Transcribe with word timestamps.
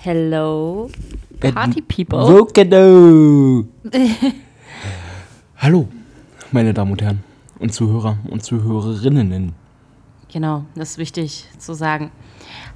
Hello, 0.00 0.88
Party 1.40 1.82
People. 1.82 2.20
Wokado. 2.20 3.66
Hallo, 5.56 5.88
meine 6.52 6.72
Damen 6.72 6.92
und 6.92 7.02
Herren 7.02 7.24
und 7.58 7.72
Zuhörer 7.74 8.16
und 8.30 8.44
Zuhörerinnen. 8.44 9.54
Genau, 10.32 10.64
das 10.76 10.90
ist 10.90 10.98
wichtig 10.98 11.46
zu 11.58 11.74
sagen. 11.74 12.12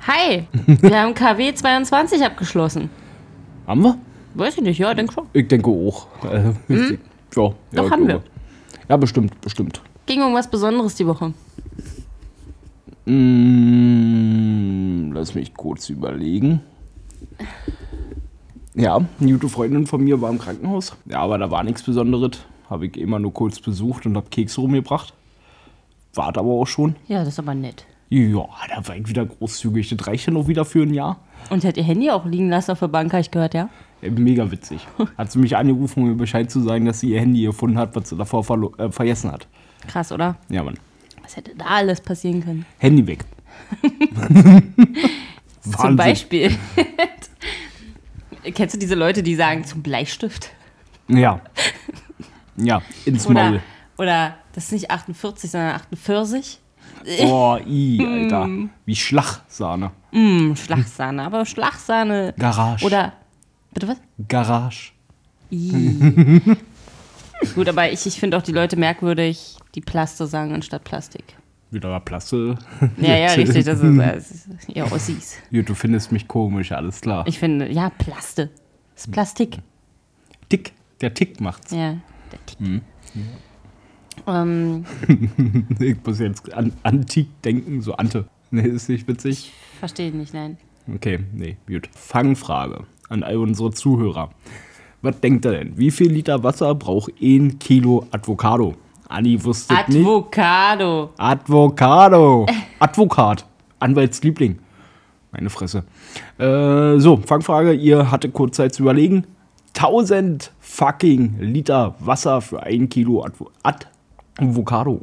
Hi, 0.04 0.48
wir 0.66 1.00
haben 1.00 1.14
KW 1.14 1.54
22 1.54 2.24
abgeschlossen. 2.24 2.90
Haben 3.68 3.82
wir? 3.82 3.98
Weiß 4.34 4.56
ich 4.56 4.62
nicht, 4.64 4.78
ja, 4.78 4.92
denk 4.92 5.12
schon. 5.12 5.26
Ich 5.32 5.46
denke 5.46 5.70
auch. 5.70 6.08
Äh, 6.24 6.54
ja, 6.66 6.76
ja, 6.76 6.94
Doch, 7.36 7.54
ich 7.72 7.78
haben 7.88 8.06
glaube. 8.06 8.24
Ja, 8.88 8.96
bestimmt, 8.96 9.40
bestimmt. 9.40 9.80
Ging 10.06 10.22
um 10.22 10.34
was 10.34 10.50
Besonderes 10.50 10.96
die 10.96 11.06
Woche. 11.06 11.32
Mm, 13.06 13.12
lass 15.12 15.36
mich 15.36 15.54
kurz 15.54 15.88
überlegen. 15.88 16.62
Ja, 18.74 19.00
eine 19.20 19.32
gute 19.32 19.48
Freundin 19.48 19.86
von 19.86 20.02
mir 20.02 20.20
war 20.20 20.30
im 20.30 20.38
Krankenhaus. 20.38 20.96
Ja, 21.06 21.20
aber 21.20 21.38
da 21.38 21.50
war 21.50 21.62
nichts 21.62 21.82
Besonderes. 21.82 22.38
Habe 22.70 22.86
ich 22.86 22.96
immer 22.96 23.18
nur 23.18 23.32
kurz 23.34 23.60
besucht 23.60 24.06
und 24.06 24.16
habe 24.16 24.28
Kekse 24.30 24.60
rumgebracht. 24.60 25.12
Wart 26.14 26.38
aber 26.38 26.48
auch 26.50 26.66
schon. 26.66 26.96
Ja, 27.06 27.18
das 27.20 27.28
ist 27.34 27.38
aber 27.38 27.54
nett. 27.54 27.84
Ja, 28.08 28.46
da 28.74 28.86
war 28.86 28.96
ich 28.96 29.08
wieder 29.08 29.24
großzügig. 29.26 29.88
Das 29.94 30.06
reicht 30.06 30.26
ja 30.26 30.32
noch 30.32 30.46
wieder 30.48 30.64
für 30.64 30.82
ein 30.82 30.92
Jahr. 30.94 31.18
Und 31.50 31.64
hat 31.64 31.76
ihr 31.76 31.82
Handy 31.82 32.10
auch 32.10 32.24
liegen 32.26 32.48
lassen 32.48 32.70
auf 32.72 32.78
der 32.80 32.88
Bank, 32.88 33.12
habe 33.12 33.20
ich 33.20 33.30
gehört, 33.30 33.54
ja? 33.54 33.68
Mega 34.02 34.50
witzig. 34.50 34.86
Hat 35.18 35.30
sie 35.30 35.38
mich 35.38 35.56
angerufen, 35.56 36.02
um 36.02 36.08
mir 36.08 36.14
Bescheid 36.16 36.50
zu 36.50 36.60
sagen, 36.60 36.86
dass 36.86 37.00
sie 37.00 37.10
ihr 37.12 37.20
Handy 37.20 37.42
gefunden 37.44 37.78
hat, 37.78 37.94
was 37.94 38.08
sie 38.08 38.16
davor 38.16 38.42
verlo- 38.42 38.76
äh, 38.78 38.90
vergessen 38.90 39.30
hat. 39.30 39.46
Krass, 39.86 40.10
oder? 40.12 40.36
Ja, 40.48 40.62
Mann. 40.64 40.74
Was 41.22 41.36
hätte 41.36 41.54
da 41.56 41.66
alles 41.66 42.00
passieren 42.00 42.42
können? 42.44 42.66
Handy 42.78 43.06
weg. 43.06 43.24
Zum 45.62 45.74
Wahnsinn. 45.74 45.96
Beispiel. 45.96 46.58
Kennst 48.54 48.74
du 48.74 48.78
diese 48.78 48.94
Leute, 48.96 49.22
die 49.22 49.34
sagen 49.36 49.64
zum 49.64 49.82
Bleistift? 49.82 50.50
Ja. 51.08 51.40
Ja, 52.56 52.82
ins 53.04 53.26
Oder, 53.26 53.50
Maul. 53.50 53.62
oder 53.98 54.36
das 54.52 54.64
ist 54.64 54.72
nicht 54.72 54.90
48, 54.90 55.50
sondern 55.50 55.74
48? 55.76 56.58
Oh, 57.20 57.56
i, 57.66 58.04
Alter. 58.06 58.48
Wie 58.84 58.96
Schlagsahne. 58.96 59.92
Hm, 60.10 60.54
Schlagsahne, 60.56 61.22
aber 61.22 61.46
Schlagsahne. 61.46 62.34
Garage. 62.38 62.84
Oder, 62.84 63.12
bitte 63.72 63.88
was? 63.88 63.96
Garage. 64.28 64.92
Gut, 67.54 67.68
aber 67.68 67.90
ich, 67.92 68.06
ich 68.06 68.18
finde 68.18 68.36
auch 68.36 68.42
die 68.42 68.52
Leute 68.52 68.76
merkwürdig, 68.76 69.56
die 69.74 69.80
Plaste 69.80 70.26
sagen 70.26 70.54
anstatt 70.54 70.84
Plastik. 70.84 71.36
Wieder 71.72 71.98
Plasse. 72.00 72.56
Ja, 72.98 73.16
ja, 73.16 73.26
richtig, 73.32 73.64
das 73.64 73.80
ist, 73.80 73.96
das 73.98 74.30
ist 74.30 74.48
ja 74.68 74.84
Ossis. 74.92 75.38
Ja, 75.50 75.62
du 75.62 75.74
findest 75.74 76.12
mich 76.12 76.28
komisch, 76.28 76.70
alles 76.72 77.00
klar. 77.00 77.26
Ich 77.26 77.38
finde, 77.38 77.72
ja, 77.72 77.90
Plaste. 77.90 78.50
Das 78.94 79.06
ist 79.06 79.12
Plastik. 79.12 79.58
Tick. 80.50 80.72
Der 81.00 81.14
Tick 81.14 81.40
macht's. 81.40 81.72
Ja, 81.72 81.96
der 82.30 82.46
Tick. 82.46 82.82
Ähm, 84.26 84.84
Ich 85.80 85.96
muss 86.04 86.18
jetzt 86.20 86.52
an 86.52 86.72
Antik 86.82 87.28
denken, 87.42 87.80
so 87.80 87.94
Ante. 87.94 88.26
Nee, 88.50 88.68
ist 88.68 88.90
nicht 88.90 89.08
witzig. 89.08 89.50
verstehe 89.80 90.08
ich 90.08 90.14
nicht, 90.14 90.34
nein. 90.34 90.58
Okay, 90.94 91.20
nee, 91.32 91.56
gut. 91.66 91.88
Fangfrage 91.94 92.84
an 93.08 93.22
all 93.22 93.38
unsere 93.38 93.70
Zuhörer. 93.72 94.30
Was 95.00 95.18
denkt 95.20 95.46
ihr 95.46 95.52
denn? 95.52 95.78
Wie 95.78 95.90
viel 95.90 96.12
Liter 96.12 96.42
Wasser 96.44 96.74
braucht 96.74 97.12
ein 97.20 97.58
Kilo 97.58 98.06
Avocado? 98.10 98.76
Anni 99.12 99.42
wusste 99.44 99.74
nicht. 99.74 99.98
Advocado. 99.98 101.10
Advocado. 101.18 102.46
Advokat. 102.78 103.44
Anwaltsliebling. 103.78 104.58
Meine 105.32 105.50
Fresse. 105.50 105.84
Äh, 106.38 106.98
so, 106.98 107.18
Fangfrage. 107.24 107.72
Ihr 107.72 108.10
hattet 108.10 108.32
kurz 108.32 108.56
Zeit 108.56 108.74
zu 108.74 108.82
überlegen. 108.82 109.26
1000 109.76 110.52
fucking 110.60 111.36
Liter 111.40 111.94
Wasser 111.98 112.40
für 112.40 112.62
ein 112.62 112.88
Kilo 112.88 113.22
Advo 113.24 113.50
Ad 113.62 113.86
Avocado. 114.38 115.00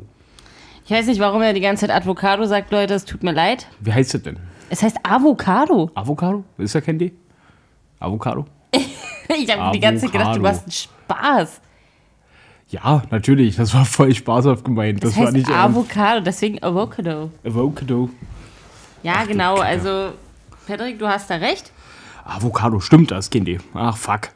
Ich 0.85 0.91
weiß 0.91 1.07
nicht, 1.07 1.19
warum 1.19 1.41
er 1.41 1.53
die 1.53 1.61
ganze 1.61 1.87
Zeit 1.87 1.95
Advocado 1.95 2.45
sagt, 2.45 2.71
Leute, 2.71 2.93
es 2.95 3.05
tut 3.05 3.23
mir 3.23 3.31
leid. 3.31 3.67
Wie 3.79 3.93
heißt 3.93 4.13
das 4.13 4.23
denn? 4.23 4.37
Es 4.69 4.83
heißt 4.83 4.97
Avocado. 5.03 5.89
Avocado? 5.95 6.43
Ist 6.57 6.75
ja 6.75 6.81
ihr? 6.81 7.11
Avocado? 7.99 8.45
Ich 9.31 9.55
habe 9.55 9.71
die 9.71 9.79
ganze 9.79 10.05
Zeit 10.05 10.11
gedacht, 10.11 10.37
du 10.37 10.41
machst 10.41 10.63
einen 10.63 10.71
Spaß. 10.71 11.61
Ja, 12.69 13.01
natürlich. 13.09 13.55
Das 13.55 13.73
war 13.73 13.85
voll 13.85 14.13
spaßhaft 14.13 14.63
gemeint. 14.63 15.03
Das, 15.03 15.11
Das 15.11 15.19
war 15.19 15.25
heißt 15.27 15.35
nicht 15.37 15.49
ernst. 15.49 15.77
Avocado, 15.77 16.21
deswegen 16.21 16.61
Avocado. 16.63 17.31
Avocado. 17.43 18.09
Ja, 19.01 19.23
genau, 19.25 19.55
Kacke. 19.55 19.67
also, 19.67 20.09
Patrick, 20.67 20.99
du 20.99 21.07
hast 21.07 21.29
da 21.29 21.35
recht. 21.35 21.71
Avocado, 22.25 22.79
stimmt 22.79 23.11
das, 23.11 23.29
ihr. 23.33 23.59
Ach, 23.73 23.97
fuck. 23.97 24.29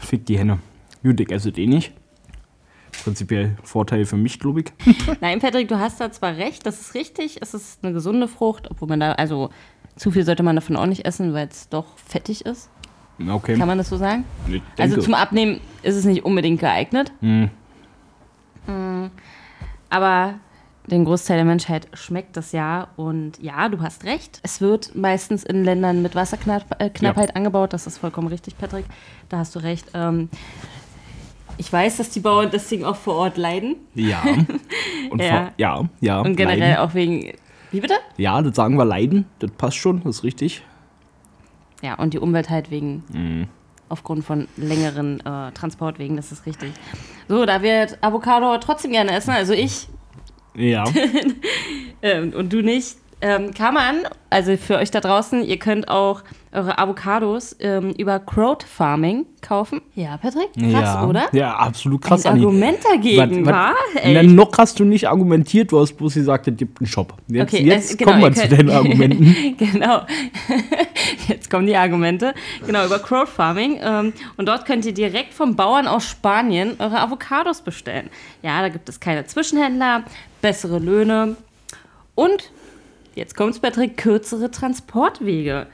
Fick 0.00 0.26
die 0.26 0.38
Henne. 0.38 0.58
Gut, 1.04 1.20
ich 1.20 1.30
esse 1.30 1.52
den 1.52 1.70
nicht. 1.70 1.92
Prinzipiell 3.04 3.56
Vorteil 3.62 4.04
für 4.06 4.16
mich, 4.16 4.40
glaube 4.40 4.60
ich. 4.62 4.72
Nein, 5.20 5.38
Patrick, 5.38 5.68
du 5.68 5.78
hast 5.78 6.00
da 6.00 6.10
zwar 6.10 6.36
recht, 6.36 6.66
das 6.66 6.80
ist 6.80 6.94
richtig, 6.94 7.38
es 7.40 7.54
ist 7.54 7.84
eine 7.84 7.92
gesunde 7.92 8.26
Frucht, 8.26 8.68
obwohl 8.70 8.88
man 8.88 8.98
da, 8.98 9.12
also 9.12 9.50
zu 9.94 10.10
viel 10.10 10.24
sollte 10.24 10.42
man 10.42 10.56
davon 10.56 10.76
auch 10.76 10.86
nicht 10.86 11.04
essen, 11.06 11.32
weil 11.32 11.46
es 11.48 11.68
doch 11.68 11.86
fettig 11.96 12.44
ist. 12.44 12.70
Okay. 13.24 13.56
Kann 13.56 13.68
man 13.68 13.78
das 13.78 13.88
so 13.88 13.96
sagen? 13.96 14.24
Also 14.78 15.00
zum 15.00 15.14
Abnehmen 15.14 15.60
ist 15.82 15.96
es 15.96 16.04
nicht 16.04 16.24
unbedingt 16.24 16.60
geeignet. 16.60 17.12
Hm. 17.20 17.50
Mm, 18.68 19.06
Aber 19.90 20.34
den 20.86 21.04
Großteil 21.04 21.36
der 21.38 21.44
Menschheit 21.44 21.88
schmeckt 21.92 22.36
das 22.36 22.52
ja. 22.52 22.88
Und 22.96 23.42
ja, 23.42 23.68
du 23.68 23.80
hast 23.82 24.04
recht. 24.04 24.40
Es 24.42 24.60
wird 24.60 24.94
meistens 24.94 25.44
in 25.44 25.64
Ländern 25.64 26.00
mit 26.02 26.14
Wasserknappheit 26.14 26.80
äh, 26.80 26.90
Knappheit 26.90 27.36
angebaut. 27.36 27.72
Das 27.72 27.86
ist 27.86 27.98
vollkommen 27.98 28.28
richtig, 28.28 28.56
Patrick. 28.56 28.86
Da 29.28 29.38
hast 29.38 29.54
du 29.54 29.58
recht. 29.58 29.86
Ähm, 29.94 30.28
ich 31.58 31.72
weiß, 31.72 31.96
dass 31.96 32.10
die 32.10 32.20
Bauern 32.20 32.48
deswegen 32.52 32.84
auch 32.84 32.96
vor 32.96 33.16
Ort 33.16 33.36
leiden. 33.36 33.76
Ja. 33.94 34.22
Und 35.10 35.20
Ja. 35.20 35.28
vor- 35.28 35.52
ja, 35.56 35.84
ja. 36.00 36.20
Und 36.20 36.36
generell 36.36 36.60
leiden. 36.60 36.76
auch 36.78 36.94
wegen. 36.94 37.32
Wie 37.70 37.80
bitte? 37.80 37.94
Ja, 38.16 38.40
das 38.40 38.56
sagen 38.56 38.76
wir 38.78 38.84
leiden. 38.86 39.26
Das 39.40 39.50
passt 39.50 39.76
schon, 39.76 40.02
das 40.04 40.16
ist 40.18 40.24
richtig. 40.24 40.62
Ja, 41.82 41.94
und 41.94 42.12
die 42.14 42.18
Umwelt 42.18 42.48
halt 42.50 42.70
wegen. 42.70 43.04
Mhm. 43.12 43.46
Aufgrund 43.88 44.24
von 44.24 44.48
längeren 44.56 45.20
äh, 45.20 45.52
Transportwegen, 45.52 46.16
das 46.16 46.32
ist 46.32 46.46
richtig. 46.46 46.72
So, 47.28 47.46
da 47.46 47.62
wir 47.62 47.88
Avocado 48.00 48.58
trotzdem 48.58 48.92
gerne 48.92 49.12
essen, 49.12 49.30
also 49.30 49.52
ich 49.52 49.88
Ja. 50.54 50.84
ähm, 52.02 52.32
und 52.34 52.52
du 52.52 52.62
nicht, 52.62 52.96
ähm, 53.20 53.52
kann 53.52 53.74
man, 53.74 53.96
also 54.30 54.56
für 54.56 54.76
euch 54.76 54.90
da 54.90 55.00
draußen, 55.00 55.42
ihr 55.44 55.58
könnt 55.58 55.88
auch 55.88 56.22
eure 56.52 56.78
Avocados 56.78 57.54
ähm, 57.60 57.90
über 57.98 58.18
Crowdfarming 58.20 59.26
kaufen. 59.42 59.82
Ja, 59.94 60.16
Patrick? 60.16 60.48
Krass, 60.54 60.72
ja. 60.94 61.04
oder? 61.06 61.24
Ja, 61.32 61.56
absolut 61.56 62.00
krass. 62.02 62.24
Ein 62.24 62.32
Anni. 62.34 62.44
Argument 62.44 62.78
dagegen, 62.90 63.44
Was- 63.46 63.52
wa? 63.52 63.72
was- 63.94 64.02
Ey. 64.02 64.14
Na, 64.14 64.22
noch 64.22 64.56
hast 64.56 64.78
du 64.80 64.84
nicht 64.84 65.08
argumentiert, 65.08 65.70
du 65.72 65.80
hast 65.80 65.94
bloß 65.94 66.14
gesagt, 66.14 66.48
es 66.48 66.56
gibt 66.56 66.80
einen 66.80 66.86
Shop. 66.86 67.12
Jetzt, 67.28 67.52
Okay, 67.54 67.64
jetzt 67.64 67.90
es- 67.90 67.96
genau, 67.98 68.12
kommen 68.12 68.22
wir 68.22 68.32
zu 68.32 68.48
deinen 68.48 68.70
Argumenten. 68.70 69.56
genau. 69.58 70.02
Jetzt 71.28 71.50
kommen 71.50 71.66
die 71.66 71.76
Argumente. 71.76 72.34
Genau, 72.66 72.84
über 72.86 72.98
Crowdfarming. 72.98 73.80
Ähm, 73.82 74.12
und 74.38 74.46
dort 74.48 74.64
könnt 74.64 74.86
ihr 74.86 74.94
direkt 74.94 75.34
vom 75.34 75.56
Bauern 75.56 75.86
aus 75.86 76.04
Spanien 76.06 76.76
eure 76.78 77.00
Avocados 77.00 77.60
bestellen. 77.60 78.08
Ja, 78.42 78.60
da 78.62 78.68
gibt 78.70 78.88
es 78.88 78.98
keine 79.00 79.26
Zwischenhändler, 79.26 80.04
bessere 80.40 80.78
Löhne 80.78 81.36
und, 82.14 82.50
jetzt 83.18 83.36
kommt's, 83.36 83.58
Patrick, 83.58 83.96
kürzere 83.96 84.50
Transportwege. 84.50 85.66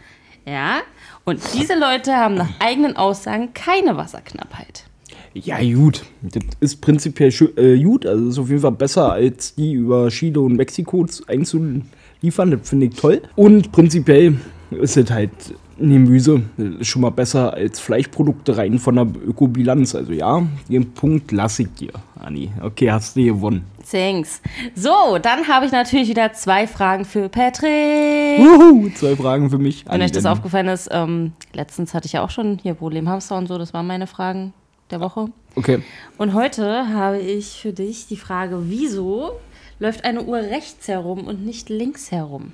Ja, 0.46 0.80
und 1.24 1.40
diese 1.54 1.78
Leute 1.78 2.14
haben 2.14 2.34
nach 2.34 2.50
eigenen 2.60 2.96
Aussagen 2.96 3.54
keine 3.54 3.96
Wasserknappheit. 3.96 4.84
Ja, 5.32 5.58
gut. 5.60 6.04
Das 6.22 6.42
ist 6.60 6.80
prinzipiell 6.80 7.32
äh, 7.56 7.82
gut. 7.82 8.06
Also 8.06 8.28
ist 8.28 8.38
auf 8.38 8.48
jeden 8.48 8.60
Fall 8.60 8.72
besser, 8.72 9.12
als 9.12 9.54
die 9.54 9.72
über 9.72 10.08
Chile 10.08 10.40
und 10.40 10.56
Mexiko 10.56 11.06
einzuliefern. 11.26 12.50
Das 12.50 12.68
finde 12.68 12.86
ich 12.86 12.94
toll. 12.94 13.22
Und 13.34 13.72
prinzipiell 13.72 14.36
ist 14.70 14.96
es 14.96 15.10
halt 15.10 15.30
ein 15.80 15.90
Gemüse 15.90 16.42
ist 16.56 16.86
schon 16.86 17.02
mal 17.02 17.10
besser 17.10 17.52
als 17.52 17.80
Fleischprodukte 17.80 18.56
rein 18.56 18.78
von 18.78 18.94
der 18.94 19.06
Ökobilanz. 19.26 19.94
Also 19.94 20.12
ja, 20.12 20.46
den 20.68 20.92
Punkt 20.92 21.32
lasse 21.32 21.62
ich 21.62 21.72
dir, 21.72 21.92
Anni. 22.16 22.50
Okay, 22.62 22.90
hast 22.90 23.16
du 23.16 23.24
gewonnen. 23.24 23.64
Thanks. 23.90 24.40
So, 24.74 25.18
dann 25.18 25.46
habe 25.48 25.66
ich 25.66 25.72
natürlich 25.72 26.08
wieder 26.08 26.32
zwei 26.32 26.66
Fragen 26.66 27.04
für 27.04 27.28
Patrick. 27.28 28.38
Wuhu, 28.38 28.90
zwei 28.94 29.16
Fragen 29.16 29.50
für 29.50 29.58
mich. 29.58 29.84
Wenn 29.88 30.02
euch 30.02 30.12
das 30.12 30.26
aufgefallen 30.26 30.68
ist, 30.68 30.88
ähm, 30.90 31.32
letztens 31.52 31.94
hatte 31.94 32.06
ich 32.06 32.12
ja 32.12 32.24
auch 32.24 32.30
schon 32.30 32.58
hier 32.62 32.74
Problemhamster 32.74 33.36
und 33.36 33.46
so, 33.46 33.58
das 33.58 33.74
waren 33.74 33.86
meine 33.86 34.06
Fragen 34.06 34.52
der 34.90 35.00
Woche. 35.00 35.26
Okay. 35.56 35.82
Und 36.18 36.34
heute 36.34 36.88
habe 36.88 37.18
ich 37.18 37.60
für 37.60 37.72
dich 37.72 38.06
die 38.06 38.16
Frage, 38.16 38.68
wieso 38.68 39.32
läuft 39.78 40.04
eine 40.04 40.22
Uhr 40.22 40.38
rechts 40.38 40.88
herum 40.88 41.26
und 41.26 41.44
nicht 41.44 41.68
links 41.68 42.10
herum? 42.10 42.52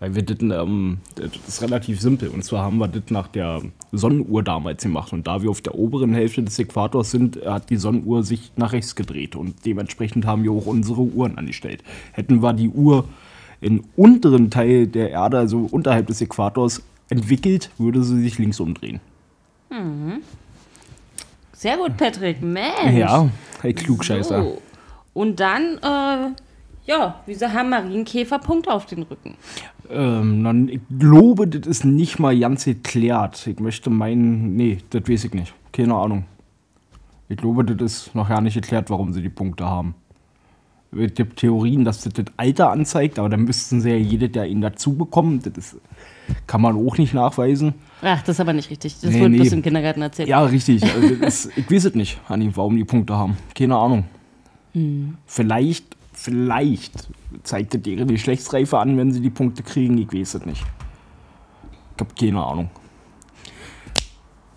Weil 0.00 0.14
wir 0.14 0.22
das, 0.22 0.38
ähm, 0.40 0.98
das 1.16 1.30
ist 1.46 1.62
relativ 1.62 2.00
simpel. 2.00 2.28
Und 2.28 2.44
zwar 2.44 2.64
haben 2.64 2.78
wir 2.78 2.88
das 2.88 3.10
nach 3.10 3.28
der 3.28 3.62
Sonnenuhr 3.90 4.42
damals 4.42 4.82
gemacht. 4.82 5.12
Und 5.12 5.26
da 5.26 5.42
wir 5.42 5.50
auf 5.50 5.60
der 5.60 5.74
oberen 5.74 6.14
Hälfte 6.14 6.42
des 6.42 6.58
Äquators 6.58 7.10
sind, 7.10 7.44
hat 7.44 7.70
die 7.70 7.76
Sonnenuhr 7.76 8.22
sich 8.22 8.52
nach 8.56 8.72
rechts 8.72 8.94
gedreht. 8.94 9.34
Und 9.34 9.66
dementsprechend 9.66 10.24
haben 10.24 10.44
wir 10.44 10.52
auch 10.52 10.66
unsere 10.66 11.00
Uhren 11.00 11.36
angestellt. 11.36 11.82
Hätten 12.12 12.42
wir 12.42 12.52
die 12.52 12.68
Uhr 12.68 13.04
im 13.60 13.82
unteren 13.96 14.50
Teil 14.50 14.86
der 14.86 15.10
Erde, 15.10 15.38
also 15.38 15.68
unterhalb 15.70 16.06
des 16.06 16.20
Äquators, 16.20 16.82
entwickelt, 17.10 17.70
würde 17.78 18.04
sie 18.04 18.20
sich 18.20 18.38
links 18.38 18.60
umdrehen. 18.60 19.00
Sehr 21.52 21.76
gut, 21.76 21.96
Patrick. 21.96 22.40
Mensch. 22.40 22.96
Ja, 22.96 23.28
hey, 23.62 23.74
Klugscheißer. 23.74 24.42
So. 24.42 24.62
Und 25.12 25.40
dann, 25.40 25.78
äh, 25.82 26.30
ja, 26.88 27.20
wieso 27.26 27.46
haben 27.52 27.70
Marienkäfer 27.70 28.38
Punkte 28.38 28.72
auf 28.72 28.86
den 28.86 29.02
Rücken? 29.04 29.34
Ähm, 29.90 30.42
dann, 30.42 30.68
ich 30.68 30.80
glaube, 30.98 31.46
das 31.46 31.66
ist 31.66 31.84
nicht 31.84 32.18
mal 32.18 32.36
ganz 32.38 32.64
geklärt. 32.64 33.46
Ich 33.46 33.60
möchte 33.60 33.90
meinen, 33.90 34.56
nee, 34.56 34.78
das 34.90 35.08
weiß 35.08 35.24
ich 35.24 35.34
nicht. 35.34 35.54
Keine 35.72 35.94
Ahnung. 35.94 36.24
Ich 37.28 37.36
glaube, 37.36 37.64
das 37.64 37.92
ist 38.06 38.14
noch 38.14 38.28
gar 38.28 38.40
nicht 38.40 38.54
geklärt, 38.54 38.90
warum 38.90 39.12
sie 39.12 39.22
die 39.22 39.28
Punkte 39.28 39.66
haben. 39.66 39.94
Es 40.90 41.12
gibt 41.12 41.38
Theorien, 41.40 41.84
dass 41.84 42.00
das 42.00 42.14
das 42.14 42.24
Alter 42.38 42.70
anzeigt, 42.70 43.18
aber 43.18 43.28
dann 43.28 43.42
müssten 43.44 43.82
sie 43.82 43.90
ja 43.90 43.96
jedes 43.96 44.34
Jahr 44.34 44.46
ihn 44.46 44.62
dazu 44.62 44.96
bekommen. 44.96 45.42
Das 45.42 45.52
ist, 45.58 45.76
kann 46.46 46.62
man 46.62 46.74
auch 46.76 46.96
nicht 46.96 47.12
nachweisen. 47.12 47.74
Ach, 48.00 48.22
das 48.22 48.36
ist 48.36 48.40
aber 48.40 48.54
nicht 48.54 48.70
richtig. 48.70 48.98
Das 48.98 49.10
Nee, 49.10 49.20
wurde 49.20 49.30
nee. 49.30 49.36
bloß 49.36 49.52
im 49.52 49.62
Kindergarten 49.62 50.00
erzählt. 50.00 50.30
Ja, 50.30 50.42
richtig. 50.42 50.82
Also 50.82 51.14
ist, 51.14 51.50
ich 51.56 51.70
weiß 51.70 51.84
es 51.84 51.94
nicht, 51.94 52.18
warum 52.28 52.76
die 52.76 52.84
Punkte 52.84 53.14
haben. 53.18 53.36
Keine 53.54 53.76
Ahnung. 53.76 54.04
Vielleicht, 55.26 55.97
vielleicht 56.18 57.08
zeigt 57.44 57.74
das 57.74 57.86
ihre 57.86 58.04
Geschlechtsreife 58.06 58.78
an, 58.78 58.96
wenn 58.96 59.12
sie 59.12 59.20
die 59.20 59.30
Punkte 59.30 59.62
kriegen. 59.62 59.96
Ich 59.98 60.12
weiß 60.12 60.34
es 60.34 60.46
nicht. 60.46 60.64
Ich 61.94 62.00
habe 62.00 62.14
keine 62.18 62.44
Ahnung. 62.44 62.70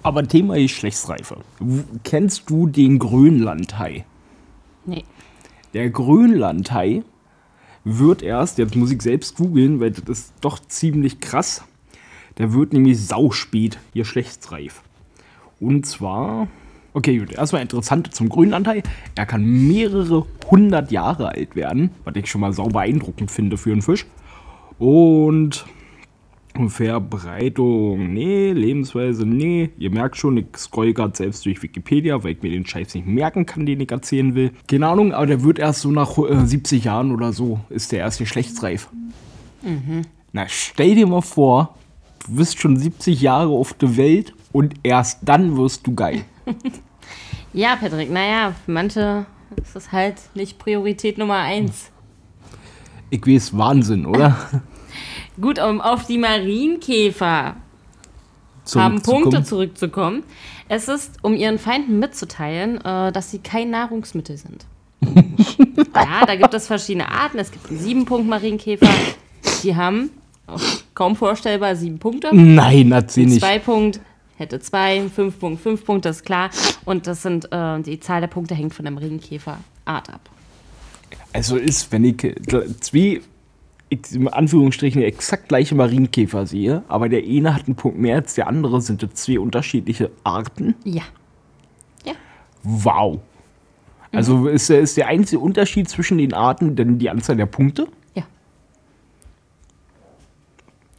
Aber 0.04 0.28
Thema 0.28 0.56
Geschlechtsreife. 0.56 1.38
W- 1.60 1.84
Kennst 2.04 2.50
du 2.50 2.68
den 2.68 2.98
Grönlandhai? 2.98 4.06
Nee. 4.86 5.04
Der 5.74 5.90
Grönlandhai 5.92 7.04
wird 7.84 8.24
erst, 8.24 8.57
jetzt 8.57 8.75
muss 8.75 8.92
ich 8.92 9.02
selbst 9.02 9.36
googeln, 9.38 9.80
weil 9.80 9.92
das 9.92 10.19
ist 10.19 10.34
doch 10.42 10.60
ziemlich 10.60 11.19
krass. 11.19 11.64
Der 12.40 12.54
wird 12.54 12.74
nämlich 12.74 13.00
sauspät 13.06 13.78
geschlechtsreif. 13.94 14.81
Und 15.60 15.86
zwar, 15.86 16.48
okay, 16.94 17.18
gut, 17.18 17.34
erstmal 17.34 17.62
interessant 17.62 18.14
zum 18.14 18.30
Grönlandhai. 18.30 18.84
Er 19.16 19.26
kann 19.26 19.44
mehrere 19.44 20.26
hundert 20.50 20.92
Jahre 20.92 21.30
alt 21.30 21.56
werden, 21.56 21.92
was 22.04 22.16
ich 22.16 22.28
schon 22.28 22.42
mal 22.42 22.54
sau 22.54 22.68
beeindruckend 22.68 23.32
finde 23.32 23.58
für 23.58 23.72
einen 23.72 23.82
Fisch. 23.82 24.06
Und 24.80 25.66
Verbreitung, 26.68 28.14
nee, 28.14 28.52
Lebensweise, 28.52 29.26
nee. 29.26 29.70
Ihr 29.78 29.90
merkt 29.90 30.18
schon, 30.18 30.38
ich 30.38 30.46
scroll 30.58 30.94
gerade 30.94 31.16
selbst 31.16 31.46
durch 31.46 31.64
Wikipedia, 31.64 32.24
weil 32.24 32.34
ich 32.34 32.42
mir 32.42 32.52
den 32.52 32.66
Scheiß 32.66 32.94
nicht 32.96 33.08
merken 33.08 33.46
kann, 33.46 33.66
den 33.66 33.80
ich 33.80 33.92
erzählen 33.92 34.36
will. 34.36 34.52
Keine 34.68 34.88
Ahnung, 34.88 35.14
aber 35.14 35.28
der 35.28 35.44
wird 35.44 35.60
erst 35.60 35.82
so 35.82 35.92
nach 35.92 36.18
äh, 36.18 36.46
70 36.46 36.84
Jahren 36.84 37.12
oder 37.12 37.32
so, 37.32 37.60
ist 37.70 37.92
der 37.92 38.00
erst 38.00 38.20
geschlechtsreif. 38.20 38.90
Na, 40.34 40.46
stell 40.48 40.96
dir 40.96 41.08
mal 41.08 41.22
vor, 41.22 41.76
du 42.26 42.36
bist 42.36 42.60
schon 42.60 42.78
70 42.78 43.22
Jahre 43.22 43.50
auf 43.50 43.74
der 43.74 43.98
Welt 43.98 44.34
und 44.52 44.74
erst 44.84 45.20
dann 45.24 45.58
wirst 45.58 45.88
du 45.88 45.96
geil. 45.96 46.26
Ja, 47.54 47.76
Patrick, 47.76 48.10
naja, 48.10 48.54
für 48.66 48.72
manche 48.72 49.26
ist 49.62 49.76
das 49.76 49.92
halt 49.92 50.16
nicht 50.36 50.58
Priorität 50.58 51.18
Nummer 51.18 51.40
eins. 51.40 51.92
Ich 53.10 53.28
weiß, 53.28 53.58
Wahnsinn, 53.58 54.06
oder? 54.06 54.38
Gut, 55.42 55.60
um 55.60 55.82
auf 55.82 56.06
die 56.06 56.18
Marienkäfer 56.18 57.26
haben 57.34 57.56
Zurückzukommen. 58.64 59.02
Punkte 59.02 59.44
zurückzukommen. 59.44 60.24
Es 60.70 60.88
ist, 60.88 61.18
um 61.24 61.36
ihren 61.36 61.60
Feinden 61.60 62.00
mitzuteilen, 62.00 62.78
äh, 62.86 63.12
dass 63.12 63.32
sie 63.32 63.40
kein 63.40 63.70
Nahrungsmittel 63.70 64.38
sind. 64.38 64.66
ja, 65.96 66.26
da 66.26 66.36
gibt 66.36 66.54
es 66.54 66.68
verschiedene 66.68 67.10
Arten. 67.10 67.40
Es 67.40 67.52
gibt 67.52 67.68
sieben 67.68 68.06
Punkt 68.06 68.30
Marienkäfer. 68.30 68.88
Die 69.64 69.76
haben, 69.76 70.12
oh, 70.48 70.58
kaum 70.94 71.18
vorstellbar, 71.18 71.76
sieben 71.76 72.00
Punkte. 72.00 72.30
Nein, 72.34 72.94
hat 72.94 73.12
sie 73.12 73.26
nicht. 73.26 73.42
Zwei 73.42 73.60
Punkt 73.60 74.00
hätte 74.42 74.60
zwei, 74.60 75.08
fünf 75.08 75.40
Punkt, 75.40 75.62
fünf 75.62 75.86
Punkt, 75.86 76.04
das 76.06 76.18
ist 76.18 76.26
klar. 76.26 76.50
Und 76.84 77.08
das 77.08 77.22
sind, 77.22 77.48
äh, 77.52 77.80
die 77.82 78.00
Zahl 78.02 78.20
der 78.20 78.28
Punkte 78.28 78.54
hängt 78.56 78.74
von 78.74 78.84
der 78.84 78.92
Marienkäferart 78.92 79.62
ab. 79.86 80.30
Also 81.34 81.56
ist, 81.56 81.92
wenn 81.94 82.04
ich 82.04 82.36
zwei, 82.82 83.22
in 83.90 84.28
Anführungsstrichen, 84.28 85.02
exakt 85.02 85.48
gleiche 85.50 85.76
Marienkäfer 85.76 86.46
sehe, 86.46 86.84
aber 86.90 87.08
der 87.08 87.24
eine 87.24 87.54
hat 87.56 87.68
einen 87.68 87.76
Punkt 87.76 87.98
mehr 87.98 88.16
als 88.16 88.34
der 88.34 88.48
andere, 88.48 88.82
sind 88.82 89.04
das 89.04 89.14
zwei 89.14 89.40
unterschiedliche 89.40 90.12
Arten. 90.24 90.76
Ja. 90.84 91.04
Ja. 92.06 92.14
Wow. 92.64 93.20
Also 94.14 94.48
ist, 94.48 94.70
der- 94.70 94.82
ist 94.82 94.98
der 94.98 95.08
einzige 95.08 95.40
Unterschied 95.40 95.88
zwischen 95.90 96.18
den 96.18 96.34
Arten 96.34 96.76
denn 96.76 97.00
die 97.00 97.10
Anzahl 97.10 97.38
der 97.38 97.46
Punkte? 97.46 97.88
Ja. 98.14 98.24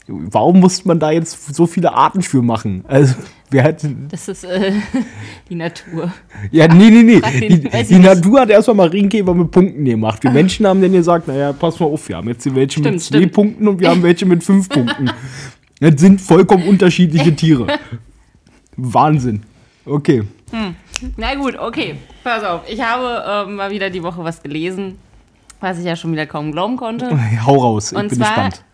Warum 0.09 0.61
muss 0.61 0.85
man 0.85 0.99
da 0.99 1.11
jetzt 1.13 1.55
so 1.55 1.67
viele 1.67 1.93
Arten 1.95 2.23
für 2.23 2.43
machen? 2.43 2.85
Also, 2.89 3.15
wer 3.51 3.63
hat. 3.65 3.87
Das 4.11 4.27
ist 4.29 4.43
äh, 4.45 4.73
die 5.49 5.55
Natur. 5.55 6.13
Ja, 6.51 6.67
nee, 6.67 6.91
nee, 6.91 7.03
nee. 7.05 7.21
Den, 7.41 7.63
Die, 7.63 7.85
die. 7.85 7.99
Natur 8.01 8.41
hat 8.41 8.51
erstmal 8.51 8.77
Marienkäfer 8.89 9.33
mit 9.33 9.51
Punkten 9.53 9.85
gemacht. 9.85 10.23
Wir 10.25 10.31
Menschen 10.33 10.67
haben 10.67 10.83
dann 10.83 10.93
gesagt, 10.93 11.29
naja, 11.29 11.53
pass 11.53 11.79
mal 11.79 11.87
auf, 11.87 12.09
wir 12.09 12.17
haben 12.17 12.29
jetzt 12.29 12.43
hier 12.43 12.55
welche 12.55 12.81
mit 12.81 12.89
Stimmt, 12.89 13.01
zwei 13.03 13.17
stimmt. 13.19 13.33
Punkten 13.33 13.69
und 13.69 13.79
wir 13.81 13.91
haben 13.91 14.03
welche 14.03 14.27
mit 14.27 14.43
fünf 14.43 14.69
Punkten. 14.71 15.11
Das 15.79 16.01
sind 16.01 16.21
vollkommen 16.21 16.67
unterschiedliche 16.67 17.35
Tiere. 17.37 17.67
Wahnsinn. 18.77 19.43
Okay. 19.85 20.23
Na 21.17 21.35
gut, 21.35 21.57
okay. 21.59 21.97
Pass 22.25 22.43
auf. 22.45 22.63
Ich 22.69 22.81
habe 22.81 23.49
ähm, 23.49 23.57
mal 23.57 23.71
wieder 23.71 23.89
die 23.91 24.03
Woche 24.03 24.23
was 24.25 24.43
gelesen, 24.43 24.99
was 25.61 25.79
ich 25.79 25.85
ja 25.85 25.97
schon 25.97 26.13
wieder 26.13 26.27
kaum 26.27 26.53
glauben 26.53 26.77
konnte. 26.77 27.09
Hau 27.47 27.57
raus, 27.57 27.93
ich 27.93 27.99
Und 27.99 28.09
bin 28.09 28.19
zwar- 28.19 28.51
gespannt. 28.51 28.65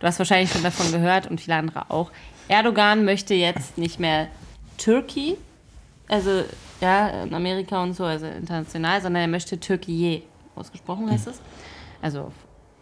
Du 0.00 0.06
hast 0.06 0.18
wahrscheinlich 0.18 0.50
schon 0.50 0.62
davon 0.62 0.90
gehört 0.92 1.30
und 1.30 1.40
viele 1.40 1.56
andere 1.56 1.90
auch. 1.90 2.10
Erdogan 2.48 3.04
möchte 3.04 3.34
jetzt 3.34 3.78
nicht 3.78 4.00
mehr 4.00 4.28
Türkei, 4.78 5.36
also 6.08 6.42
ja, 6.80 7.22
in 7.22 7.34
Amerika 7.34 7.82
und 7.82 7.94
so, 7.94 8.04
also 8.04 8.26
international, 8.26 9.00
sondern 9.02 9.22
er 9.22 9.28
möchte 9.28 9.60
Türkei. 9.60 10.22
Ausgesprochen 10.56 11.10
heißt 11.10 11.28
es? 11.28 11.40
Also 12.02 12.20
auf 12.22 12.32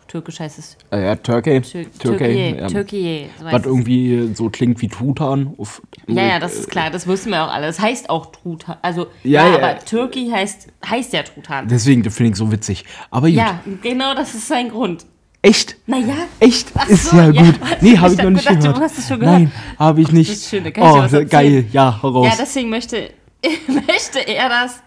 Türkisch 0.06 0.40
heißt 0.40 0.58
es 0.58 0.76
Äh, 0.90 1.04
ja, 1.04 1.16
Turkey. 1.16 1.60
Tür 1.60 1.84
Türkei. 1.98 2.18
Türkei. 2.18 2.56
ja. 2.60 2.66
Türkei. 2.68 3.28
So 3.38 3.44
Was 3.44 3.64
irgendwie 3.66 4.32
so 4.34 4.48
klingt 4.48 4.80
wie 4.80 4.88
Truthahn. 4.88 5.54
Auf, 5.58 5.82
Ja, 6.06 6.24
ja, 6.24 6.38
das 6.38 6.54
ist 6.56 6.70
klar, 6.70 6.90
das 6.90 7.06
wussten 7.06 7.30
wir 7.30 7.44
auch 7.44 7.52
alle. 7.52 7.66
Das 7.66 7.78
heißt 7.78 8.08
auch 8.08 8.26
Truthahn. 8.26 8.78
Also, 8.80 9.08
Ja, 9.22 9.44
ja, 9.44 9.50
ja. 9.50 9.56
aber 9.58 9.84
Türkei 9.84 10.30
heißt, 10.32 10.68
heißt 10.88 11.12
ja 11.12 11.24
Truthahn. 11.24 11.68
Deswegen, 11.68 12.02
das 12.02 12.14
finde 12.16 12.30
ich 12.30 12.36
so 12.36 12.50
witzig. 12.50 12.84
Aber 13.10 13.26
gut. 13.26 13.36
Ja, 13.36 13.60
genau 13.82 14.14
das 14.14 14.34
ist 14.34 14.48
sein 14.48 14.70
Grund. 14.70 15.04
Echt? 15.40 15.76
Naja, 15.86 16.14
Echt? 16.40 16.72
Ach 16.74 16.88
ist 16.88 17.06
so, 17.06 17.16
ja 17.16 17.30
ja. 17.30 17.42
gut. 17.42 17.54
Nee, 17.80 17.96
habe 17.96 18.12
ich 18.12 18.18
Ich 18.18 18.24
noch 18.24 18.30
nicht 18.30 18.50
du 18.50 18.56
gehört. 18.56 18.80
hast 18.80 18.98
es 18.98 19.08
schon 19.08 19.20
gehört. 19.20 19.38
Nein, 19.38 19.52
habe 19.78 20.00
ich 20.00 20.10
nicht. 20.10 20.30
Das 20.30 20.38
ist 20.38 20.50
schön, 20.50 20.64
da 20.64 20.70
kann 20.70 20.84
ich 20.84 20.90
oh, 20.90 21.06
dir 21.06 21.22
was 21.24 21.30
geil. 21.30 21.64
Ja, 21.72 21.98
hau 22.02 22.08
raus. 22.08 22.26
ja, 22.26 22.34
deswegen 22.38 22.70
möchte, 22.70 23.10
möchte 23.68 24.18
er 24.26 24.48
das 24.48 24.82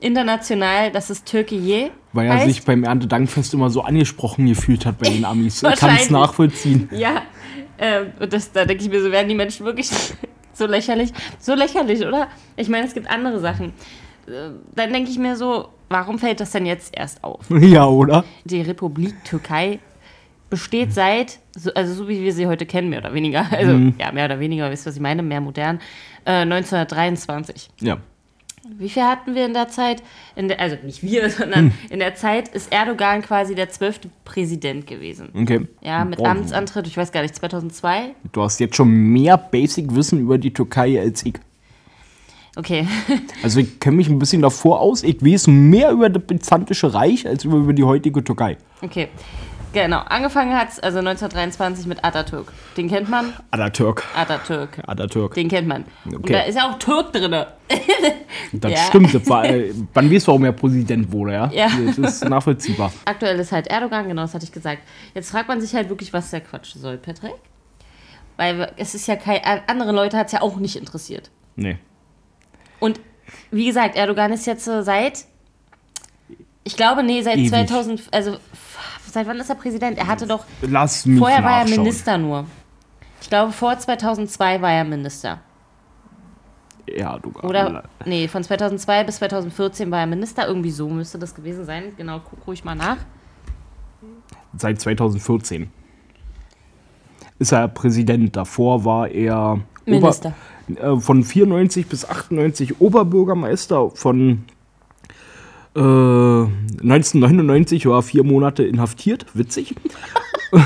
international, 0.00 0.90
dass 0.90 1.10
es 1.10 1.22
Türkei 1.22 1.92
Weil 2.12 2.26
er 2.26 2.34
heißt. 2.34 2.46
sich 2.46 2.64
beim 2.64 2.82
Erntedankfest 2.82 3.54
immer 3.54 3.70
so 3.70 3.82
angesprochen 3.82 4.46
gefühlt 4.46 4.84
hat 4.86 4.98
bei 4.98 5.08
den 5.08 5.24
Amis. 5.24 5.62
Ich 5.62 5.76
kann 5.76 5.94
es 5.94 6.10
nachvollziehen. 6.10 6.88
Ja, 6.90 7.22
und 8.20 8.32
das, 8.32 8.52
da 8.52 8.64
denke 8.64 8.82
ich 8.82 8.90
mir 8.90 9.02
so, 9.02 9.10
werden 9.10 9.28
die 9.28 9.34
Menschen 9.34 9.64
wirklich 9.66 9.90
so 10.52 10.66
lächerlich? 10.66 11.12
So 11.38 11.54
lächerlich, 11.54 12.04
oder? 12.04 12.28
Ich 12.56 12.68
meine, 12.68 12.86
es 12.86 12.94
gibt 12.94 13.08
andere 13.10 13.40
Sachen. 13.40 13.72
Äh, 14.26 14.50
Dann 14.74 14.92
denke 14.92 15.10
ich 15.10 15.18
mir 15.18 15.36
so, 15.36 15.68
warum 15.88 16.18
fällt 16.18 16.40
das 16.40 16.50
denn 16.52 16.66
jetzt 16.66 16.96
erst 16.96 17.22
auf? 17.24 17.46
Ja, 17.50 17.86
oder? 17.86 18.24
Die 18.44 18.60
Republik 18.62 19.14
Türkei 19.24 19.80
besteht 20.52 20.92
seit, 20.92 21.38
so, 21.56 21.72
also 21.72 21.94
so 21.94 22.08
wie 22.10 22.22
wir 22.22 22.34
sie 22.34 22.46
heute 22.46 22.66
kennen, 22.66 22.90
mehr 22.90 22.98
oder 22.98 23.14
weniger, 23.14 23.46
also 23.50 23.72
Mhm. 23.72 23.94
ja, 23.98 24.12
mehr 24.12 24.26
oder 24.26 24.38
weniger, 24.38 24.70
wisst 24.70 24.84
ihr, 24.86 24.90
was 24.90 24.96
ich 24.96 25.00
meine, 25.00 25.22
mehr 25.22 25.40
modern, 25.40 25.80
äh, 26.26 26.42
1923. 26.44 27.70
Ja. 27.80 27.96
Wie 28.78 28.90
viel 28.90 29.02
hatten 29.02 29.34
wir 29.34 29.46
in 29.46 29.54
der 29.54 29.68
Zeit? 29.68 30.02
In 30.36 30.48
der, 30.48 30.60
also 30.60 30.76
nicht 30.84 31.02
wir, 31.02 31.28
sondern 31.38 31.64
Hm. 31.66 31.72
in 31.88 31.98
der 32.00 32.14
Zeit 32.14 32.48
ist 32.48 32.70
Erdogan 32.70 33.22
quasi 33.22 33.54
der 33.54 33.70
zwölfte 33.70 34.10
Präsident 34.26 34.86
gewesen. 34.86 35.30
Okay. 35.34 35.66
Ja, 35.80 36.04
mit 36.04 36.18
Boah, 36.18 36.28
Amtsantritt, 36.28 36.86
ich 36.86 36.96
weiß 36.98 37.10
gar 37.12 37.22
nicht, 37.22 37.34
2002? 37.34 38.14
Du 38.32 38.42
hast 38.42 38.60
jetzt 38.60 38.76
schon 38.76 38.88
mehr 38.90 39.38
Basic-Wissen 39.38 40.20
über 40.20 40.36
die 40.36 40.52
Türkei 40.52 41.00
als 41.00 41.24
ich. 41.24 41.34
Okay. 42.56 42.86
Also 43.42 43.58
ich 43.60 43.80
kenne 43.80 43.96
mich 43.96 44.08
ein 44.08 44.18
bisschen 44.20 44.42
davor 44.42 44.80
aus. 44.80 45.02
Ich 45.02 45.20
weiß 45.24 45.46
mehr 45.48 45.90
über 45.90 46.08
das 46.10 46.22
Byzantische 46.22 46.92
Reich 46.94 47.26
als 47.26 47.44
über, 47.44 47.56
über 47.56 47.72
die 47.72 47.82
heutige 47.82 48.22
Türkei. 48.22 48.56
Okay. 48.82 49.08
Genau. 49.72 50.00
Angefangen 50.00 50.54
hat 50.56 50.68
es 50.70 50.78
also 50.80 50.98
1923 50.98 51.86
mit 51.86 52.04
Atatürk. 52.04 52.52
Den 52.76 52.88
kennt 52.88 53.08
man? 53.08 53.32
Atatürk. 53.50 54.04
Atatürk. 54.14 54.78
Atatürk. 54.86 55.34
Den 55.34 55.48
kennt 55.48 55.66
man. 55.68 55.84
Und 56.04 56.16
Okay. 56.16 56.32
da 56.32 56.40
ist 56.42 56.56
ja 56.56 56.70
auch 56.70 56.78
Türk 56.78 57.12
drin. 57.12 57.32
Das 58.52 58.72
Ja. 58.72 58.78
stimmt. 58.78 59.14
Das 59.14 59.26
war, 59.28 59.44
äh, 59.44 59.72
wann 59.94 60.10
weißt 60.12 60.26
du, 60.26 60.28
warum 60.28 60.44
er 60.44 60.52
Präsident 60.52 61.10
wurde, 61.12 61.32
ja? 61.32 61.50
Ja. 61.52 61.68
Das 61.96 61.98
ist 61.98 62.24
nachvollziehbar. 62.28 62.92
Aktuell 63.04 63.38
ist 63.38 63.52
halt 63.52 63.66
Erdogan, 63.68 64.08
genau, 64.08 64.22
das 64.22 64.34
hatte 64.34 64.44
ich 64.44 64.52
gesagt. 64.52 64.82
Jetzt 65.14 65.30
fragt 65.30 65.48
man 65.48 65.60
sich 65.60 65.74
halt 65.74 65.88
wirklich, 65.88 66.12
was 66.12 66.30
der 66.30 66.40
Quatsch 66.40 66.74
soll, 66.74 66.98
Patrick. 66.98 67.32
Weil 68.36 68.72
es 68.76 68.94
ist 68.94 69.06
ja 69.06 69.16
kein. 69.16 69.40
Andere 69.66 69.92
Leute 69.92 70.16
hat 70.16 70.26
es 70.26 70.32
ja 70.32 70.40
auch 70.42 70.56
nicht 70.56 70.76
interessiert. 70.76 71.30
Nee. 71.56 71.76
Und 72.80 73.00
wie 73.50 73.66
gesagt, 73.66 73.96
Erdogan 73.96 74.32
ist 74.32 74.46
jetzt 74.46 74.64
so 74.64 74.82
seit. 74.82 75.24
Ich 76.64 76.76
glaube, 76.76 77.02
nee, 77.02 77.22
seit 77.22 77.36
Ewig. 77.38 77.50
2000. 77.50 78.02
Also, 78.12 78.36
seit 79.12 79.26
wann 79.26 79.38
ist 79.38 79.50
er 79.50 79.56
Präsident? 79.56 79.98
Er 79.98 80.06
hatte 80.06 80.26
doch. 80.26 80.44
Lass 80.62 81.06
mich 81.06 81.18
Vorher 81.18 81.42
war 81.44 81.58
er 81.58 81.64
nachschauen. 81.64 81.80
Minister 81.80 82.18
nur. 82.18 82.46
Ich 83.20 83.28
glaube, 83.28 83.52
vor 83.52 83.78
2002 83.78 84.60
war 84.62 84.72
er 84.72 84.84
Minister. 84.84 85.40
Erdogan. 86.86 87.48
Oder, 87.48 87.84
nee, 88.04 88.26
von 88.26 88.42
2002 88.42 89.04
bis 89.04 89.16
2014 89.16 89.90
war 89.90 90.00
er 90.00 90.06
Minister. 90.06 90.46
Irgendwie 90.48 90.70
so 90.70 90.88
müsste 90.88 91.18
das 91.18 91.34
gewesen 91.34 91.64
sein. 91.64 91.92
Genau, 91.96 92.20
guck 92.20 92.46
ruhig 92.46 92.64
mal 92.64 92.74
nach. 92.74 92.98
Seit 94.56 94.80
2014 94.80 95.70
ist 97.38 97.52
er 97.52 97.68
Präsident. 97.68 98.36
Davor 98.36 98.84
war 98.84 99.08
er 99.08 99.60
Minister. 99.86 100.34
Ober, 100.68 100.96
äh, 100.96 101.00
von 101.00 101.22
94 101.22 101.86
bis 101.86 102.08
98 102.08 102.80
Oberbürgermeister. 102.80 103.90
Von 103.90 104.44
äh, 105.74 105.80
1999 105.80 107.86
war 107.86 107.98
er 107.98 108.02
vier 108.02 108.24
Monate 108.24 108.64
inhaftiert. 108.64 109.26
Witzig. 109.34 109.74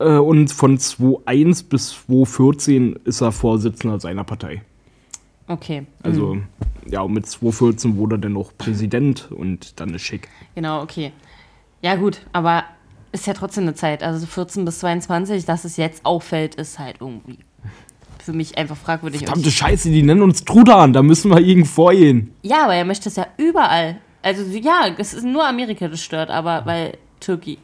Äh, 0.00 0.16
und 0.16 0.48
von 0.48 0.76
2001 0.76 1.62
bis 1.62 1.90
2014 2.06 2.98
ist 3.04 3.20
er 3.20 3.30
Vorsitzender 3.30 4.00
seiner 4.00 4.24
Partei. 4.24 4.62
Okay. 5.46 5.86
Also, 6.02 6.38
ja, 6.86 7.02
und 7.02 7.12
mit 7.12 7.26
2014 7.26 7.96
wurde 7.96 8.16
er 8.16 8.18
dann 8.18 8.36
auch 8.36 8.50
Präsident 8.58 9.30
und 9.30 9.78
dann 9.78 9.94
ist 9.94 10.02
schick. 10.02 10.28
Genau, 10.56 10.82
okay. 10.82 11.12
Ja, 11.82 11.96
gut, 11.96 12.20
aber 12.32 12.64
ist 13.12 13.26
ja 13.26 13.34
trotzdem 13.34 13.64
eine 13.64 13.74
Zeit. 13.74 14.02
Also 14.02 14.26
14 14.26 14.64
bis 14.64 14.80
22, 14.80 15.44
dass 15.44 15.64
es 15.64 15.76
jetzt 15.76 16.04
auffällt, 16.04 16.56
ist 16.56 16.78
halt 16.78 16.96
irgendwie 17.00 17.38
für 18.24 18.32
mich 18.32 18.56
einfach 18.56 18.76
fragwürdig. 18.76 19.20
Verdammte 19.24 19.50
Scheiße, 19.50 19.90
die 19.90 20.02
nennen 20.02 20.22
uns 20.22 20.44
Trudan, 20.44 20.92
da 20.92 21.02
müssen 21.02 21.30
wir 21.30 21.40
irgendwo 21.40 21.68
vorgehen. 21.84 22.32
Ja, 22.42 22.64
aber 22.64 22.74
er 22.74 22.84
möchte 22.84 23.08
es 23.08 23.16
ja 23.16 23.26
überall. 23.36 23.96
Also 24.22 24.42
ja, 24.56 24.86
es 24.96 25.12
ist 25.12 25.24
nur 25.24 25.46
Amerika, 25.46 25.88
das 25.88 26.02
stört, 26.02 26.30
aber 26.30 26.62
weil 26.64 26.94
Türkei. 27.20 27.58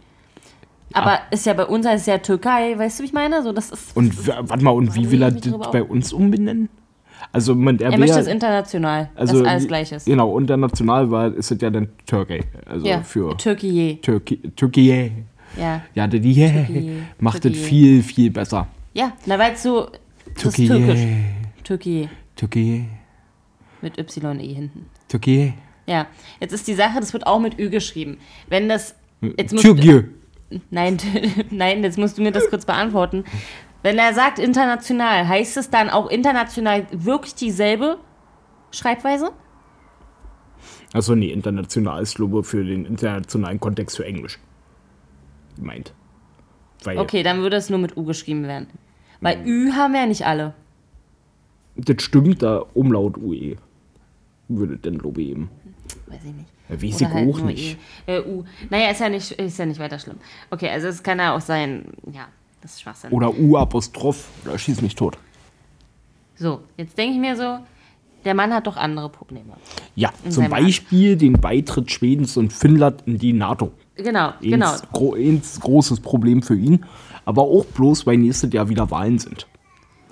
Aber 0.92 1.20
ist 1.30 1.46
ja 1.46 1.54
bei 1.54 1.64
uns 1.66 1.86
es 1.86 2.06
ja 2.06 2.18
Türkei, 2.18 2.76
weißt 2.76 2.98
du, 2.98 3.02
wie 3.02 3.06
ich 3.06 3.12
meine? 3.12 3.42
So, 3.42 3.52
das 3.52 3.70
ist. 3.70 3.96
Und 3.96 4.26
warte 4.26 4.62
mal, 4.64 4.70
und 4.70 4.94
wie 4.94 5.10
will 5.10 5.22
er 5.22 5.30
das 5.30 5.70
bei 5.70 5.82
uns 5.82 6.12
umbenennen? 6.12 6.68
Also, 7.32 7.54
man, 7.54 7.78
er, 7.78 7.92
er 7.92 7.98
möchte 7.98 8.16
ja- 8.16 8.22
es 8.22 8.26
international, 8.26 9.10
also, 9.14 9.40
dass 9.42 9.48
alles 9.48 9.68
gleich 9.68 9.92
ist. 9.92 10.06
Genau, 10.06 10.36
international 10.38 11.10
war, 11.10 11.32
ist 11.32 11.50
es 11.50 11.60
ja 11.60 11.70
dann 11.70 11.88
Türkei. 12.06 12.40
Also 12.66 12.86
Ja, 12.86 13.02
für 13.02 13.36
Türkei. 13.36 13.98
Türkei. 14.02 14.38
Türkei. 14.56 15.12
Ja. 15.56 15.82
Ja, 15.94 16.06
die 16.06 16.20
Türkei. 16.20 16.90
macht 17.18 17.44
es 17.44 17.56
viel, 17.56 18.02
viel 18.02 18.30
besser. 18.30 18.66
Ja, 18.94 19.12
na, 19.26 19.38
weil 19.38 19.52
es 19.52 19.62
so. 19.62 19.88
Das 20.34 20.44
ist 20.46 20.56
Türkei. 20.56 20.76
türkisch. 20.78 21.06
Türkei. 21.64 22.08
Türkei. 22.37 22.88
Mit 23.82 23.99
Y-E 23.99 24.52
hinten. 24.54 24.87
Türkei. 25.08 25.54
Ja. 25.87 26.06
Jetzt 26.40 26.52
ist 26.52 26.68
die 26.68 26.75
Sache, 26.75 27.00
das 27.00 27.12
wird 27.12 27.26
auch 27.26 27.40
mit 27.40 27.58
Ü 27.58 27.70
geschrieben. 27.70 28.18
Wenn 28.49 28.68
das. 28.68 28.94
Jetzt 29.20 29.52
musst 29.52 29.64
du- 29.64 29.75
Türkei. 29.75 30.08
Nein, 30.70 30.99
nein, 31.50 31.82
jetzt 31.84 31.96
musst 31.99 32.18
du 32.18 32.22
mir 32.22 32.32
das 32.32 32.49
kurz 32.50 32.64
beantworten. 32.66 33.25
Wenn 33.82 33.99
er 33.99 34.12
sagt 34.14 34.38
international, 34.38 35.26
heißt 35.28 35.56
es 35.56 35.70
dann 35.70 35.88
auch 35.90 36.08
international 36.10 36.87
wirklich 36.90 37.34
dieselbe 37.34 37.99
Schreibweise? 38.72 39.30
Achso, 40.92 41.14
nee, 41.14 41.30
international 41.30 42.02
ist 42.02 42.18
Lobe 42.18 42.42
für 42.42 42.64
den 42.64 42.84
internationalen 42.84 43.60
Kontext 43.60 43.96
für 43.96 44.04
Englisch. 44.04 44.38
Meint. 45.56 45.94
Weil 46.82 46.99
Okay, 46.99 47.22
dann 47.22 47.40
würde 47.42 47.56
es 47.56 47.70
nur 47.70 47.78
mit 47.78 47.96
U 47.96 48.04
geschrieben 48.04 48.42
werden. 48.44 48.66
Weil 49.20 49.46
Ü 49.46 49.72
haben 49.72 49.94
ja 49.94 50.06
nicht 50.06 50.26
alle. 50.26 50.54
das 51.76 52.02
stimmt, 52.02 52.42
da 52.42 52.64
Umlaut 52.74 53.16
UE. 53.18 53.56
Würde 54.48 54.76
denn 54.78 54.94
Lobe 54.94 55.22
eben. 55.22 55.50
Weiß 56.06 56.24
ich 56.24 56.34
nicht. 56.34 56.48
Ja, 56.68 56.82
weiß 56.82 56.96
Oder 56.96 57.08
ich 57.08 57.14
halt 57.14 57.34
auch 57.34 57.40
nicht. 57.42 57.78
E. 58.06 58.16
Äh, 58.16 58.20
U. 58.26 58.44
Naja, 58.68 58.90
ist 58.90 59.00
ja, 59.00 59.08
nicht, 59.08 59.32
ist 59.32 59.58
ja 59.58 59.66
nicht 59.66 59.80
weiter 59.80 59.98
schlimm. 59.98 60.16
Okay, 60.50 60.68
also 60.68 60.88
es 60.88 61.02
kann 61.02 61.18
ja 61.18 61.34
auch 61.34 61.40
sein, 61.40 61.84
ja, 62.12 62.28
das 62.60 62.72
ist 62.72 62.82
Schwachsinn. 62.82 63.10
Oder 63.10 63.36
U-Apostroph, 63.36 64.28
oder 64.44 64.58
schieß 64.58 64.82
mich 64.82 64.94
tot. 64.94 65.18
So, 66.36 66.60
jetzt 66.76 66.96
denke 66.96 67.14
ich 67.14 67.20
mir 67.20 67.36
so, 67.36 67.58
der 68.24 68.34
Mann 68.34 68.52
hat 68.52 68.66
doch 68.66 68.76
andere 68.76 69.08
Probleme. 69.08 69.52
Ja, 69.94 70.10
zum 70.22 70.32
seinem 70.32 70.50
Land. 70.50 70.64
Beispiel 70.64 71.16
den 71.16 71.34
Beitritt 71.34 71.90
Schwedens 71.90 72.36
und 72.36 72.52
Finnland 72.52 73.02
in 73.06 73.18
die 73.18 73.32
NATO. 73.32 73.72
Genau, 73.96 74.32
genau. 74.40 74.72
Eins, 74.72 74.82
gro 74.92 75.14
eins 75.14 75.60
großes 75.60 76.00
Problem 76.00 76.42
für 76.42 76.56
ihn. 76.56 76.84
Aber 77.24 77.42
auch 77.42 77.64
bloß, 77.64 78.06
weil 78.06 78.16
nächstes 78.16 78.52
Jahr 78.52 78.68
wieder 78.68 78.90
Wahlen 78.90 79.18
sind. 79.18 79.46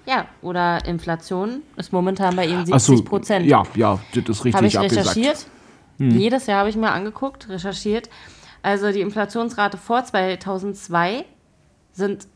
Ja, 0.06 0.26
oder 0.40 0.84
Inflation 0.86 1.62
ist 1.76 1.92
momentan 1.92 2.34
bei 2.34 2.48
so, 2.64 2.78
70 2.78 3.04
Prozent. 3.04 3.46
Ja, 3.46 3.64
ja, 3.74 3.98
das 4.14 4.24
ist 4.24 4.44
richtig 4.44 4.54
Habe 4.54 4.66
ich 4.66 4.78
abgesagt. 4.78 5.16
recherchiert. 5.16 5.46
Jedes 5.98 6.46
Jahr 6.46 6.60
habe 6.60 6.70
ich 6.70 6.76
mir 6.76 6.90
angeguckt, 6.90 7.48
recherchiert. 7.48 8.08
Also 8.62 8.92
die 8.92 9.00
Inflationsrate 9.00 9.76
vor 9.76 10.04
2002 10.04 11.24
sind 11.92 12.28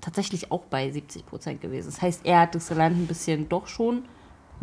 tatsächlich 0.00 0.50
auch 0.50 0.62
bei 0.62 0.90
70 0.90 1.24
Prozent 1.24 1.60
gewesen. 1.60 1.86
Das 1.86 2.02
heißt, 2.02 2.22
er 2.24 2.40
hat 2.40 2.54
das 2.54 2.70
Land 2.70 2.96
ein 2.96 3.06
bisschen 3.06 3.48
doch 3.48 3.66
schon. 3.68 4.02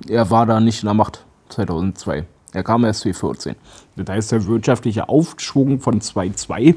Er 0.08 0.30
war 0.30 0.46
da 0.46 0.60
nicht 0.60 0.84
in 0.84 0.88
der 0.88 0.94
Macht 0.94 1.26
2002. 1.50 2.26
Er 2.52 2.64
kam 2.64 2.84
erst 2.84 3.02
2014. 3.02 3.56
Das 3.96 4.10
heißt, 4.10 4.32
der 4.34 4.46
wirtschaftliche 4.46 5.08
Aufschwung 5.10 5.80
von 5.80 6.02
2002 6.02 6.76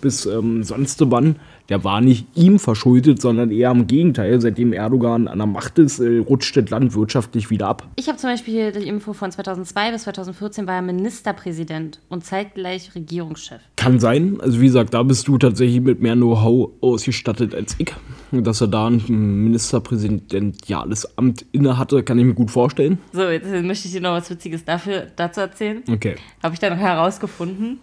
bis 0.00 0.26
ähm, 0.26 0.62
sonst 0.62 1.00
wann, 1.10 1.36
der 1.68 1.84
war 1.84 2.00
nicht 2.00 2.26
ihm 2.34 2.58
verschuldet, 2.58 3.22
sondern 3.22 3.50
eher 3.50 3.70
im 3.70 3.86
Gegenteil. 3.86 4.40
Seitdem 4.40 4.72
Erdogan 4.72 5.28
an 5.28 5.38
der 5.38 5.46
Macht 5.46 5.78
ist, 5.78 6.00
äh, 6.00 6.18
rutscht 6.18 6.56
das 6.56 6.70
Land 6.70 6.94
wirtschaftlich 6.94 7.50
wieder 7.50 7.68
ab. 7.68 7.86
Ich 7.96 8.08
habe 8.08 8.18
zum 8.18 8.30
Beispiel 8.30 8.54
hier 8.54 8.72
die 8.72 8.88
Info 8.88 9.12
von 9.12 9.30
2002 9.30 9.92
bis 9.92 10.02
2014 10.02 10.66
war 10.66 10.76
er 10.76 10.82
Ministerpräsident 10.82 12.00
und 12.08 12.24
zeitgleich 12.24 12.94
Regierungschef. 12.94 13.60
Kann 13.76 14.00
sein. 14.00 14.38
Also 14.40 14.60
wie 14.60 14.66
gesagt, 14.66 14.94
da 14.94 15.02
bist 15.02 15.28
du 15.28 15.38
tatsächlich 15.38 15.80
mit 15.80 16.00
mehr 16.00 16.16
Know-how 16.16 16.70
ausgestattet 16.80 17.54
als 17.54 17.76
ich. 17.78 17.92
Dass 18.32 18.60
er 18.60 18.68
da 18.68 18.88
ein 18.88 19.02
Ministerpräsidentiales 19.08 21.18
Amt 21.18 21.44
inne 21.52 21.78
hatte, 21.78 22.02
kann 22.02 22.18
ich 22.18 22.24
mir 22.24 22.34
gut 22.34 22.50
vorstellen. 22.50 22.98
So, 23.12 23.22
jetzt 23.22 23.48
möchte 23.48 23.88
ich 23.88 23.94
dir 23.94 24.00
noch 24.00 24.12
was 24.12 24.30
Witziges 24.30 24.64
dafür, 24.64 25.06
dazu 25.16 25.40
erzählen. 25.40 25.82
Okay. 25.88 26.16
Habe 26.42 26.54
ich 26.54 26.60
dann 26.60 26.72
noch 26.72 26.80
herausgefunden 26.80 27.80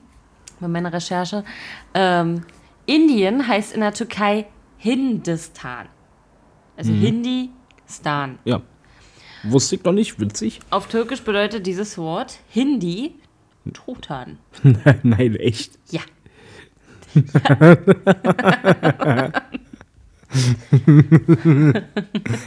bei 0.59 0.67
meiner 0.67 0.93
Recherche. 0.93 1.43
Ähm, 1.93 2.43
Indien 2.85 3.47
heißt 3.47 3.73
in 3.73 3.81
der 3.81 3.93
Türkei 3.93 4.45
Hindistan. 4.77 5.87
Also 6.75 6.91
Hindi-Stan. 6.91 8.37
Ja. 8.45 8.61
Wusste 9.43 9.75
ich 9.75 9.83
noch 9.83 9.93
nicht, 9.93 10.19
witzig. 10.19 10.59
Auf 10.69 10.87
Türkisch 10.87 11.21
bedeutet 11.21 11.65
dieses 11.65 11.97
Wort 11.97 12.39
Hindi 12.49 13.15
Truthahn. 13.73 14.37
Nein, 15.03 15.35
echt. 15.35 15.77
Ja. 15.91 16.01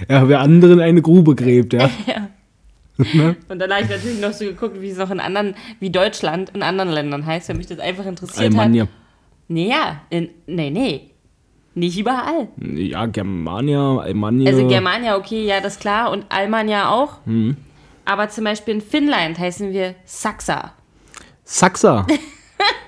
Ja, 0.08 0.28
wer 0.28 0.40
anderen 0.40 0.80
eine 0.80 1.02
Grube 1.02 1.34
gräbt, 1.34 1.72
ja. 1.72 1.90
Und 3.48 3.58
dann 3.58 3.72
habe 3.72 3.82
ich 3.84 3.90
natürlich 3.90 4.20
noch 4.20 4.32
so 4.32 4.44
geguckt, 4.44 4.80
wie 4.80 4.90
es 4.90 4.98
noch 4.98 5.10
in 5.10 5.20
anderen, 5.20 5.54
wie 5.78 5.90
Deutschland 5.90 6.50
in 6.50 6.62
anderen 6.62 6.90
Ländern 6.90 7.26
heißt, 7.26 7.48
wenn 7.48 7.56
mich 7.56 7.66
das 7.66 7.78
einfach 7.78 8.06
interessiert 8.06 8.52
Almania. 8.52 8.84
hat. 8.84 8.90
Nee, 9.48 9.68
ja. 9.68 10.02
In, 10.10 10.30
nee, 10.46 10.70
nee. 10.70 11.10
Nicht 11.74 11.98
überall. 11.98 12.48
Ja, 12.56 13.06
Germania, 13.06 13.98
Almania. 13.98 14.50
Also 14.50 14.66
Germania, 14.66 15.16
okay, 15.16 15.44
ja, 15.44 15.60
das 15.60 15.74
ist 15.74 15.80
klar. 15.80 16.10
Und 16.10 16.26
Almania 16.28 16.90
auch. 16.90 17.18
Aber 18.04 18.28
zum 18.28 18.44
Beispiel 18.44 18.74
in 18.74 18.80
Finnland 18.80 19.38
heißen 19.38 19.72
wir 19.72 19.94
Saxa. 20.04 20.72
Saxa. 21.44 22.06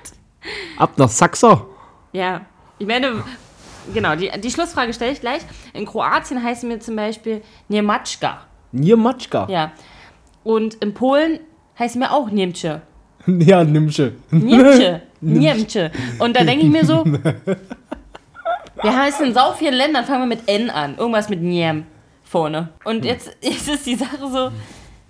Ab 0.76 0.98
nach 0.98 1.08
Saxa. 1.08 1.64
Ja. 2.12 2.42
Ich 2.78 2.86
meine, 2.86 3.22
genau, 3.94 4.16
die, 4.16 4.30
die 4.40 4.50
Schlussfrage 4.50 4.92
stelle 4.92 5.12
ich 5.12 5.20
gleich. 5.20 5.42
In 5.74 5.86
Kroatien 5.86 6.42
heißen 6.42 6.68
wir 6.68 6.80
zum 6.80 6.96
Beispiel 6.96 7.42
Niemaczka. 7.68 8.40
Niemaczka. 8.72 9.46
Ja. 9.48 9.72
Und 10.44 10.74
in 10.74 10.94
Polen 10.94 11.40
heißen 11.78 12.00
wir 12.00 12.12
auch 12.12 12.30
Niemcze. 12.30 12.82
Ja, 13.26 13.62
Nimmsche. 13.62 14.14
Niemcze. 14.30 15.02
Niemcze. 15.20 15.92
Und 16.18 16.36
da 16.36 16.42
denke 16.42 16.66
ich 16.66 16.72
mir 16.72 16.84
so, 16.84 17.04
wir 18.82 18.96
heißen 18.96 19.26
in 19.26 19.34
sau 19.34 19.52
vielen 19.52 19.74
Ländern, 19.74 20.04
fangen 20.04 20.22
wir 20.22 20.36
mit 20.36 20.48
N 20.48 20.70
an. 20.70 20.96
Irgendwas 20.96 21.28
mit 21.28 21.40
Niem 21.40 21.86
vorne. 22.24 22.70
Und 22.84 23.04
jetzt, 23.04 23.30
jetzt 23.40 23.68
ist 23.68 23.86
die 23.86 23.94
Sache 23.94 24.18
so, 24.18 24.50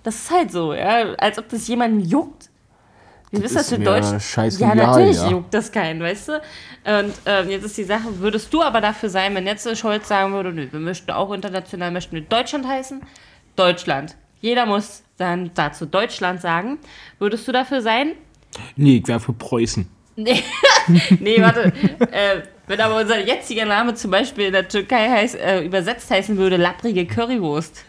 das 0.03 0.15
ist 0.15 0.31
halt 0.31 0.51
so, 0.51 0.73
ja, 0.73 1.13
als 1.15 1.39
ob 1.39 1.49
das 1.49 1.67
jemanden 1.67 2.01
juckt. 2.01 2.49
Wie 3.31 3.41
ist 3.41 3.55
das 3.55 3.69
für 3.69 3.79
mir 3.79 3.85
Deutsch? 3.85 4.37
Ja, 4.59 4.75
natürlich 4.75 5.17
ja. 5.17 5.31
juckt 5.31 5.51
das 5.51 5.71
keinen, 5.71 5.99
weißt 6.01 6.27
du? 6.27 6.33
Und 6.33 7.13
ähm, 7.25 7.49
jetzt 7.49 7.65
ist 7.65 7.75
die 7.79 7.83
Sache, 7.83 8.19
würdest 8.19 8.53
du 8.53 8.61
aber 8.61 8.79
dafür 8.79 9.09
sein, 9.09 9.33
wenn 9.33 9.47
jetzt 9.47 9.75
Scholz 9.75 10.07
sagen 10.07 10.33
würde, 10.33 10.53
nö, 10.53 10.67
wir 10.69 10.79
möchten 10.79 11.09
auch 11.09 11.31
international, 11.31 11.89
möchten 11.89 12.13
wir 12.13 12.21
Deutschland 12.21 12.67
heißen? 12.67 13.01
Deutschland. 13.55 14.15
Jeder 14.39 14.67
muss 14.67 15.01
dann 15.23 15.51
dazu 15.53 15.85
Deutschland 15.85 16.41
sagen. 16.41 16.77
Würdest 17.19 17.47
du 17.47 17.51
dafür 17.51 17.81
sein? 17.81 18.13
Nee, 18.75 18.97
ich 18.97 19.07
wäre 19.07 19.19
für 19.19 19.33
Preußen. 19.33 19.87
Nee, 20.15 20.43
nee 21.19 21.41
warte. 21.41 21.73
äh, 22.11 22.43
wenn 22.67 22.79
aber 22.79 23.01
unser 23.01 23.19
jetziger 23.19 23.65
Name 23.65 23.93
zum 23.95 24.11
Beispiel 24.11 24.45
in 24.45 24.53
der 24.53 24.67
Türkei 24.67 25.09
heißt, 25.09 25.35
äh, 25.35 25.65
übersetzt 25.65 26.09
heißen 26.09 26.37
würde, 26.37 26.57
lapprige 26.57 27.05
Currywurst. 27.05 27.83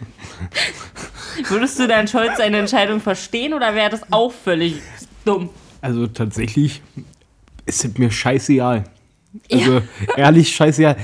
Würdest 1.49 1.79
du 1.79 1.87
dann 1.87 2.09
Scholz 2.09 2.39
seine 2.39 2.59
Entscheidung 2.59 3.01
verstehen 3.01 3.55
oder 3.55 3.75
wäre 3.75 3.91
das 3.91 4.01
auch 4.11 4.33
völlig 4.33 4.77
dumm? 5.25 5.51
Also 5.81 6.07
tatsächlich 6.07 6.83
ist 7.67 7.85
es 7.85 7.99
mir 7.99 8.11
scheißegal. 8.11 8.85
Also 9.51 9.83
ehrlich, 10.17 10.55
scheiße, 10.55 10.83
ja. 10.83 10.97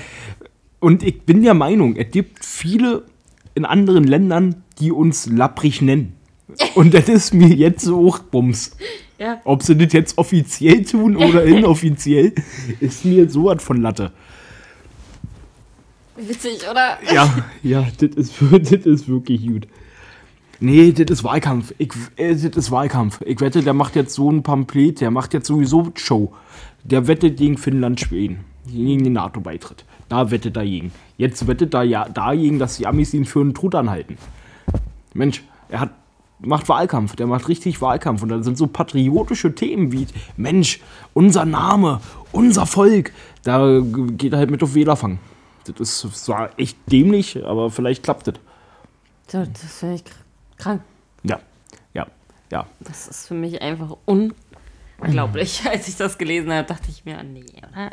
Und 0.79 1.03
ich 1.03 1.23
bin 1.23 1.43
der 1.43 1.55
Meinung, 1.55 1.97
es 1.97 2.11
gibt 2.11 2.45
viele 2.45 3.05
in 3.55 3.65
anderen 3.65 4.05
Ländern, 4.05 4.63
die 4.79 4.93
uns 4.93 5.27
lapprig 5.27 5.83
nennen. 5.83 6.17
Und 6.75 6.95
das 6.95 7.09
ist 7.09 7.35
mir 7.35 7.49
jetzt 7.49 7.83
so 7.83 7.97
Hochbums. 7.97 8.77
Ja. 9.19 9.41
Ob 9.45 9.63
sie 9.63 9.77
das 9.77 9.93
jetzt 9.93 10.19
offiziell 10.19 10.85
tun 10.85 11.17
oder 11.17 11.45
inoffiziell, 11.45 12.33
ist 12.81 13.05
mir 13.05 13.29
sowas 13.29 13.63
von 13.63 13.83
Latte. 13.83 14.13
Witzig, 16.17 16.61
oder? 16.71 16.99
Ja, 17.13 17.45
ja, 17.63 17.87
das 17.99 18.11
ist, 18.17 18.35
das 18.51 18.87
ist 18.87 19.09
wirklich 19.09 19.47
gut. 19.47 19.67
Nee, 20.63 20.93
das 20.93 21.11
ist 21.11 21.25
Wahlkampf. 21.25 21.73
Ich, 21.79 21.93
äh, 22.17 22.35
das 22.35 22.45
ist 22.45 22.71
Wahlkampf. 22.71 23.21
Ich 23.25 23.41
wette, 23.41 23.63
der 23.63 23.73
macht 23.73 23.97
jetzt 23.97 24.15
so 24.15 24.31
ein 24.31 24.43
Pamphlet, 24.43 25.01
der 25.01 25.11
macht 25.11 25.33
jetzt 25.33 25.47
sowieso 25.47 25.91
Show. 25.95 26.35
Der 26.85 27.07
wettet 27.07 27.39
gegen 27.39 27.57
Finnland, 27.57 28.01
Schweden, 28.01 28.45
gegen 28.67 29.05
den 29.05 29.15
NATO-Beitritt. 29.15 29.85
Da 30.11 30.31
wettet 30.31 30.57
er 30.57 30.65
gegen. 30.65 30.93
Jetzt 31.17 31.47
wettet 31.47 31.73
er 31.73 31.85
ja 31.85 32.09
dagegen, 32.09 32.59
dass 32.59 32.77
die 32.77 32.87
Amis 32.87 33.15
ihn 33.15 33.25
für 33.25 33.41
einen 33.41 33.55
Trut 33.55 33.75
anhalten. 33.75 34.19
Mensch, 35.15 35.43
er 35.71 35.81
hat, 35.81 35.91
macht 36.43 36.69
Wahlkampf, 36.69 37.17
der 37.17 37.27
macht 37.27 37.49
richtig 37.49 37.81
Wahlkampf. 37.81 38.23
Und 38.23 38.29
da 38.31 38.43
sind 38.43 38.57
so 38.59 38.67
patriotische 38.67 39.55
Themen 39.55 39.93
wie, 39.93 40.07
Mensch, 40.37 40.81
unser 41.15 41.45
Name, 41.45 42.01
unser 42.33 42.67
Volk. 42.67 43.13
Da 43.43 43.81
geht 43.83 44.33
er 44.33 44.39
halt 44.39 44.51
mit 44.51 44.63
auf 44.63 44.75
Wählerfang. 44.75 45.19
Das 45.65 46.05
ist 46.05 46.25
zwar 46.25 46.59
echt 46.59 46.77
dämlich, 46.91 47.45
aber 47.45 47.71
vielleicht 47.71 48.03
klappt 48.03 48.27
das. 48.29 48.35
Das 49.31 49.79
finde 49.79 49.95
ich 49.97 50.03
kr- 50.03 50.15
krank. 50.59 50.83
Ja, 51.23 51.39
ja, 51.95 52.07
ja. 52.51 52.67
Das 52.81 53.07
ist 53.09 53.29
für 53.29 53.35
mich 53.35 53.61
einfach 53.63 53.97
unglaublich. 54.07 55.63
Als 55.71 55.87
ich 55.87 55.97
das 55.97 56.19
gelesen 56.19 56.53
habe, 56.53 56.67
dachte 56.67 56.89
ich 56.89 57.05
mir, 57.05 57.23
nee, 57.23 57.45
oder? 57.59 57.91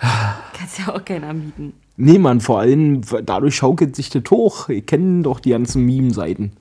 Kannst 0.56 0.78
ja 0.78 0.94
auch 0.94 1.04
keiner 1.04 1.32
mieten. 1.34 1.72
Nee, 1.96 2.18
Mann, 2.18 2.40
vor 2.40 2.60
allem 2.60 3.00
dadurch 3.24 3.56
schaukelt 3.56 3.96
sich 3.96 4.08
das 4.10 4.22
hoch. 4.30 4.68
Ihr 4.68 4.86
kennt 4.86 5.26
doch 5.26 5.40
die 5.40 5.50
ganzen 5.50 5.84
Meme-Seiten. 5.84 6.52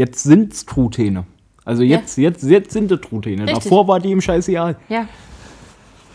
Jetzt 0.00 0.22
sind's 0.22 0.64
Truthähne. 0.64 1.26
Also 1.66 1.82
jetzt, 1.82 2.16
jetzt, 2.16 2.42
jetzt 2.44 2.72
sind 2.72 2.90
es 2.90 3.02
Truthähne. 3.02 3.42
Richtig. 3.42 3.64
Davor 3.64 3.86
war 3.86 4.00
die 4.00 4.12
im 4.12 4.22
Scheißegal. 4.22 4.78
Ja. 4.88 5.06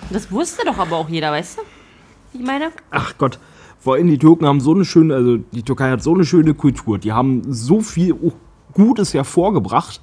Das 0.09 0.31
wusste 0.31 0.65
doch 0.65 0.79
aber 0.79 0.95
auch 0.95 1.07
jeder, 1.07 1.31
weißt 1.31 1.59
du? 1.59 1.61
Ich 2.39 2.43
meine, 2.43 2.71
Ach 2.89 3.13
Gott. 3.19 3.37
Vor 3.77 3.93
allem 3.93 4.07
die 4.07 4.17
Türken 4.17 4.47
haben 4.47 4.59
so 4.59 4.73
eine 4.73 4.85
schöne, 4.85 5.13
also 5.13 5.37
die 5.37 5.61
Türkei 5.61 5.91
hat 5.91 6.01
so 6.01 6.15
eine 6.15 6.25
schöne 6.25 6.55
Kultur. 6.55 6.97
Die 6.97 7.13
haben 7.13 7.43
so 7.47 7.81
viel 7.81 8.15
Gutes 8.73 9.13
hervorgebracht. 9.13 10.01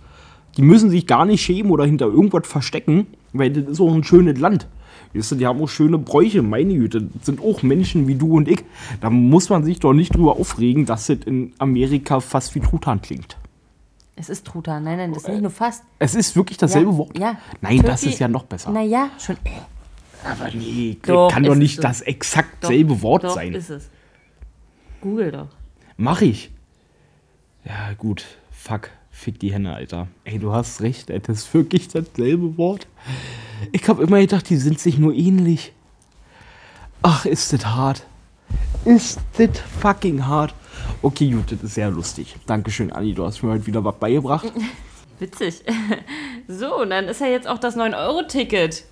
Die 0.57 0.63
müssen 0.63 0.89
sich 0.89 1.09
gar 1.09 1.25
nicht 1.25 1.43
schämen 1.43 1.73
oder 1.73 1.85
hinter 1.85 2.07
irgendwas 2.07 2.47
verstecken, 2.47 3.09
weil 3.33 3.51
das 3.51 3.65
ist 3.65 3.81
auch 3.81 3.93
ein 3.93 4.05
schönes 4.05 4.39
Land. 4.39 4.69
Weißt 5.13 5.33
du, 5.33 5.35
die 5.35 5.47
haben 5.49 5.61
auch 5.61 5.69
schöne 5.69 5.99
Bräuche, 5.99 6.43
meine 6.43 6.73
Güte. 6.73 7.03
Das 7.03 7.27
sind 7.27 7.41
auch 7.41 7.65
Menschen 7.65 8.07
wie 8.07 8.15
du 8.15 8.37
und 8.37 8.47
ich. 8.47 8.63
Da 9.01 9.11
muss 9.11 9.51
man 9.51 9.65
sich 9.65 9.81
doch 9.81 9.93
nicht 9.93 10.15
drüber 10.15 10.37
aufregen, 10.39 10.87
dass 10.87 11.09
das 11.09 11.19
in 11.27 11.53
Amerika 11.59 12.21
fast 12.21 12.55
wie 12.55 12.61
Truthahn 12.61 13.03
klingt. 13.03 13.39
Es 14.17 14.29
ist 14.29 14.47
Truthahn. 14.47 14.85
Nein, 14.85 14.99
nein, 14.99 15.13
das 15.13 15.23
ist 15.25 15.29
nicht 15.29 15.43
nur 15.43 15.51
fast. 15.51 15.85
Es 15.99 16.15
ist 16.15 16.37
wirklich 16.37 16.59
dasselbe 16.59 16.91
ja, 16.91 16.97
Wort. 16.97 17.19
Ja. 17.19 17.39
Nein, 17.61 17.83
das 17.83 18.01
Türki- 18.01 18.13
ist 18.15 18.19
ja 18.21 18.29
noch 18.29 18.45
besser. 18.45 18.71
Naja, 18.71 19.11
schon. 19.19 19.37
Aber 20.25 20.51
nee, 20.55 20.99
Doch, 21.05 21.31
kann 21.33 21.43
doch 21.43 21.55
nicht 21.57 21.77
so. 21.77 21.83
das 21.83 22.01
exakt 22.03 22.63
Doch, 22.63 22.69
selbe 22.69 23.03
Wort 23.03 23.25
doch, 23.25 23.35
sein. 23.35 23.55
ist 23.55 23.71
es. 23.71 23.89
Google 25.01 25.33
doch. 25.33 25.49
Mach 25.97 26.21
ich. 26.21 26.51
Ja, 27.65 27.93
gut. 27.95 28.25
Fuck. 28.51 28.91
Fick 29.11 29.39
die 29.41 29.53
Henne, 29.53 29.75
Alter. 29.75 30.09
Ey, 30.25 30.39
du 30.39 30.53
hast 30.53 30.81
recht, 30.81 31.11
ey. 31.11 31.21
Das 31.21 31.39
ist 31.39 31.55
wirklich 31.55 31.89
dasselbe 31.89 32.57
Wort. 32.57 32.87
Ich 33.73 33.89
hab 33.89 34.01
immer 34.01 34.19
gedacht, 34.21 34.49
die 34.49 34.57
sind 34.57 34.81
sich 34.81 34.99
nur 34.99 35.13
ähnlich. 35.13 35.73
Ach, 37.03 37.25
ist 37.27 37.53
das 37.53 37.67
hart. 37.67 38.07
Ist 38.85 39.21
das 39.37 39.59
fucking 39.81 40.27
hart. 40.27 40.55
Okay, 41.03 41.31
gut, 41.31 41.51
das 41.51 41.63
ist 41.63 41.75
sehr 41.75 41.91
lustig. 41.91 42.37
Dankeschön, 42.47 42.93
Anni. 42.93 43.13
Du 43.15 43.25
hast 43.25 43.43
mir 43.43 43.51
heute 43.51 43.67
wieder 43.67 43.85
was 43.85 43.97
beigebracht. 43.97 44.53
Witzig. 45.19 45.63
So, 46.49 46.81
und 46.83 46.91
dann 46.91 47.05
ist 47.05 47.21
ja 47.21 47.29
jetzt 47.29 47.47
auch 47.47 47.59
das 47.59 47.77
9-Euro-Ticket 47.77 48.85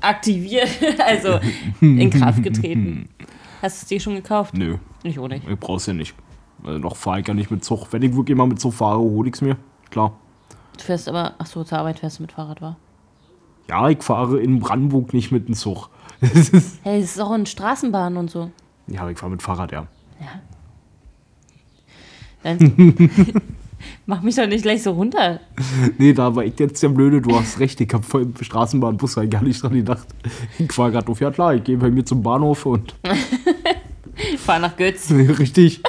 aktiviert, 0.00 0.68
also 1.06 1.38
in 1.82 2.08
Kraft 2.08 2.42
getreten. 2.42 3.10
Hast 3.60 3.82
du 3.82 3.84
es 3.84 3.88
dir 3.88 4.00
schon 4.00 4.14
gekauft? 4.14 4.54
Nö, 4.54 4.78
Ich 5.02 5.18
auch 5.18 5.28
nicht. 5.28 5.46
ich 5.46 5.58
brauch's 5.60 5.84
ja 5.86 5.92
nicht. 5.92 6.14
Also 6.64 6.78
noch 6.78 6.96
fahre 6.96 7.20
ich 7.20 7.28
ja 7.28 7.34
nicht 7.34 7.50
mit 7.50 7.62
Zug. 7.62 7.92
Wenn 7.92 8.00
ich 8.02 8.16
wirklich 8.16 8.34
mal 8.36 8.46
mit 8.46 8.58
Zug 8.60 8.72
fahre, 8.72 8.98
hol 8.98 9.28
ich's 9.28 9.42
mir. 9.42 9.58
Klar. 9.90 10.14
Du 10.78 10.82
fährst 10.84 11.06
aber, 11.06 11.34
ach 11.38 11.44
so, 11.46 11.62
zur 11.62 11.78
Arbeit 11.78 11.98
fährst 11.98 12.18
du 12.18 12.22
mit 12.22 12.32
Fahrrad, 12.32 12.62
war? 12.62 12.76
Ja, 13.68 13.90
ich 13.90 14.02
fahre 14.02 14.40
in 14.40 14.58
Brandenburg 14.58 15.12
nicht 15.12 15.30
mit 15.32 15.48
dem 15.48 15.54
Zug. 15.54 15.90
Hey, 16.82 17.00
es 17.02 17.10
ist 17.16 17.20
auch 17.20 17.34
in 17.34 17.44
Straßenbahnen 17.44 18.16
und 18.18 18.30
so. 18.30 18.50
ja, 18.86 19.08
ich 19.10 19.18
fahre 19.18 19.30
mit 19.32 19.42
Fahrrad, 19.42 19.70
ja. 19.70 19.86
Ja. 20.18 20.40
Mach 24.06 24.22
mich 24.22 24.34
doch 24.36 24.46
nicht 24.46 24.62
gleich 24.62 24.82
so 24.82 24.92
runter. 24.92 25.40
Nee, 25.98 26.12
da 26.12 26.34
war 26.34 26.44
ich 26.44 26.58
jetzt 26.58 26.82
der 26.82 26.88
Blöde, 26.90 27.20
du 27.20 27.34
hast 27.38 27.60
recht, 27.60 27.80
ich 27.80 27.92
habe 27.94 28.02
voll 28.02 28.22
im 28.22 28.34
Straßenbahnbus 28.40 29.16
halt 29.16 29.30
gar 29.30 29.42
nicht 29.42 29.62
dran 29.62 29.72
gedacht. 29.74 30.06
Ich 30.58 30.76
war 30.76 30.90
gerade 30.90 31.08
auf, 31.10 31.20
ja 31.20 31.30
klar, 31.30 31.54
ich 31.54 31.64
gehe 31.64 31.76
bei 31.76 31.90
mir 31.90 32.04
zum 32.04 32.22
Bahnhof 32.22 32.66
und 32.66 32.94
Fahr 34.38 34.58
nach 34.58 34.76
Götz 34.76 35.10
richtig, 35.38 35.80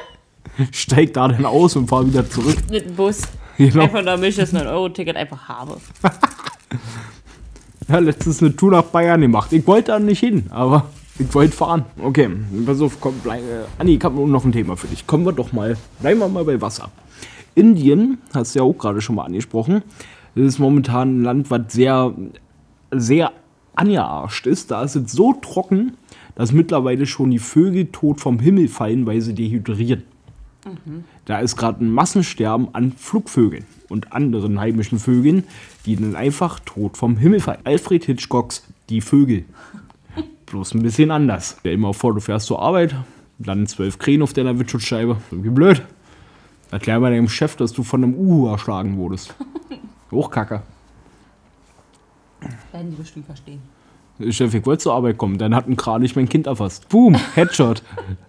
steig 0.72 1.14
da 1.14 1.28
dann 1.28 1.46
aus 1.46 1.76
und 1.76 1.88
fahr 1.88 2.06
wieder 2.08 2.30
zurück. 2.30 2.58
mit 2.70 2.86
dem 2.86 2.96
Bus. 2.96 3.22
Genau. 3.58 3.84
Einfach 3.84 4.04
damit 4.06 4.30
ich 4.30 4.36
das 4.38 4.54
9-Euro-Ticket 4.54 5.16
einfach 5.16 5.48
habe. 5.50 5.78
Ja, 7.88 8.00
letztens 8.00 8.42
eine 8.42 8.56
Tour 8.56 8.72
nach 8.72 8.84
Bayern 8.84 9.22
gemacht. 9.22 9.52
Ich 9.52 9.68
wollte 9.68 9.92
da 9.92 10.00
nicht 10.00 10.20
hin, 10.20 10.46
aber 10.50 10.90
ich 11.22 11.34
wollte 11.34 11.56
fahren. 11.56 11.86
Okay, 12.02 12.30
pass 12.66 12.82
auf, 12.82 13.00
komm, 13.00 13.16
bleib, 13.24 13.42
äh, 13.42 13.64
Anni, 13.78 13.96
ich 13.96 14.04
habe 14.04 14.28
noch 14.28 14.44
ein 14.44 14.52
Thema 14.52 14.76
für 14.76 14.88
dich. 14.88 15.06
Kommen 15.06 15.26
wir 15.26 15.34
doch 15.34 15.54
mal, 15.54 15.78
bleiben 16.00 16.20
wir 16.20 16.28
mal 16.28 16.44
bei 16.44 16.60
Wasser. 16.60 16.90
Indien, 17.56 18.18
hast 18.34 18.56
du 18.56 18.60
ja 18.60 18.66
auch 18.66 18.74
gerade 18.74 19.02
schon 19.02 19.16
mal 19.16 19.26
angesprochen, 19.26 19.84
das 20.36 20.46
ist 20.46 20.60
momentan 20.60 21.22
ein 21.22 21.24
Land, 21.24 21.52
was 21.52 21.74
sehr, 21.74 22.14
sehr 22.92 23.32
angearscht 23.76 24.48
ist. 24.48 24.72
Da 24.72 24.84
ist 24.84 24.96
es 24.96 25.12
so 25.12 25.34
trocken, 25.34 25.94
dass 26.36 26.54
mittlerweile 26.54 27.06
schon 27.06 27.32
die 27.32 27.40
Vögel 27.40 27.88
tot 27.88 28.22
vom 28.22 28.40
Himmel 28.40 28.68
fallen, 28.68 29.06
weil 29.06 29.22
sie 29.22 29.34
dehydrieren. 29.34 30.04
Da 31.26 31.40
ist 31.40 31.58
gerade 31.58 31.84
ein 31.84 31.92
Massensterben 31.92 32.74
an 32.74 32.92
Flugvögeln 32.92 33.66
und 33.90 34.14
anderen 34.14 34.60
heimischen 34.60 35.00
Vögeln, 35.00 35.44
die 35.86 35.96
dann 35.96 36.16
einfach 36.16 36.60
tot 36.60 36.98
vom 36.98 37.18
Himmel 37.18 37.40
fallen. 37.40 37.62
Alfred 37.64 38.06
Hitchcocks 38.06 38.64
Die 38.90 39.02
Vögel. 39.02 39.46
Bloß 40.52 40.74
ein 40.74 40.84
bisschen 40.84 41.12
anders. 41.12 41.56
Stell 41.62 41.78
dir 41.78 41.78
mal 41.78 41.94
vor, 41.94 42.14
du 42.14 42.20
fährst 42.20 42.48
zur 42.48 42.62
Arbeit, 42.62 42.94
dann 43.40 43.68
zwölf 43.68 43.98
Krähen 43.98 44.22
auf 44.22 44.34
deiner 44.34 44.60
Windschutzscheibe. 44.60 45.16
Wie 45.32 45.50
blöd. 45.50 45.82
Erklär 46.72 47.00
mal 47.00 47.12
deinem 47.12 47.30
Chef, 47.30 47.56
dass 47.56 47.72
du 47.72 47.84
von 47.84 48.04
einem 48.04 48.16
Uhu 48.16 48.48
erschlagen 48.48 48.98
wurdest. 48.98 49.34
Hochkacke. 50.12 50.62
Werden 52.74 52.92
die 52.92 52.98
bestimmt 52.98 53.28
verstehen. 53.28 53.62
Chef, 54.30 54.54
ich 54.54 54.66
wollte 54.66 54.84
zur 54.84 54.94
Arbeit 54.94 55.18
kommen, 55.18 55.38
dann 55.38 55.56
hat 55.56 55.68
ein 55.68 55.78
Kranich 55.78 56.18
mein 56.18 56.28
Kind 56.28 56.48
erfasst. 56.48 56.90
Boom, 56.90 57.16
Headshot. 57.34 57.82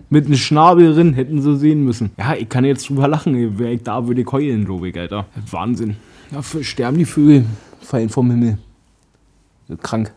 Mit 0.09 0.27
einem 0.27 0.37
Schnabel 0.37 0.95
drin, 0.95 1.15
hätten 1.15 1.43
sie 1.43 1.57
sehen 1.57 1.85
müssen. 1.85 2.13
Ja, 2.17 2.35
ich 2.35 2.49
kann 2.49 2.65
jetzt 2.65 2.89
drüber 2.89 3.09
lachen, 3.09 3.59
wäre 3.59 3.73
ich 3.73 3.83
da, 3.83 4.07
würde 4.07 4.21
ich 4.21 4.31
heulen, 4.31 4.65
glaube 4.65 4.89
ich, 4.89 4.99
Alter. 4.99 5.27
Wahnsinn. 5.51 5.97
Dafür 6.31 6.63
sterben 6.63 6.99
die 6.99 7.05
Vögel, 7.05 7.47
fallen 7.81 8.09
vom 8.09 8.31
Himmel. 8.31 8.59
Krank. 9.83 10.13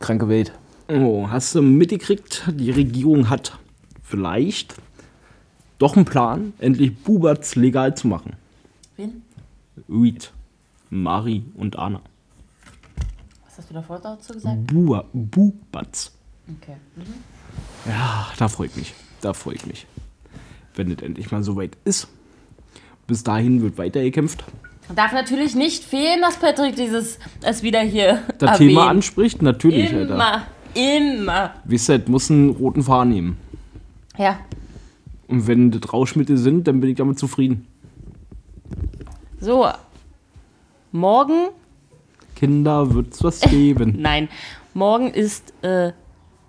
Kranke 0.00 0.28
Welt. 0.28 0.52
Oh, 0.88 1.28
hast 1.28 1.54
du 1.54 1.62
mitgekriegt, 1.62 2.44
die 2.52 2.70
Regierung 2.70 3.28
hat 3.28 3.58
vielleicht 4.02 4.74
doch 5.78 5.96
einen 5.96 6.04
Plan, 6.04 6.52
endlich 6.58 6.96
Buberts 6.96 7.56
legal 7.56 7.96
zu 7.96 8.06
machen. 8.08 8.34
Wen? 8.96 9.22
Reed, 9.88 10.32
Mari 10.90 11.42
und 11.54 11.76
Anna. 11.78 12.00
Was 13.44 13.58
hast 13.58 13.70
du 13.70 13.74
davor 13.74 13.98
dazu 13.98 14.32
gesagt? 14.32 14.66
Buber, 14.66 15.06
Buberts. 15.12 16.12
Okay. 16.60 16.76
Ja, 17.86 18.28
da 18.38 18.48
freue 18.48 18.68
ich 18.68 18.76
mich. 18.76 18.94
Da 19.20 19.32
freue 19.32 19.56
ich 19.56 19.66
mich. 19.66 19.86
Wenn 20.74 20.90
es 20.92 21.02
endlich 21.02 21.30
mal 21.30 21.42
soweit 21.42 21.76
ist. 21.84 22.08
Bis 23.06 23.24
dahin 23.24 23.62
wird 23.62 23.78
weiter 23.78 24.02
gekämpft. 24.02 24.44
Darf 24.94 25.12
natürlich 25.12 25.54
nicht 25.56 25.82
fehlen, 25.82 26.20
dass 26.20 26.36
Patrick 26.36 26.76
dieses 26.76 27.18
es 27.42 27.62
wieder 27.62 27.80
hier 27.80 28.22
Das 28.38 28.52
erwähnt. 28.52 28.70
Thema 28.70 28.88
anspricht, 28.88 29.42
natürlich, 29.42 29.92
Alter. 29.92 30.46
Immer. 30.76 31.54
Wisst 31.64 31.88
ihr, 31.90 32.02
muss 32.06 32.30
einen 32.30 32.50
roten 32.50 32.82
Faden 32.82 33.12
nehmen. 33.12 33.36
Ja, 34.18 34.38
Und 35.28 35.46
wenn 35.46 35.70
das 35.70 35.92
Rauschmittel 35.92 36.36
sind, 36.38 36.66
dann 36.68 36.80
bin 36.80 36.90
ich 36.90 36.96
damit 36.96 37.18
zufrieden. 37.18 37.66
so. 39.40 39.68
Morgen, 40.92 41.48
Kinder 42.36 42.94
wird's 42.94 43.22
was 43.22 43.40
geben. 43.40 43.96
nein, 43.98 44.28
morgen 44.72 45.08
ist 45.08 45.52
äh, 45.62 45.92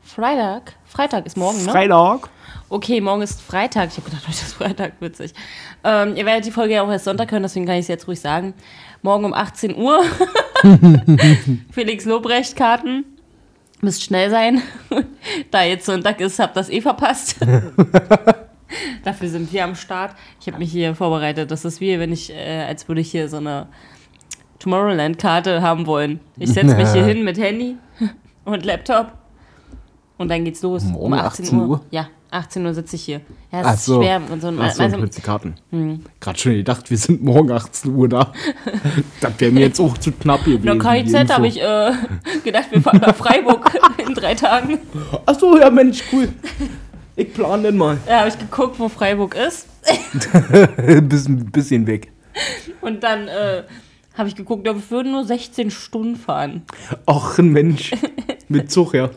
Freitag. 0.01 0.75
Freitag 0.85 1.25
ist 1.25 1.35
morgen, 1.35 1.65
ne? 1.65 1.71
Freitag. 1.71 2.29
Okay, 2.69 3.01
morgen 3.01 3.21
ist 3.23 3.41
Freitag. 3.41 3.89
Ich 3.91 3.97
habe 3.97 4.09
gedacht, 4.09 4.23
heute 4.23 4.31
ist 4.31 4.53
Freitag, 4.53 4.93
witzig. 5.01 5.33
Ähm, 5.83 6.15
ihr 6.15 6.25
werdet 6.25 6.45
die 6.45 6.51
Folge 6.51 6.75
ja 6.75 6.83
auch 6.83 6.89
erst 6.89 7.05
Sonntag 7.05 7.31
hören, 7.31 7.43
deswegen 7.43 7.65
kann 7.65 7.75
ich 7.75 7.81
es 7.81 7.87
jetzt 7.89 8.07
ruhig 8.07 8.19
sagen. 8.21 8.53
Morgen 9.01 9.25
um 9.25 9.33
18 9.33 9.75
Uhr. 9.75 10.01
Felix 11.71 12.05
Lobrecht-Karten. 12.05 13.03
Müsst 13.81 14.03
schnell 14.03 14.29
sein. 14.29 14.61
da 15.51 15.63
jetzt 15.63 15.85
Sonntag 15.85 16.19
ist, 16.19 16.39
habt 16.39 16.57
das 16.57 16.69
eh 16.69 16.81
verpasst. 16.81 17.37
Dafür 19.03 19.29
sind 19.29 19.51
wir 19.53 19.63
am 19.63 19.75
Start. 19.75 20.15
Ich 20.41 20.47
habe 20.47 20.57
mich 20.57 20.71
hier 20.71 20.95
vorbereitet. 20.95 21.51
Das 21.51 21.63
ist 21.63 21.79
wie, 21.79 21.99
wenn 21.99 22.11
ich, 22.11 22.33
äh, 22.33 22.65
als 22.67 22.87
würde 22.87 23.01
ich 23.01 23.11
hier 23.11 23.29
so 23.29 23.37
eine 23.37 23.67
Tomorrowland-Karte 24.59 25.61
haben 25.61 25.85
wollen. 25.85 26.19
Ich 26.37 26.51
setze 26.51 26.75
mich 26.75 26.89
hier 26.89 27.05
hin 27.05 27.23
mit 27.23 27.37
Handy 27.37 27.77
und 28.45 28.65
Laptop 28.65 29.13
und 30.17 30.29
dann 30.29 30.43
geht's 30.43 30.61
los. 30.63 30.83
Um 30.83 31.13
18 31.13 31.55
Uhr? 31.59 31.81
Ja, 31.91 32.07
18 32.31 32.65
Uhr 32.65 32.73
sitze 32.73 32.95
ich 32.95 33.03
hier. 33.03 33.21
Ja, 33.51 33.61
das 33.61 33.65
Ach 33.65 33.73
ist 33.75 33.85
so. 33.85 34.01
schwer. 34.01 34.21
Und 34.31 34.41
so 34.41 34.47
ein, 34.47 34.59
Achso, 34.59 34.83
also, 34.83 34.97
mit 34.97 35.15
die 35.15 35.21
Karten. 35.21 35.55
Hm. 35.71 36.03
Gerade 36.19 36.39
schon 36.39 36.53
gedacht, 36.53 36.89
wir 36.89 36.97
sind 36.97 37.23
morgen 37.23 37.51
18 37.51 37.93
Uhr 37.93 38.09
da. 38.09 38.33
das 39.21 39.39
wäre 39.39 39.51
mir 39.51 39.61
jetzt 39.61 39.79
auch 39.79 39.97
zu 39.97 40.11
knapp 40.11 40.43
gewesen. 40.43 40.65
noch 40.65 40.93
die 40.93 41.03
KIZ 41.03 41.29
habe 41.29 41.47
ich 41.47 41.61
äh, 41.61 41.91
gedacht, 42.43 42.67
wir 42.71 42.81
fahren 42.81 43.01
nach 43.01 43.15
Freiburg 43.15 43.71
in 44.07 44.13
drei 44.13 44.35
Tagen. 44.35 44.79
Achso, 45.25 45.57
ja 45.57 45.69
Mensch, 45.69 46.03
cool. 46.11 46.29
Ich 47.15 47.33
plane 47.33 47.63
den 47.63 47.77
mal. 47.77 47.97
Da 48.05 48.19
habe 48.19 48.29
ich 48.29 48.37
geguckt, 48.37 48.79
wo 48.79 48.89
Freiburg 48.89 49.35
ist. 49.35 49.67
bisschen, 51.07 51.49
bisschen 51.51 51.87
weg. 51.87 52.11
Und 52.81 53.03
dann 53.03 53.27
äh, 53.27 53.63
habe 54.15 54.29
ich 54.29 54.35
geguckt, 54.35 54.67
ja, 54.67 54.75
wir 54.75 54.89
würden 54.89 55.13
nur 55.13 55.23
16 55.23 55.71
Stunden 55.71 56.15
fahren. 56.15 56.63
Ach, 57.05 57.39
ein 57.39 57.49
Mensch. 57.49 57.91
Mit 58.49 58.71
Zug, 58.71 58.93
ja. 58.93 59.09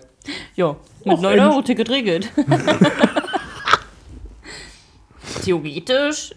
Ja, 0.55 0.77
mit 1.05 1.15
Och, 1.15 1.23
9 1.23 1.37
Mensch. 1.37 1.51
Euro 1.51 1.63
Ticket 1.63 1.91
regelt. 1.91 2.31
Theoretisch. 5.45 6.35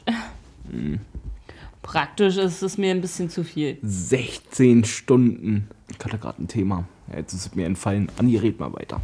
Praktisch 1.81 2.37
ist 2.37 2.61
es 2.61 2.77
mir 2.77 2.91
ein 2.91 3.01
bisschen 3.01 3.29
zu 3.29 3.43
viel. 3.43 3.77
16 3.81 4.85
Stunden. 4.85 5.69
Ich 5.89 6.03
hatte 6.03 6.17
gerade 6.17 6.41
ein 6.41 6.47
Thema. 6.47 6.85
Ja, 7.11 7.17
jetzt 7.17 7.33
ist 7.33 7.47
es 7.47 7.55
mir 7.55 7.65
entfallen. 7.65 8.09
Anni, 8.17 8.37
red 8.37 8.59
mal 8.59 8.71
weiter. 8.73 9.01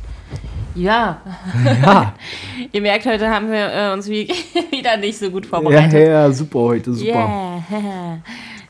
Ja, 0.76 1.22
Ja, 1.84 2.16
ihr 2.72 2.82
merkt, 2.82 3.06
heute 3.06 3.30
haben 3.30 3.52
wir 3.52 3.74
äh, 3.74 3.94
uns 3.94 4.08
wie, 4.08 4.28
wieder 4.72 4.98
nicht 4.98 5.18
so 5.18 5.30
gut 5.30 5.46
ja, 5.46 5.50
vorbereitet. 5.50 6.08
ja, 6.08 6.32
super 6.32 6.60
heute, 6.60 6.94
super. 6.94 7.64
Yeah. 7.70 8.22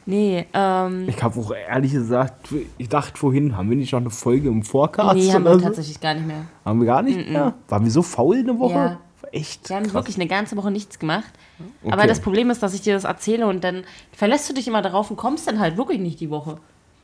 Nee, 0.10 0.46
ähm, 0.54 1.08
Ich 1.08 1.22
habe 1.22 1.40
auch 1.40 1.52
ehrlich 1.52 1.92
gesagt, 1.94 2.48
ich 2.78 2.90
dachte 2.90 3.18
vorhin, 3.18 3.56
haben 3.56 3.70
wir 3.70 3.78
nicht 3.78 3.92
noch 3.94 4.00
eine 4.00 4.10
Folge 4.10 4.48
im 4.50 4.64
Forecast? 4.64 5.16
nee, 5.16 5.32
haben 5.32 5.44
wir 5.44 5.54
so? 5.54 5.60
tatsächlich 5.62 6.00
gar 6.02 6.16
nicht 6.16 6.26
mehr. 6.26 6.46
Haben 6.66 6.80
wir 6.80 6.88
gar 6.88 7.02
nicht 7.04 7.30
mehr? 7.30 7.54
Waren 7.68 7.84
wir 7.84 7.92
so 7.92 8.02
faul 8.02 8.38
eine 8.40 8.58
Woche? 8.58 8.74
Ja. 8.74 9.00
Echt? 9.32 9.70
Wir 9.70 9.76
haben 9.76 9.84
Krass. 9.84 9.94
wirklich 9.94 10.16
eine 10.16 10.26
ganze 10.26 10.58
Woche 10.58 10.72
nichts 10.72 10.98
gemacht. 10.98 11.32
Aber 11.84 11.98
Okay. 11.98 12.08
das 12.08 12.20
Problem 12.22 12.50
ist, 12.50 12.64
dass 12.64 12.74
ich 12.74 12.82
dir 12.82 12.96
das 12.96 13.04
erzähle 13.04 13.46
und 13.46 13.64
dann 13.64 13.84
verlässt 14.12 14.50
du 14.50 14.54
dich 14.54 14.68
immer 14.68 14.82
darauf 14.82 15.12
und 15.12 15.18
kommst 15.18 15.48
dann 15.48 15.60
halt 15.60 15.78
wirklich 15.78 16.00
nicht 16.00 16.20
die 16.20 16.32
Woche. 16.32 16.58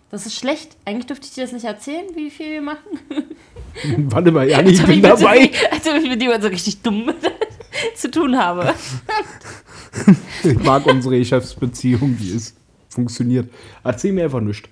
Das 0.09 0.25
ist 0.25 0.33
schlecht. 0.35 0.75
Eigentlich 0.85 1.05
dürfte 1.05 1.27
ich 1.27 1.33
dir 1.35 1.43
das 1.43 1.51
nicht 1.53 1.65
erzählen, 1.65 2.05
wie 2.15 2.31
viel 2.31 2.51
wir 2.53 2.61
machen. 2.61 2.79
Warte 4.09 4.31
mal, 4.31 4.49
ja, 4.49 4.61
ich 4.61 4.83
bin 4.83 5.03
dabei. 5.03 5.51
Als 5.71 5.87
ob 5.87 5.95
ich 6.01 6.09
mit 6.09 6.19
jemandem 6.21 6.41
so 6.43 6.47
richtig 6.47 6.81
dumm 6.81 7.11
zu 7.95 8.09
tun 8.09 8.35
habe. 8.37 8.73
Ich 10.43 10.59
mag 10.63 10.85
unsere 10.87 11.17
Geschäftsbeziehung, 11.17 12.17
die 12.19 12.31
ist 12.31 12.55
funktioniert. 12.95 13.51
Erzähl 13.83 14.13
mir 14.13 14.23
einfach 14.23 14.41
nichts. 14.41 14.67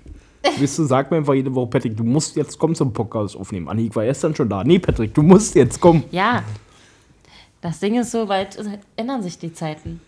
Weißt 0.60 0.80
du, 0.80 0.84
sag 0.86 1.10
mir 1.12 1.18
einfach 1.18 1.34
jede 1.34 1.54
Woche, 1.54 1.70
Patrick, 1.70 1.96
du 1.96 2.04
musst 2.04 2.36
jetzt 2.36 2.58
kommen 2.58 2.76
zum 2.76 2.92
Podcast 2.92 3.36
aufnehmen. 3.36 3.70
Anni, 3.70 3.88
ich 3.88 3.96
war 3.96 4.04
gestern 4.06 4.36
schon 4.36 4.50
da. 4.50 4.64
Nee, 4.64 4.80
Patrick, 4.80 5.14
du 5.14 5.22
musst 5.22 5.56
jetzt 5.56 5.80
kommen. 5.80 6.04
Ja. 6.12 6.44
Das 7.62 7.80
Ding 7.80 7.96
ist 7.98 8.12
so, 8.12 8.26
bald 8.26 8.58
ändern 8.98 9.24
sich 9.24 9.38
die 9.38 9.54
Zeiten. 9.54 10.02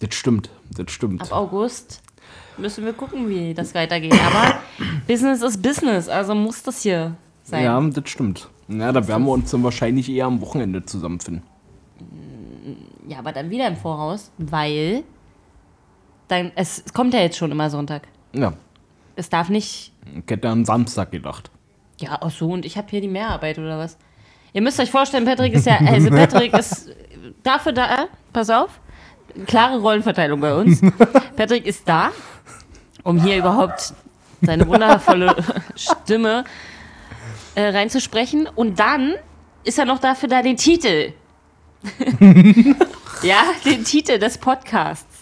Das 0.00 0.14
stimmt, 0.14 0.50
das 0.70 0.90
stimmt. 0.90 1.22
Ab 1.22 1.32
August 1.32 2.00
müssen 2.56 2.84
wir 2.84 2.94
gucken, 2.94 3.28
wie 3.28 3.52
das 3.52 3.74
weitergeht. 3.74 4.14
Aber 4.14 4.60
Business 5.06 5.42
ist 5.42 5.60
Business, 5.60 6.08
also 6.08 6.34
muss 6.34 6.62
das 6.62 6.82
hier 6.82 7.16
sein. 7.44 7.64
Ja, 7.64 7.80
das 7.80 8.08
stimmt. 8.08 8.48
Ja, 8.68 8.92
da 8.92 9.06
werden 9.06 9.24
wir 9.24 9.32
uns 9.32 9.50
dann 9.50 9.62
wahrscheinlich 9.62 10.08
eher 10.08 10.26
am 10.26 10.40
Wochenende 10.40 10.84
zusammenfinden. 10.84 11.42
Ja, 13.08 13.18
aber 13.18 13.32
dann 13.32 13.50
wieder 13.50 13.68
im 13.68 13.76
Voraus, 13.76 14.30
weil 14.38 15.04
dann, 16.28 16.52
es 16.54 16.84
kommt 16.92 17.14
ja 17.14 17.20
jetzt 17.20 17.36
schon 17.36 17.50
immer 17.50 17.70
Sonntag. 17.70 18.02
Ja, 18.32 18.52
Es 19.14 19.28
darf 19.28 19.48
nicht, 19.48 19.92
ich 20.14 20.30
hätte 20.30 20.48
am 20.48 20.64
Samstag 20.64 21.10
gedacht. 21.10 21.50
ja, 21.98 22.18
ach 22.20 22.30
so, 22.30 22.50
und 22.50 22.64
ich 22.66 22.76
habe 22.76 22.88
hier 22.90 23.00
die 23.00 23.08
Mehrarbeit 23.08 23.58
oder 23.58 23.78
was? 23.78 23.96
Ihr 24.52 24.62
müsst 24.62 24.78
euch 24.80 24.90
vorstellen, 24.90 25.24
Patrick 25.24 25.54
ist 25.54 25.66
ja, 25.66 25.78
also 25.78 26.10
Patrick 26.10 26.52
ist 26.54 26.90
dafür 27.42 27.72
da, 27.72 28.02
äh, 28.04 28.06
pass 28.32 28.50
auf, 28.50 28.80
klare 29.46 29.78
Rollenverteilung 29.80 30.40
bei 30.40 30.54
uns. 30.54 30.80
Patrick 31.36 31.66
ist 31.66 31.88
da, 31.88 32.10
um 33.02 33.22
hier 33.22 33.38
überhaupt 33.38 33.92
seine 34.42 34.66
wundervolle 34.66 35.34
Stimme 35.74 36.44
äh, 37.54 37.68
reinzusprechen 37.68 38.48
und 38.54 38.78
dann 38.78 39.14
ist 39.64 39.78
er 39.78 39.84
noch 39.84 39.98
dafür 39.98 40.28
da, 40.28 40.42
den 40.42 40.56
Titel. 40.56 41.12
ja, 43.22 43.42
den 43.64 43.84
Titel 43.84 44.18
des 44.18 44.38
Podcasts. 44.38 45.15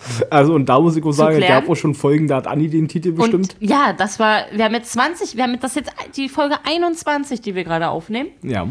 Also, 0.30 0.54
und 0.54 0.66
da 0.68 0.80
muss 0.80 0.96
ich 0.96 1.04
auch 1.04 1.12
sagen, 1.12 1.42
habe 1.46 1.68
auch 1.68 1.74
schon 1.76 1.94
Folgen, 1.94 2.26
da 2.28 2.36
hat 2.36 2.46
Anni 2.46 2.68
den 2.68 2.88
Titel 2.88 3.12
bestimmt. 3.12 3.56
Und 3.60 3.68
ja, 3.68 3.92
das 3.92 4.18
war, 4.18 4.44
wir 4.52 4.64
haben 4.64 4.74
jetzt 4.74 4.92
20, 4.92 5.36
wir 5.36 5.42
haben 5.44 5.52
jetzt 5.52 5.64
das 5.64 5.74
jetzt 5.74 5.92
die 6.16 6.28
Folge 6.28 6.56
21, 6.64 7.40
die 7.40 7.54
wir 7.54 7.64
gerade 7.64 7.88
aufnehmen. 7.88 8.30
Ja. 8.42 8.66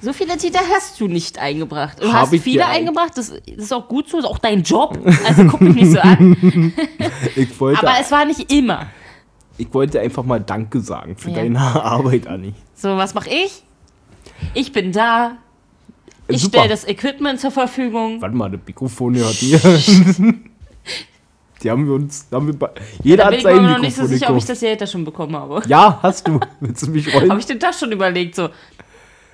So 0.00 0.12
viele 0.12 0.36
Titel 0.36 0.58
hast 0.74 1.00
du 1.00 1.08
nicht 1.08 1.38
eingebracht. 1.38 1.98
Du 2.02 2.12
Hab 2.12 2.22
hast 2.22 2.32
ich 2.32 2.42
viele 2.42 2.66
eingebracht, 2.66 3.12
das, 3.16 3.30
das 3.30 3.40
ist 3.64 3.72
auch 3.72 3.88
gut 3.88 4.08
so, 4.08 4.18
ist 4.18 4.24
auch 4.26 4.38
dein 4.38 4.62
Job. 4.62 4.98
Also 5.26 5.44
guck 5.44 5.60
mich 5.62 5.74
nicht 5.74 5.92
so 5.92 6.00
an. 6.00 6.36
Ich 7.34 7.58
wollte, 7.60 7.80
Aber 7.86 7.96
es 8.00 8.10
war 8.10 8.24
nicht 8.24 8.52
immer. 8.52 8.86
ich 9.58 9.72
wollte 9.72 10.00
einfach 10.00 10.22
mal 10.24 10.40
Danke 10.40 10.80
sagen 10.80 11.16
für 11.16 11.30
Ja. 11.30 11.36
deine 11.36 11.58
Arbeit, 11.60 12.26
Anni. 12.26 12.52
So, 12.74 12.96
was 12.96 13.14
mache 13.14 13.30
ich? 13.30 13.62
Ich 14.54 14.72
bin 14.72 14.92
da. 14.92 15.38
Ich 16.28 16.42
stelle 16.42 16.68
das 16.68 16.86
Equipment 16.86 17.40
zur 17.40 17.50
Verfügung. 17.50 18.20
Warte 18.20 18.34
mal, 18.36 18.50
das 18.50 18.60
Mikrofon 18.66 19.16
hört 19.16 19.40
ihr. 19.42 19.60
Die 21.62 21.70
haben 21.70 21.86
wir 21.86 21.94
uns, 21.94 22.26
haben 22.30 22.46
wir, 22.48 22.58
bei- 22.58 22.70
jeder 23.02 23.24
Da 23.24 23.30
bin 23.30 23.38
hat 23.38 23.38
ich 23.38 23.44
mir 23.44 23.50
sein 23.56 23.64
aber 23.64 23.72
noch 23.74 23.78
nicht 23.80 23.96
so 23.96 24.02
Mikrofon 24.02 24.18
sicher, 24.18 24.30
ob 24.32 24.36
ich 24.38 24.44
das 24.44 24.60
Geld 24.60 24.80
da 24.80 24.86
schon 24.86 25.04
bekommen 25.04 25.34
habe. 25.36 25.62
Ja, 25.66 25.98
hast 26.02 26.28
du. 26.28 26.38
Willst 26.60 26.86
du 26.86 26.90
mich 26.90 27.12
rollen? 27.14 27.30
Habe 27.30 27.40
ich 27.40 27.46
den 27.46 27.58
das 27.58 27.80
schon 27.80 27.90
überlegt, 27.92 28.34
so. 28.34 28.50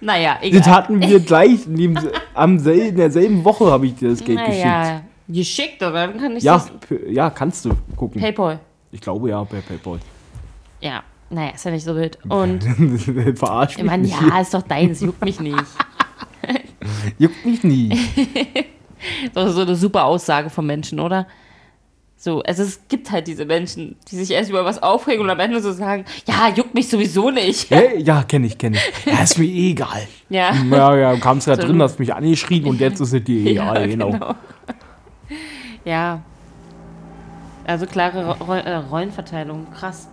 Naja, 0.01 0.35
Das 0.41 0.45
egal. 0.51 0.67
hatten 0.67 1.01
wir 1.01 1.19
gleich, 1.25 1.67
in, 1.67 1.77
dem, 1.77 1.99
am 2.35 2.59
sel, 2.59 2.79
in 2.89 2.97
derselben 2.97 3.45
Woche 3.45 3.67
habe 3.71 3.87
ich 3.87 3.97
dir 3.97 4.11
das 4.11 4.19
Geld 4.25 4.39
geschickt. 4.39 4.65
naja, 4.65 5.03
geschickt, 5.29 5.83
oder? 5.83 6.09
Dann 6.09 6.19
kann 6.19 6.37
ich 6.37 6.45
Ja, 6.45 6.55
das. 6.55 6.71
ja, 7.09 7.31
kannst 7.31 7.65
du 7.65 7.71
gucken. 7.97 8.21
Paypal. 8.21 8.61
Ich 8.93 9.01
glaube 9.01 9.29
ja, 9.31 9.43
bei 9.43 9.61
PayPal. 9.61 9.99
Ja, 10.81 11.03
naja, 11.31 11.51
ist 11.55 11.65
ja 11.65 11.71
nicht 11.73 11.85
so 11.85 11.95
wild. 11.97 12.19
Und 12.29 12.63
Verarsch 13.37 13.73
ich 13.73 13.79
mich 13.79 13.87
meine, 13.87 14.03
nicht. 14.05 14.17
ja, 14.21 14.41
ist 14.41 14.55
doch 14.55 14.63
deins, 14.63 15.01
juckt 15.01 15.25
mich 15.25 15.41
nicht. 15.41 15.57
Juckt 17.19 17.45
mich 17.45 17.63
nie. 17.65 17.99
Das 19.35 19.49
ist 19.49 19.57
so 19.57 19.63
eine 19.63 19.75
super 19.75 20.05
Aussage 20.05 20.49
von 20.49 20.65
Menschen, 20.65 21.01
oder? 21.01 21.27
So, 22.17 22.41
also 22.43 22.63
es 22.63 22.83
gibt 22.87 23.11
halt 23.11 23.27
diese 23.27 23.45
Menschen, 23.45 23.97
die 24.09 24.15
sich 24.15 24.31
erst 24.31 24.49
über 24.49 24.65
was 24.65 24.81
aufregen 24.81 25.25
und 25.25 25.31
am 25.31 25.41
Ende 25.41 25.61
so 25.61 25.73
sagen, 25.73 26.05
ja, 26.29 26.51
juckt 26.55 26.73
mich 26.73 26.89
sowieso 26.89 27.31
nicht. 27.31 27.69
Hä? 27.73 27.99
Ja, 28.05 28.23
kenne 28.23 28.47
ich, 28.47 28.57
kenne 28.59 28.77
ich. 28.77 29.13
Ja, 29.13 29.25
ist 29.25 29.39
mir 29.41 29.47
eh 29.47 29.71
egal. 29.73 30.07
Ja. 30.29 30.55
Ja, 30.71 30.97
ja, 30.97 31.15
du 31.15 31.19
kamst 31.21 31.49
gerade 31.49 31.63
So. 31.63 31.67
drin, 31.67 31.83
hast 31.83 31.99
mich 31.99 32.15
angeschrien 32.15 32.65
und 32.67 32.79
jetzt 32.81 33.01
ist 33.01 33.13
es 33.13 33.25
dir 33.25 33.45
egal, 33.51 33.89
genau. 33.89 34.37
Ja. 35.85 36.23
Also 37.67 37.87
klare 37.87 38.37
äh, 38.65 38.75
Rollenverteilung, 38.77 39.67
krass. 39.73 40.07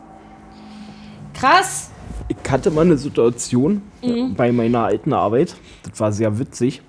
Krass! 1.36 1.92
Ich 2.30 2.52
hatte 2.52 2.72
mal 2.72 2.82
eine 2.82 2.98
Situation 2.98 3.82
Mhm. 4.04 4.36
bei 4.36 4.52
meiner 4.52 4.86
alten 4.86 5.14
Arbeit. 5.14 5.56
Das 5.90 6.00
war 6.00 6.12
sehr 6.12 6.40
witzig. 6.40 6.82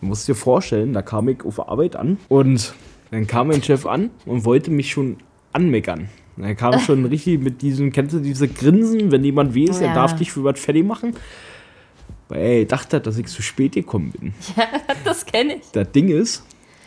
Du 0.00 0.06
musst 0.06 0.26
dir 0.26 0.34
vorstellen, 0.34 0.92
da 0.92 1.02
kam 1.02 1.28
ich 1.28 1.44
auf 1.44 1.68
Arbeit 1.68 1.94
an 1.96 2.18
und 2.28 2.74
dann 3.10 3.26
kam 3.26 3.48
mein 3.48 3.62
Chef 3.62 3.84
an 3.86 4.10
und 4.26 4.44
wollte 4.44 4.70
mich 4.70 4.90
schon 4.90 5.18
anmeckern. 5.52 6.08
Er 6.38 6.54
kam 6.54 6.78
schon 6.80 7.04
richtig 7.04 7.40
mit 7.40 7.60
diesem, 7.62 7.92
kennst 7.92 8.14
du 8.14 8.20
diese 8.20 8.48
Grinsen, 8.48 9.10
wenn 9.12 9.22
jemand 9.24 9.54
weiß, 9.54 9.80
Ja. 9.80 9.88
er 9.88 9.94
darf 9.94 10.16
dich 10.16 10.32
für 10.32 10.42
was 10.44 10.58
fertig 10.58 10.84
machen? 10.86 11.14
Weil 12.28 12.40
er 12.40 12.58
gedacht 12.60 12.94
hat, 12.94 13.06
dass 13.06 13.18
ich 13.18 13.26
zu 13.26 13.42
spät 13.42 13.72
gekommen 13.72 14.12
bin. 14.12 14.34
Das 15.04 15.26
kenne 15.26 15.56
ich. 15.56 15.62
Das 15.72 15.90
Ding 15.92 16.08
ist, 16.08 16.44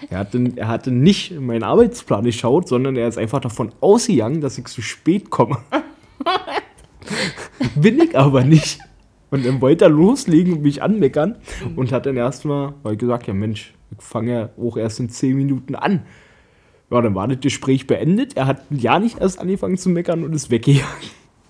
er 0.10 0.20
hatte, 0.20 0.52
er 0.56 0.68
hatte 0.68 0.92
nicht 0.92 1.32
in 1.32 1.46
meinen 1.46 1.64
Arbeitsplan 1.64 2.24
geschaut, 2.24 2.68
sondern 2.68 2.96
er 2.96 3.08
ist 3.08 3.18
einfach 3.18 3.42
davon 3.42 3.72
ausgegangen, 3.82 4.42
dass 4.42 4.58
ich 4.58 4.66
zu 4.66 4.82
spät 4.82 5.30
komme. 5.30 5.58
Bin 7.76 8.00
ich 8.02 8.18
aber 8.18 8.44
nicht. 8.44 8.80
Und 9.30 9.46
dann 9.46 9.62
wollte 9.62 9.86
er 9.86 9.90
loslegen 9.90 10.54
und 10.54 10.62
mich 10.62 10.84
anmeckern 10.84 11.38
und 11.76 11.92
hat 11.92 12.06
dann 12.06 12.18
erstmal 12.18 12.74
gesagt, 12.98 13.28
ja 13.28 13.34
Mensch, 13.34 13.74
ich 13.92 14.04
fange 14.04 14.32
ja 14.32 14.50
auch 14.64 14.78
erst 14.78 15.00
in 15.00 15.10
10 15.10 15.36
Minuten 15.36 15.76
an. 15.76 16.06
Ja, 16.92 17.02
dann 17.02 17.16
war 17.16 17.28
das 17.28 17.40
Gespräch 17.40 17.88
beendet. 17.88 18.38
Er 18.38 18.46
hat 18.46 18.62
ja 18.70 19.00
nicht 19.00 19.20
erst 19.20 19.40
angefangen 19.40 19.78
zu 19.78 19.90
meckern 19.90 20.24
und 20.24 20.34
ist 20.34 20.52
weggegangen. 20.52 20.86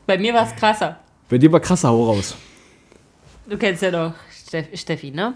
Bei 0.07 0.17
mir 0.17 0.33
war 0.33 0.45
es 0.45 0.55
krasser. 0.55 0.99
Bei 1.29 1.37
dir 1.37 1.51
war 1.51 1.59
krasser, 1.59 1.89
hau 1.89 2.05
raus. 2.11 2.35
Du 3.49 3.57
kennst 3.57 3.81
ja 3.81 3.91
doch 3.91 4.13
Steff 4.31 4.67
Steffi, 4.73 5.11
ne? 5.11 5.33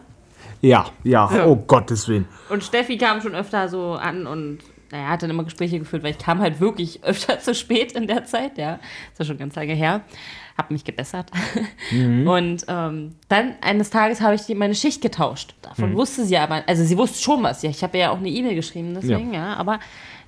Ja, 0.61 0.85
ja, 1.03 1.29
Ja. 1.35 1.45
oh 1.45 1.55
Gottes 1.57 2.07
Willen. 2.07 2.25
Und 2.49 2.63
Steffi 2.63 2.97
kam 2.97 3.19
schon 3.21 3.35
öfter 3.35 3.67
so 3.67 3.93
an 3.93 4.25
und 4.25 4.59
naja, 4.91 5.09
hat 5.09 5.23
dann 5.23 5.29
immer 5.29 5.43
Gespräche 5.43 5.79
geführt, 5.79 6.03
weil 6.03 6.11
ich 6.11 6.17
kam 6.17 6.39
halt 6.39 6.59
wirklich 6.59 7.03
öfter 7.05 7.39
zu 7.39 7.53
spät 7.55 7.91
in 7.93 8.07
der 8.07 8.25
Zeit, 8.25 8.57
ja. 8.57 8.79
Das 9.11 9.19
war 9.19 9.25
schon 9.25 9.37
ganz 9.37 9.55
lange 9.55 9.73
her. 9.73 10.01
Hab 10.57 10.71
mich 10.71 10.83
gebessert. 10.83 11.29
Mhm. 11.91 12.27
Und 12.27 12.65
ähm, 12.67 13.15
dann 13.29 13.55
eines 13.61 13.89
Tages 13.91 14.21
habe 14.21 14.35
ich 14.35 14.47
meine 14.55 14.73
Schicht 14.75 15.01
getauscht. 15.01 15.53
Davon 15.61 15.91
Mhm. 15.91 15.95
wusste 15.97 16.25
sie 16.25 16.37
aber, 16.37 16.63
also 16.67 16.83
sie 16.83 16.97
wusste 16.97 17.21
schon 17.21 17.43
was. 17.43 17.61
Ja, 17.61 17.69
ich 17.69 17.83
habe 17.83 17.97
ja 17.97 18.09
auch 18.11 18.17
eine 18.17 18.29
E-Mail 18.29 18.55
geschrieben, 18.55 18.93
deswegen, 18.95 19.33
ja. 19.33 19.53
Aber 19.55 19.79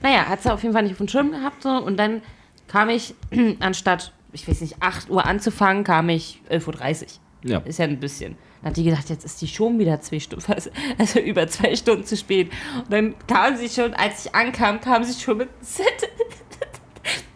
naja, 0.02 0.26
hat 0.28 0.44
sie 0.44 0.54
auf 0.54 0.62
jeden 0.62 0.74
Fall 0.74 0.84
nicht 0.84 0.92
auf 0.94 0.98
dem 1.00 1.08
Schirm 1.08 1.32
gehabt. 1.32 1.64
So. 1.64 1.70
Und 1.70 1.98
dann 1.98 2.22
kam 2.68 2.90
ich, 2.90 3.16
anstatt, 3.60 4.12
ich 4.32 4.48
weiß 4.48 4.62
nicht, 4.62 4.76
8 4.82 5.10
Uhr 5.10 5.26
anzufangen, 5.26 5.84
kam 5.84 6.10
ich 6.10 6.42
11.30 6.52 7.02
Uhr. 7.02 7.08
Ja. 7.52 7.58
Ist 7.60 7.80
ja 7.80 7.86
ein 7.86 8.00
bisschen. 8.00 8.36
Dann 8.62 8.70
hat 8.72 8.78
die 8.78 8.84
gedacht, 8.84 9.10
jetzt 9.10 9.24
ist 9.26 9.42
die 9.42 9.48
schon 9.48 9.80
wieder 9.80 10.02
zwei 10.02 10.20
Stunden, 10.20 10.46
also- 10.98 11.20
über 11.20 11.48
zwei 11.48 11.76
Stunden 11.76 12.04
zu 12.06 12.18
spät. 12.18 12.52
Und 12.76 12.92
dann 12.92 13.16
kam 13.28 13.56
sie 13.58 13.70
schon, 13.70 13.94
als 13.94 14.26
ich 14.26 14.36
ankam, 14.36 14.82
kam 14.82 15.04
sie 15.04 15.20
schon 15.20 15.38
mit 15.38 15.50
Zettel. 15.62 16.10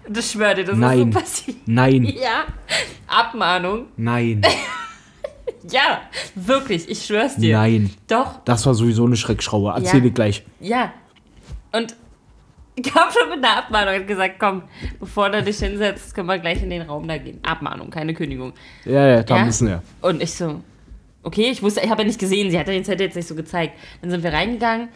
Das 0.08 0.32
schwör 0.34 0.54
dir, 0.54 0.66
das 0.66 0.78
Nein. 0.78 1.08
ist 1.08 1.14
so 1.14 1.20
passiert. 1.20 1.58
Nein, 1.66 2.04
Ja, 2.22 2.44
Abmahnung. 3.08 3.86
nein, 3.96 4.42
Ja, 5.70 6.02
wirklich, 6.36 6.90
ich 6.90 7.06
schwör's 7.06 7.38
dir. 7.38 7.58
nein. 7.58 7.90
Doch, 8.08 8.44
Das 8.44 8.66
war 8.66 8.74
sowieso 8.74 9.06
eine 9.06 9.16
Schreckschraube. 9.16 9.72
Erzähl 9.76 10.00
Ja. 10.00 10.04
dir 10.04 10.12
gleich. 10.12 10.44
ja. 10.60 10.94
Und 11.72 11.96
kam 12.92 13.10
schon 13.12 13.30
mit 13.30 13.38
einer 13.46 13.58
Abmahnung 13.60 13.96
und 14.02 14.08
gesagt, 14.08 14.36
komm, 14.40 14.64
bevor 15.00 15.30
du 15.30 15.42
dich 15.44 15.58
hinsetzt, 15.60 16.14
können 16.14 16.28
wir 16.28 16.38
gleich 16.40 16.62
in 16.62 16.70
den 16.70 16.82
Raum 16.82 17.08
da 17.08 17.18
gehen. 17.18 17.40
Abmahnung, 17.44 17.90
keine 17.92 18.14
Kündigung. 18.14 18.52
Ja, 18.84 19.08
ja, 19.08 19.24
da 19.24 19.38
Ja? 19.38 19.46
müssen 19.46 19.68
wir. 19.68 19.84
Und 20.02 20.22
ich 20.22 20.34
so, 20.34 20.60
okay, 21.24 21.50
ich 21.50 21.64
wusste, 21.64 21.82
ich 21.82 21.90
habe 21.90 22.02
ja 22.02 22.08
nicht 22.08 22.20
gesehen, 22.20 22.52
sie 22.52 22.60
hat 22.60 22.68
ja 22.68 22.74
den 22.74 22.86
Zettel 22.86 23.08
jetzt 23.08 23.16
nicht 23.16 23.28
so 23.28 23.36
gezeigt. 23.36 23.74
Dann 24.02 24.12
sind 24.12 24.24
wir 24.24 24.34
reingegangen 24.34 24.90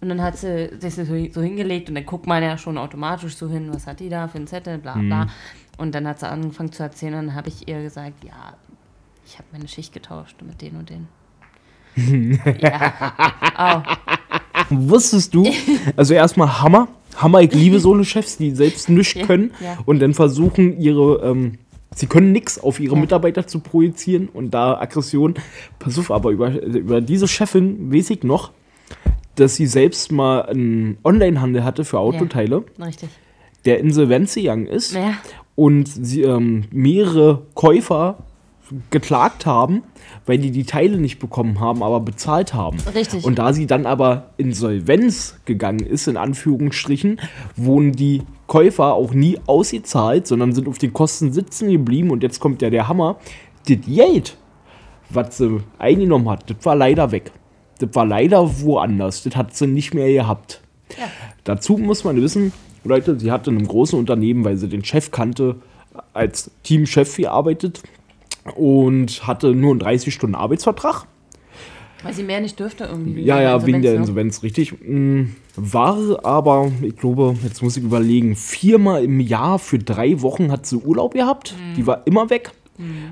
und 0.00 0.08
dann 0.08 0.22
hat 0.22 0.36
sie 0.38 0.70
sich 0.78 0.94
so, 0.94 1.40
hingelegt 1.42 1.88
und 1.88 1.94
dann 1.94 2.06
guckt 2.06 2.26
man 2.26 2.42
ja 2.42 2.58
schon 2.58 2.78
automatisch 2.78 3.36
so 3.36 3.48
hin, 3.48 3.70
was 3.72 3.86
hat 3.86 4.00
die 4.00 4.08
da 4.08 4.28
für 4.28 4.38
einen 4.38 4.46
Zettel, 4.46 4.78
bla 4.78 4.94
bla. 4.94 5.26
Und 5.78 5.94
dann 5.94 6.06
hat 6.06 6.20
sie 6.20 6.28
angefangen 6.28 6.72
zu 6.72 6.82
erzählen 6.82 7.14
und 7.14 7.26
dann 7.26 7.34
habe 7.34 7.48
ich 7.48 7.68
ihr 7.68 7.82
gesagt, 7.82 8.24
ja, 8.24 8.54
ich 9.26 9.34
habe 9.34 9.48
meine 9.52 9.68
Schicht 9.68 9.92
getauscht 9.92 10.36
mit 10.42 10.62
den 10.62 10.76
und 10.76 10.90
den. 10.90 11.08
ja. 12.60 12.92
Oh, 13.58 13.82
Wusstest 14.70 15.34
du? 15.34 15.50
Also 15.96 16.14
erstmal 16.14 16.60
Hammer. 16.60 16.88
Hammer, 17.16 17.40
ich 17.40 17.52
liebe 17.52 17.80
so 17.80 17.94
eine 17.94 18.04
Chefs, 18.04 18.36
die 18.36 18.50
selbst 18.50 18.88
nichts 18.90 19.14
Ja, 19.14 19.26
können 19.26 19.52
ja. 19.60 19.78
und 19.86 20.00
dann 20.00 20.12
versuchen 20.12 20.78
ihre, 20.78 21.22
ähm, 21.24 21.58
sie 21.96 22.06
können 22.06 22.30
nichts 22.30 22.58
auf 22.60 22.78
ihre 22.78 22.94
Ja. 22.94 23.00
Mitarbeiter 23.00 23.46
zu 23.48 23.58
projizieren 23.58 24.28
und 24.32 24.52
da 24.54 24.78
Aggression. 24.78 25.34
Pass 25.80 25.98
auf, 25.98 26.12
aber 26.12 26.30
über, 26.30 26.50
über 26.62 27.00
diese 27.00 27.26
Chefin 27.26 27.92
weiß 27.92 28.10
ich 28.10 28.22
noch, 28.22 28.52
dass 29.34 29.56
sie 29.56 29.66
selbst 29.66 30.12
mal 30.12 30.42
einen 30.42 30.98
Onlinehandel 31.02 31.64
hatte 31.64 31.84
für 31.84 31.98
Autoteile, 31.98 32.62
richtig. 32.80 33.08
der 33.64 33.80
Insolvenz 33.80 34.34
gegangen 34.34 34.66
ist 34.66 34.94
Ja. 34.94 35.14
und 35.56 35.88
sie 35.88 36.22
ähm, 36.22 36.64
mehrere 36.70 37.42
Käufer 37.54 38.18
geklagt 38.90 39.46
haben, 39.46 39.82
weil 40.26 40.38
die 40.38 40.50
die 40.50 40.64
Teile 40.64 40.98
nicht 40.98 41.18
bekommen 41.18 41.60
haben, 41.60 41.82
aber 41.82 42.00
bezahlt 42.00 42.54
haben. 42.54 42.78
Richtig. 42.94 43.24
Und 43.24 43.38
da 43.38 43.52
sie 43.52 43.66
dann 43.66 43.86
aber 43.86 44.30
Insolvenz 44.36 45.36
gegangen 45.44 45.80
ist, 45.80 46.08
in 46.08 46.16
Anführungsstrichen, 46.16 47.20
wurden 47.56 47.92
die 47.92 48.22
Käufer 48.46 48.94
auch 48.94 49.12
nie 49.12 49.38
ausgezahlt, 49.46 50.26
sondern 50.26 50.52
sind 50.52 50.68
auf 50.68 50.78
den 50.78 50.92
Kosten 50.92 51.32
sitzen 51.32 51.70
geblieben. 51.70 52.10
Und 52.10 52.22
jetzt 52.22 52.40
kommt 52.40 52.62
ja 52.62 52.70
der 52.70 52.88
Hammer. 52.88 53.18
Das 53.68 53.78
Geld, 53.86 54.36
was 55.10 55.38
sie 55.38 55.60
eingenommen 55.78 56.28
hat, 56.28 56.50
das 56.50 56.58
war 56.62 56.76
leider 56.76 57.12
weg. 57.12 57.32
Das 57.78 57.90
war 57.92 58.06
leider 58.06 58.60
woanders. 58.62 59.22
Das 59.22 59.36
hat 59.36 59.54
sie 59.54 59.66
nicht 59.66 59.94
mehr 59.94 60.12
gehabt. 60.12 60.62
Ja. 60.98 61.08
Dazu 61.44 61.76
muss 61.76 62.04
man 62.04 62.20
wissen, 62.20 62.52
Leute, 62.84 63.18
sie 63.18 63.30
hat 63.30 63.48
in 63.48 63.56
einem 63.56 63.66
großen 63.66 63.98
Unternehmen, 63.98 64.44
weil 64.44 64.56
sie 64.56 64.68
den 64.68 64.84
Chef 64.84 65.10
kannte, 65.10 65.56
als 66.12 66.50
Teamchef 66.62 67.16
gearbeitet 67.16 67.82
und 68.54 69.26
hatte 69.26 69.54
nur 69.54 69.72
einen 69.72 69.80
30-Stunden-Arbeitsvertrag. 69.80 71.06
Weil 72.02 72.12
sie 72.12 72.22
mehr 72.22 72.40
nicht 72.40 72.60
dürfte 72.60 72.84
irgendwie. 72.84 73.22
Ja, 73.22 73.40
ja, 73.40 73.66
wegen 73.66 73.82
der 73.82 73.94
Insolvenz, 73.94 74.38
Insolvenz, 74.38 74.42
richtig. 74.42 74.86
Mm, 74.86 75.32
War 75.56 76.24
aber, 76.24 76.70
ich 76.82 76.96
glaube, 76.96 77.36
jetzt 77.42 77.62
muss 77.62 77.76
ich 77.76 77.82
überlegen, 77.82 78.36
viermal 78.36 79.02
im 79.02 79.18
Jahr 79.20 79.58
für 79.58 79.78
drei 79.78 80.20
Wochen 80.20 80.52
hat 80.52 80.66
sie 80.66 80.76
Urlaub 80.76 81.14
gehabt. 81.14 81.54
Die 81.76 81.86
war 81.86 82.06
immer 82.06 82.30
weg. 82.30 82.52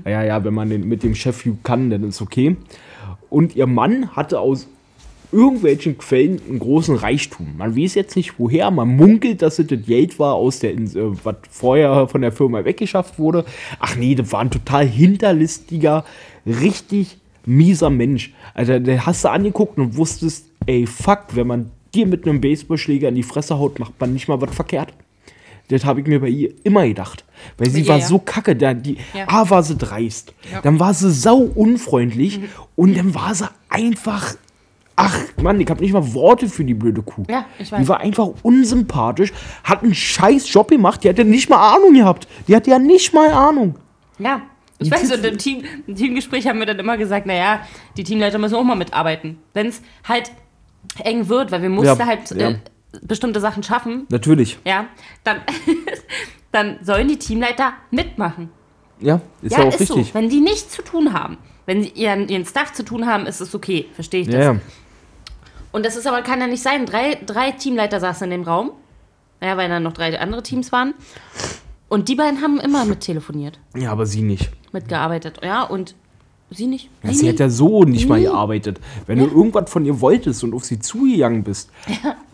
Ja, 0.05 0.23
ja, 0.23 0.43
wenn 0.43 0.53
man 0.53 0.69
den, 0.69 0.87
mit 0.87 1.01
dem 1.03 1.15
Chef 1.15 1.47
kann, 1.63 1.89
dann 1.89 2.03
ist 2.03 2.21
okay. 2.21 2.55
Und 3.29 3.55
ihr 3.55 3.67
Mann 3.67 4.15
hatte 4.15 4.39
aus 4.39 4.67
irgendwelchen 5.31 5.97
Quellen 5.97 6.41
einen 6.47 6.59
großen 6.59 6.95
Reichtum. 6.95 7.55
Man 7.57 7.75
weiß 7.77 7.95
jetzt 7.95 8.15
nicht 8.15 8.39
woher, 8.39 8.71
man 8.71 8.95
munkelt, 8.95 9.41
dass 9.41 9.59
es 9.59 9.67
das 9.67 9.79
Geld 9.85 10.19
war, 10.19 10.35
aus 10.35 10.59
der, 10.59 10.73
Ins- 10.73 10.95
äh, 10.95 11.01
was 11.23 11.35
vorher 11.49 12.07
von 12.07 12.21
der 12.21 12.31
Firma 12.31 12.63
weggeschafft 12.65 13.17
wurde. 13.19 13.45
Ach 13.79 13.95
nee, 13.95 14.15
das 14.15 14.31
war 14.31 14.41
ein 14.41 14.51
total 14.51 14.87
hinterlistiger, 14.87 16.05
richtig 16.45 17.17
mieser 17.45 17.89
Mensch. 17.89 18.33
Also, 18.53 18.79
der 18.79 19.05
hast 19.05 19.23
du 19.23 19.29
angeguckt 19.29 19.77
und 19.77 19.97
wusstest, 19.97 20.47
ey, 20.65 20.87
fuck, 20.87 21.25
wenn 21.33 21.47
man 21.47 21.71
dir 21.93 22.07
mit 22.07 22.27
einem 22.27 22.41
Baseballschläger 22.41 23.09
in 23.09 23.15
die 23.15 23.23
Fresse 23.23 23.57
haut, 23.59 23.79
macht 23.79 23.93
man 23.99 24.13
nicht 24.13 24.27
mal 24.27 24.41
was 24.41 24.53
verkehrt. 24.55 24.93
Das 25.69 25.83
habe 25.83 26.01
ich 26.01 26.05
mir 26.07 26.19
bei 26.19 26.27
ihr 26.29 26.51
immer 26.63 26.87
gedacht. 26.87 27.25
Weil 27.57 27.69
sie 27.71 27.81
ihr, 27.81 27.87
war 27.87 27.97
ja. 27.97 28.05
so 28.05 28.19
kacke. 28.19 28.55
Da, 28.55 28.73
die, 28.75 28.97
Ja. 29.15 29.27
A, 29.27 29.49
war 29.49 29.63
sie 29.63 29.75
dreist. 29.75 30.33
Dann 30.61 30.79
war 30.79 30.93
sie 30.93 31.09
sau 31.11 31.37
unfreundlich. 31.37 32.39
Und 32.75 32.95
dann 32.95 33.15
war 33.15 33.33
sie 33.33 33.49
einfach. 33.69 34.35
Ach, 34.97 35.17
Mann, 35.41 35.59
ich 35.59 35.69
habe 35.69 35.81
nicht 35.81 35.91
mal 35.91 36.13
Worte 36.13 36.47
für 36.47 36.63
die 36.63 36.73
blöde 36.73 37.01
Kuh. 37.01 37.23
Ja, 37.29 37.45
ich 37.59 37.67
Die 37.67 37.73
weiß. 37.73 37.87
war 37.89 37.99
einfach 37.99 38.29
unsympathisch, 38.43 39.33
hat 39.63 39.83
einen 39.83 39.93
scheiß 39.93 40.51
Job 40.51 40.69
gemacht, 40.69 41.03
die 41.03 41.09
hatte 41.09 41.25
nicht 41.25 41.49
mal 41.49 41.75
Ahnung 41.75 41.93
gehabt. 41.93 42.27
Die 42.47 42.55
hatte 42.55 42.69
ja 42.71 42.79
nicht 42.79 43.13
mal 43.13 43.29
Ahnung. 43.31 43.75
Ja. 44.19 44.41
Ich 44.79 44.91
weiß, 44.91 45.11
und 45.13 45.25
im, 45.25 45.37
Team, 45.37 45.63
im 45.87 45.95
Teamgespräch 45.95 46.47
haben 46.47 46.59
wir 46.59 46.65
dann 46.65 46.79
immer 46.79 46.97
gesagt, 46.97 47.25
naja, 47.25 47.61
die 47.95 48.03
Teamleiter 48.03 48.37
müssen 48.37 48.55
auch 48.55 48.63
mal 48.63 48.75
mitarbeiten. 48.75 49.37
Wenn 49.53 49.67
es 49.67 49.81
halt 50.07 50.31
eng 51.03 51.29
wird, 51.29 51.51
weil 51.51 51.61
wir 51.61 51.69
mussten 51.69 51.97
Ja, 51.99 52.05
halt 52.05 52.29
ja. 52.31 52.49
äh, 52.51 52.55
bestimmte 53.01 53.39
Sachen 53.39 53.63
schaffen, 53.63 54.05
Natürlich. 54.09 54.59
ja, 54.65 54.87
dann, 55.23 55.37
dann 56.51 56.77
sollen 56.81 57.07
die 57.07 57.17
Teamleiter 57.17 57.73
mitmachen. 57.91 58.49
Ja, 58.99 59.21
ist 59.41 59.53
ja, 59.53 59.59
ja, 59.59 59.65
auch 59.65 59.73
ist 59.73 59.79
richtig. 59.81 60.07
so. 60.07 60.13
Wenn 60.13 60.29
die 60.29 60.41
nichts 60.41 60.69
zu 60.71 60.81
tun 60.81 61.13
haben, 61.13 61.37
wenn 61.65 61.81
sie 61.81 61.89
ihren, 61.89 62.27
ihren 62.27 62.45
Stuff 62.45 62.73
zu 62.73 62.83
tun 62.83 63.05
haben, 63.07 63.25
ist 63.25 63.41
es 63.41 63.55
okay. 63.55 63.87
Verstehe 63.93 64.21
ich 64.21 64.27
das. 64.27 64.35
Ja, 64.35 64.53
ja. 64.53 64.59
Und 65.75 65.85
das 65.85 65.97
ist 65.97 66.07
aber, 66.07 66.21
kann 66.21 66.39
ja 66.39 66.47
nicht 66.47 66.63
sein. 66.63 66.85
Drei, 66.85 67.15
drei 67.25 67.51
Teamleiter 67.51 67.99
saßen 67.99 68.31
in 68.31 68.31
dem 68.31 68.43
Raum. 68.43 68.71
Ja, 69.41 69.57
weil 69.57 69.67
dann 69.67 69.83
noch 69.83 69.91
drei 69.91 70.17
andere 70.17 70.41
Teams 70.41 70.71
waren. 70.71 70.93
Und 71.89 72.07
die 72.07 72.15
beiden 72.15 72.41
haben 72.41 72.61
immer 72.61 72.85
mit 72.85 73.01
telefoniert, 73.01 73.59
ja, 73.75 73.91
aber 73.91 74.05
sie 74.05 74.21
nicht. 74.21 74.51
mitgearbeitet. 74.71 75.41
Ja, 75.43 75.63
und 75.63 75.93
sie 76.49 76.67
nicht. 76.67 76.89
Ja, 77.03 77.11
sie 77.11 77.25
nee. 77.25 77.33
hat 77.33 77.39
ja 77.39 77.49
so 77.49 77.83
nicht 77.83 78.07
mal 78.07 78.19
Nie. 78.19 78.23
gearbeitet. 78.23 78.79
Wenn 79.05 79.19
du 79.19 79.25
irgendwas 79.25 79.69
von 79.69 79.83
ihr 79.83 79.99
wolltest 79.99 80.45
und 80.45 80.53
auf 80.53 80.63
sie 80.63 80.79
zugegangen 80.79 81.43
bist, 81.43 81.69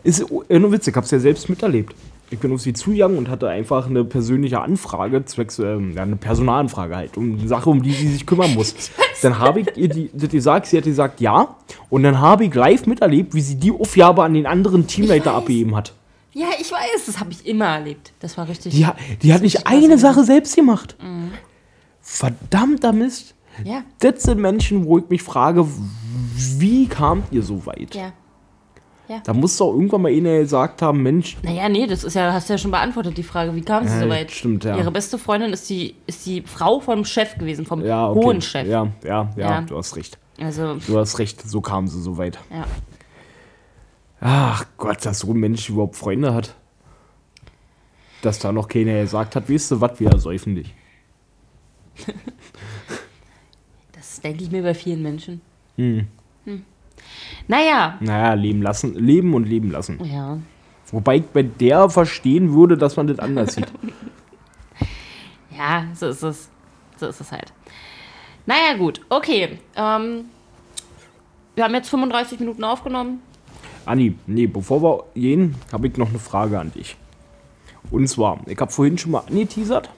ist 0.04 0.24
äh, 0.48 0.60
nur 0.60 0.72
Witz, 0.72 0.86
ich 0.86 0.96
hab's 0.96 1.10
ja 1.10 1.18
selbst 1.18 1.50
miterlebt. 1.50 1.96
Ich 2.32 2.40
bin 2.40 2.54
auf 2.54 2.62
sie 2.62 2.72
zugegangen 2.72 3.18
und 3.18 3.30
hatte 3.30 3.50
einfach 3.50 3.88
eine 3.88 4.06
persönliche 4.06 4.62
Anfrage, 4.62 5.26
zwecks, 5.26 5.60
ähm, 5.60 5.92
ja, 5.94 6.04
eine 6.04 6.16
Personalanfrage 6.16 6.96
halt, 6.96 7.18
um 7.18 7.38
eine 7.38 7.48
Sache, 7.48 7.70
um 7.70 7.84
die 7.84 7.92
sie 7.92 8.08
sich 8.08 8.26
kümmern 8.26 8.54
muss. 8.54 8.74
Dann 9.22 9.38
habe 9.38 9.60
ich 9.60 9.68
ihr 9.76 9.90
die, 9.90 10.10
das 10.14 10.30
gesagt, 10.30 10.66
sie 10.68 10.78
hat 10.78 10.86
gesagt 10.86 11.20
ja. 11.20 11.56
Und 11.90 12.02
dann 12.04 12.20
habe 12.20 12.46
ich 12.46 12.56
live 12.56 12.88
miterlebt, 12.88 13.36
wie 13.36 13.42
sie 13.42 13.56
die 13.56 13.72
Aufgabe 13.72 14.24
an 14.24 14.34
den 14.34 14.48
anderen 14.48 14.88
Teamleiter 14.88 15.34
abgegeben 15.34 15.76
hat. 15.76 15.94
Ja, 16.34 16.48
ich 16.60 16.72
weiß, 16.72 17.06
das 17.06 17.20
habe 17.20 17.32
ich 17.32 17.46
immer 17.46 17.66
erlebt. 17.66 18.14
Das 18.20 18.38
war 18.38 18.48
richtig. 18.48 18.74
Die, 18.74 18.88
die 19.22 19.34
hat 19.34 19.42
nicht 19.44 19.68
eine. 19.68 20.00
Sache 20.00 20.24
selbst 20.24 20.56
gemacht. 20.56 20.96
Verdammter 22.02 22.94
Mist. 22.94 23.36
Ja, 23.64 23.84
Das 24.00 24.24
sind 24.24 24.40
Menschen, 24.40 24.86
wo 24.86 24.98
ich 24.98 25.10
mich 25.10 25.22
frage, 25.22 25.68
wie 26.36 26.88
kamt 26.88 27.32
ihr 27.32 27.44
so 27.44 27.66
weit? 27.66 27.94
ja. 27.94 28.14
Da 29.24 29.34
muss 29.34 29.58
doch 29.58 29.74
irgendwann 29.74 30.02
mal 30.04 30.12
einer 30.12 30.40
gesagt 30.40 30.82
haben, 30.82 31.04
Mensch, 31.04 31.38
Naja, 31.44 31.68
nee, 31.70 31.86
das 31.88 32.04
ist 32.04 32.14
ja, 32.16 32.32
hast 32.34 32.48
du 32.50 32.54
ja 32.54 32.58
schon 32.58 32.72
beantwortet, 32.72 33.18
die 33.18 33.24
Frage, 33.24 33.54
wie 33.56 33.62
kam 33.62 33.88
sie 33.88 33.94
Ja, 33.96 34.00
so 34.04 34.10
weit? 34.10 34.32
stimmt, 34.32 34.64
ja. 34.64 34.78
Ihre 34.78 34.92
beste 34.92 35.18
Freundin 35.18 35.52
ist 35.54 35.70
die, 35.70 35.96
ist 36.08 36.26
die 36.26 36.42
Frau 36.42 36.80
vom 36.80 37.04
Chef 37.06 37.36
gewesen, 37.38 37.66
vom 37.66 37.84
ja, 37.86 38.10
okay. 38.10 38.20
hohen 38.24 38.42
Chef. 38.42 38.68
Ja, 38.68 38.88
ja, 39.04 39.30
ja, 39.36 39.52
Ja. 39.52 39.62
du 39.62 39.78
hast 39.78 39.96
recht. 39.96 40.18
Also, 40.40 40.76
Du 40.88 40.98
hast 40.98 41.20
recht, 41.20 41.42
so 41.48 41.62
kam 41.62 41.88
sie 41.88 42.02
so 42.02 42.18
weit. 42.18 42.40
ja. 42.50 42.66
Ach 44.24 44.66
Gott, 44.78 45.04
dass 45.06 45.20
so 45.20 45.32
ein 45.32 45.38
Mensch 45.38 45.68
überhaupt 45.70 45.96
Freunde 45.96 46.34
hat. 46.34 46.54
Dass 48.22 48.38
da 48.38 48.52
noch 48.52 48.68
keiner 48.68 49.02
gesagt 49.02 49.36
hat, 49.36 49.50
weißt 49.50 49.72
du 49.72 49.82
was, 49.82 50.00
wir 50.00 50.10
ersäufen 50.12 50.56
dich. 50.56 50.74
Das 53.94 54.20
denke 54.22 54.44
ich 54.44 54.52
mir 54.52 54.62
bei 54.64 54.74
vielen 54.74 55.02
Menschen. 55.02 55.42
Hm. 55.78 56.08
Naja, 57.48 57.98
Naja, 58.00 58.34
leben 58.34 58.62
lassen, 58.62 58.94
leben 58.96 59.34
und 59.34 59.46
leben 59.46 59.72
lassen. 59.72 60.00
ja. 60.04 60.38
Wobei 60.94 61.18
ich 61.18 61.24
bei 61.28 61.44
der 61.44 61.90
verstehen 61.90 62.54
würde, 62.54 62.78
dass 62.78 62.98
man 62.98 63.08
das 63.08 63.20
anders 63.20 63.54
sieht. 63.56 63.68
Ja, 65.56 65.86
so 65.94 66.08
ist 66.08 66.24
es. 66.24 66.50
So 66.98 67.08
ist 67.08 67.22
es 67.22 67.32
halt. 67.32 67.54
Naja, 68.46 68.76
gut. 68.78 69.02
Okay. 69.10 69.60
Ähm, 69.76 70.26
wir 71.56 71.64
haben 71.64 71.74
jetzt 71.74 71.90
35 71.90 72.40
Minuten 72.40 72.64
aufgenommen. 72.64 73.22
Anni, 73.86 74.16
nee, 74.28 74.48
bevor 74.48 74.82
wir 74.82 75.04
gehen, 75.16 75.56
habe 75.72 75.88
ich 75.88 75.98
noch 75.98 76.10
eine 76.10 76.20
Frage 76.20 76.60
an 76.60 76.72
dich. 76.72 76.96
Und 77.90 78.08
zwar, 78.08 78.40
ich 78.48 78.60
habe 78.60 78.72
vorhin 78.72 78.98
schon 78.98 79.12
mal 79.12 79.24
angeteasert. 79.28 79.90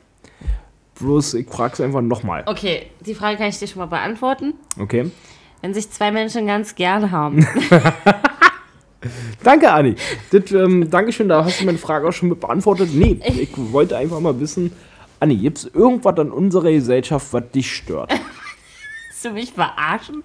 Bloß, 0.96 1.36
ich 1.36 1.48
frage 1.50 1.74
es 1.74 1.82
einfach 1.82 2.02
nochmal. 2.02 2.44
Okay, 2.46 2.88
die 3.02 3.14
Frage 3.16 3.38
kann 3.38 3.48
ich 3.48 3.60
dir 3.60 3.68
schon 3.68 3.80
mal 3.80 3.86
beantworten. 3.88 4.54
Okay? 4.80 5.12
Wenn 5.64 5.74
sich 5.74 5.90
zwei 5.90 6.12
Menschen 6.12 6.46
ganz 6.46 6.76
gern 6.76 7.10
haben. 7.12 7.48
Danke, 9.44 9.72
Anni. 9.72 9.96
Das, 10.32 10.52
ähm, 10.52 10.90
Dankeschön, 10.90 11.30
da 11.30 11.46
hast 11.46 11.62
du 11.62 11.66
meine 11.66 11.78
Frage 11.78 12.06
auch 12.06 12.12
schon 12.12 12.28
mit 12.28 12.42
beantwortet. 12.42 12.90
Nee, 12.94 13.18
ich 13.26 13.50
wollte 13.56 13.96
einfach 13.96 14.20
mal 14.20 14.38
wissen, 14.42 14.74
Anni, 15.22 15.38
gibt 15.38 15.60
es 15.60 15.66
irgendwas 15.74 16.18
an 16.18 16.32
unserer 16.32 16.70
Gesellschaft, 16.70 17.28
was 17.32 17.50
dich 17.52 17.74
stört? 17.74 18.12
Willst 19.08 19.24
du 19.24 19.30
mich 19.32 19.54
verarschen? 19.54 20.22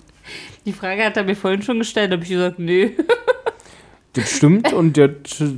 Die 0.66 0.72
Frage 0.72 1.04
hat 1.04 1.16
er 1.16 1.22
mir 1.22 1.36
vorhin 1.36 1.62
schon 1.62 1.78
gestellt, 1.78 2.10
da 2.10 2.14
habe 2.16 2.24
ich 2.24 2.30
gesagt, 2.30 2.58
nö. 2.58 2.90
Das 4.14 4.30
stimmt 4.32 4.72
und 4.72 4.96
das, 4.96 5.10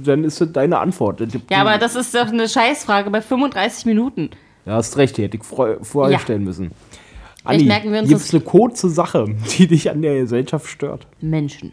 dann 0.05 0.25
ist 0.25 0.41
das 0.41 0.53
deine 0.53 0.81
Antwort. 0.81 1.23
Ja, 1.49 1.61
aber 1.63 1.79
das 1.79 1.95
ist 1.95 2.15
doch 2.15 2.27
eine 2.27 2.47
Scheißfrage 2.49 3.09
bei 3.09 3.23
35 3.23 3.87
Minuten. 3.87 4.31
Ja, 4.67 4.75
hast 4.75 4.99
recht, 4.99 5.17
die 5.17 5.23
hätte 5.23 5.39
ich 5.39 5.45
vorher 5.45 5.79
Ja. 6.13 6.19
stellen 6.19 6.45
müssen. 6.45 6.73
Anni, 7.45 7.65
merken 7.65 7.93
wir 7.93 8.01
uns 8.01 8.09
gibt 8.09 8.21
es 8.21 8.27
das- 8.29 8.35
eine 8.35 8.43
kurze 8.45 8.89
Sache, 8.91 9.27
die 9.59 9.67
dich 9.67 9.91
an 9.91 10.03
der 10.03 10.15
Gesellschaft 10.19 10.67
stört? 10.69 11.07
Menschen. 11.21 11.73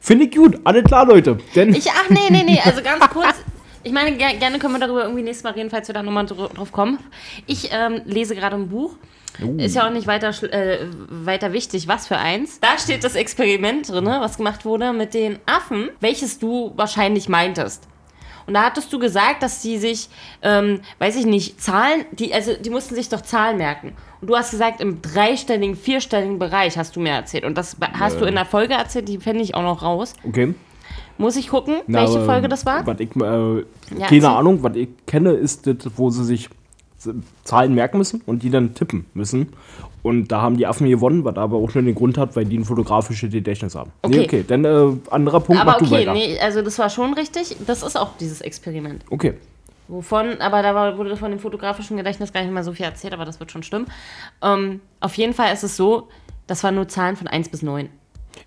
Finde 0.00 0.26
ich 0.26 0.34
gut, 0.36 0.60
alles 0.64 0.84
klar, 0.84 1.06
Leute. 1.06 1.38
Denn 1.54 1.74
Ich, 1.74 1.90
ach 1.90 2.08
nee, 2.08 2.18
nee, 2.30 2.42
nee, 2.44 2.60
also 2.64 2.82
ganz 2.82 3.08
kurz. 3.12 3.34
Ich 3.84 3.92
meine, 3.92 4.16
ger 4.16 4.32
gerne 4.34 4.58
können 4.60 4.74
wir 4.74 4.78
darüber 4.80 5.02
irgendwie 5.02 5.22
nächstes 5.24 5.42
Mal 5.42 5.54
reden, 5.54 5.70
falls 5.70 5.88
wir 5.88 5.94
da 5.94 6.02
nochmal 6.04 6.26
dr 6.26 6.48
drauf 6.50 6.70
kommen. 6.70 6.98
Ich 7.46 7.70
ähm, 7.72 8.02
lese 8.04 8.36
gerade 8.36 8.54
ein 8.56 8.68
Buch. 8.68 8.92
Ist 9.56 9.74
ja 9.76 9.86
auch 9.88 9.92
nicht 9.92 10.06
weiter, 10.06 10.28
äh, 10.52 10.86
weiter 11.08 11.52
wichtig, 11.54 11.88
was 11.88 12.06
für 12.06 12.18
eins. 12.18 12.60
Da 12.60 12.78
steht 12.78 13.02
das 13.02 13.14
Experiment 13.14 13.88
drin, 13.88 14.04
was 14.04 14.36
gemacht 14.36 14.66
wurde 14.66 14.92
mit 14.92 15.14
den 15.14 15.38
Affen, 15.46 15.88
welches 16.00 16.38
du 16.38 16.72
wahrscheinlich 16.76 17.30
meintest. 17.30 17.88
Und 18.46 18.54
da 18.54 18.64
hattest 18.64 18.92
du 18.92 18.98
gesagt, 18.98 19.42
dass 19.42 19.62
sie 19.62 19.78
sich, 19.78 20.10
ähm, 20.42 20.80
weiß 20.98 21.16
ich 21.16 21.24
nicht, 21.24 21.60
Zahlen, 21.62 22.04
die, 22.12 22.34
also 22.34 22.52
die 22.60 22.68
mussten 22.70 22.94
sich 22.94 23.08
doch 23.08 23.22
Zahlen 23.22 23.56
merken. 23.56 23.94
Und 24.22 24.28
du 24.28 24.36
hast 24.36 24.52
gesagt, 24.52 24.80
im 24.80 25.02
dreistelligen, 25.02 25.74
vierstelligen 25.76 26.38
Bereich 26.38 26.78
hast 26.78 26.94
du 26.96 27.00
mir 27.00 27.10
erzählt. 27.10 27.44
Und 27.44 27.58
das 27.58 27.76
hast 27.92 28.20
du 28.20 28.24
in 28.24 28.34
der 28.36 28.44
Folge 28.46 28.74
erzählt, 28.74 29.08
die 29.08 29.18
fände 29.18 29.42
ich 29.42 29.54
auch 29.54 29.62
noch 29.62 29.82
raus. 29.82 30.14
okay. 30.26 30.54
Muss 31.18 31.36
ich 31.36 31.48
gucken, 31.48 31.76
Na, 31.86 32.00
welche 32.00 32.16
aber, 32.18 32.24
Folge 32.24 32.48
das 32.48 32.64
war? 32.64 32.84
Ich, 32.98 33.14
äh, 33.14 33.56
Ja, 33.98 34.06
keine. 34.08 34.30
Ahnung, 34.30 34.62
was 34.62 34.74
ich 34.76 34.88
kenne, 35.06 35.32
ist 35.32 35.66
das, 35.66 35.76
wo 35.96 36.08
sie 36.10 36.24
sich 36.24 36.48
Zahlen 37.44 37.74
merken 37.74 37.98
müssen 37.98 38.22
und 38.26 38.42
die 38.42 38.50
dann 38.50 38.74
tippen 38.74 39.04
müssen. 39.14 39.48
Und 40.02 40.28
da 40.32 40.40
haben 40.40 40.56
die 40.56 40.66
Affen 40.66 40.88
gewonnen, 40.88 41.24
was 41.24 41.36
aber 41.36 41.56
auch 41.58 41.74
nur 41.74 41.84
den 41.84 41.94
Grund 41.94 42.16
hat, 42.18 42.34
weil 42.34 42.44
die 42.46 42.58
ein 42.58 42.64
fotografisches 42.64 43.30
Gedächtnis 43.30 43.74
haben. 43.74 43.92
Nee, 44.06 44.20
Okay. 44.20 44.24
okay, 44.24 44.44
dann 44.46 44.64
äh, 44.64 44.96
anderer 45.10 45.40
Punkt, 45.40 45.60
Aber 45.60 45.76
okay, 45.80 45.90
weiter. 45.90 46.12
nee, 46.14 46.38
also 46.40 46.62
das 46.62 46.78
war 46.78 46.88
schon 46.90 47.12
richtig. 47.14 47.56
Das 47.66 47.82
ist 47.82 47.96
auch 47.96 48.16
dieses 48.18 48.40
Experiment. 48.40 49.04
Okay. 49.10 49.34
Wovon, 49.88 50.40
aber 50.40 50.62
da 50.62 50.96
wurde 50.96 51.16
von 51.16 51.30
dem 51.30 51.40
fotografischen 51.40 51.96
Gedächtnis 51.96 52.32
gar 52.32 52.42
nicht 52.42 52.52
mehr 52.52 52.64
so 52.64 52.72
viel 52.72 52.86
erzählt, 52.86 53.14
aber 53.14 53.24
das 53.24 53.40
wird 53.40 53.50
schon 53.50 53.62
stimmen. 53.62 53.86
Ähm, 54.42 54.80
auf 55.00 55.16
jeden 55.16 55.34
Fall 55.34 55.52
ist 55.52 55.64
es 55.64 55.76
so, 55.76 56.08
das 56.46 56.62
waren 56.64 56.74
nur 56.74 56.88
Zahlen 56.88 57.16
von 57.16 57.26
1 57.26 57.48
bis 57.50 57.62
9. 57.62 57.88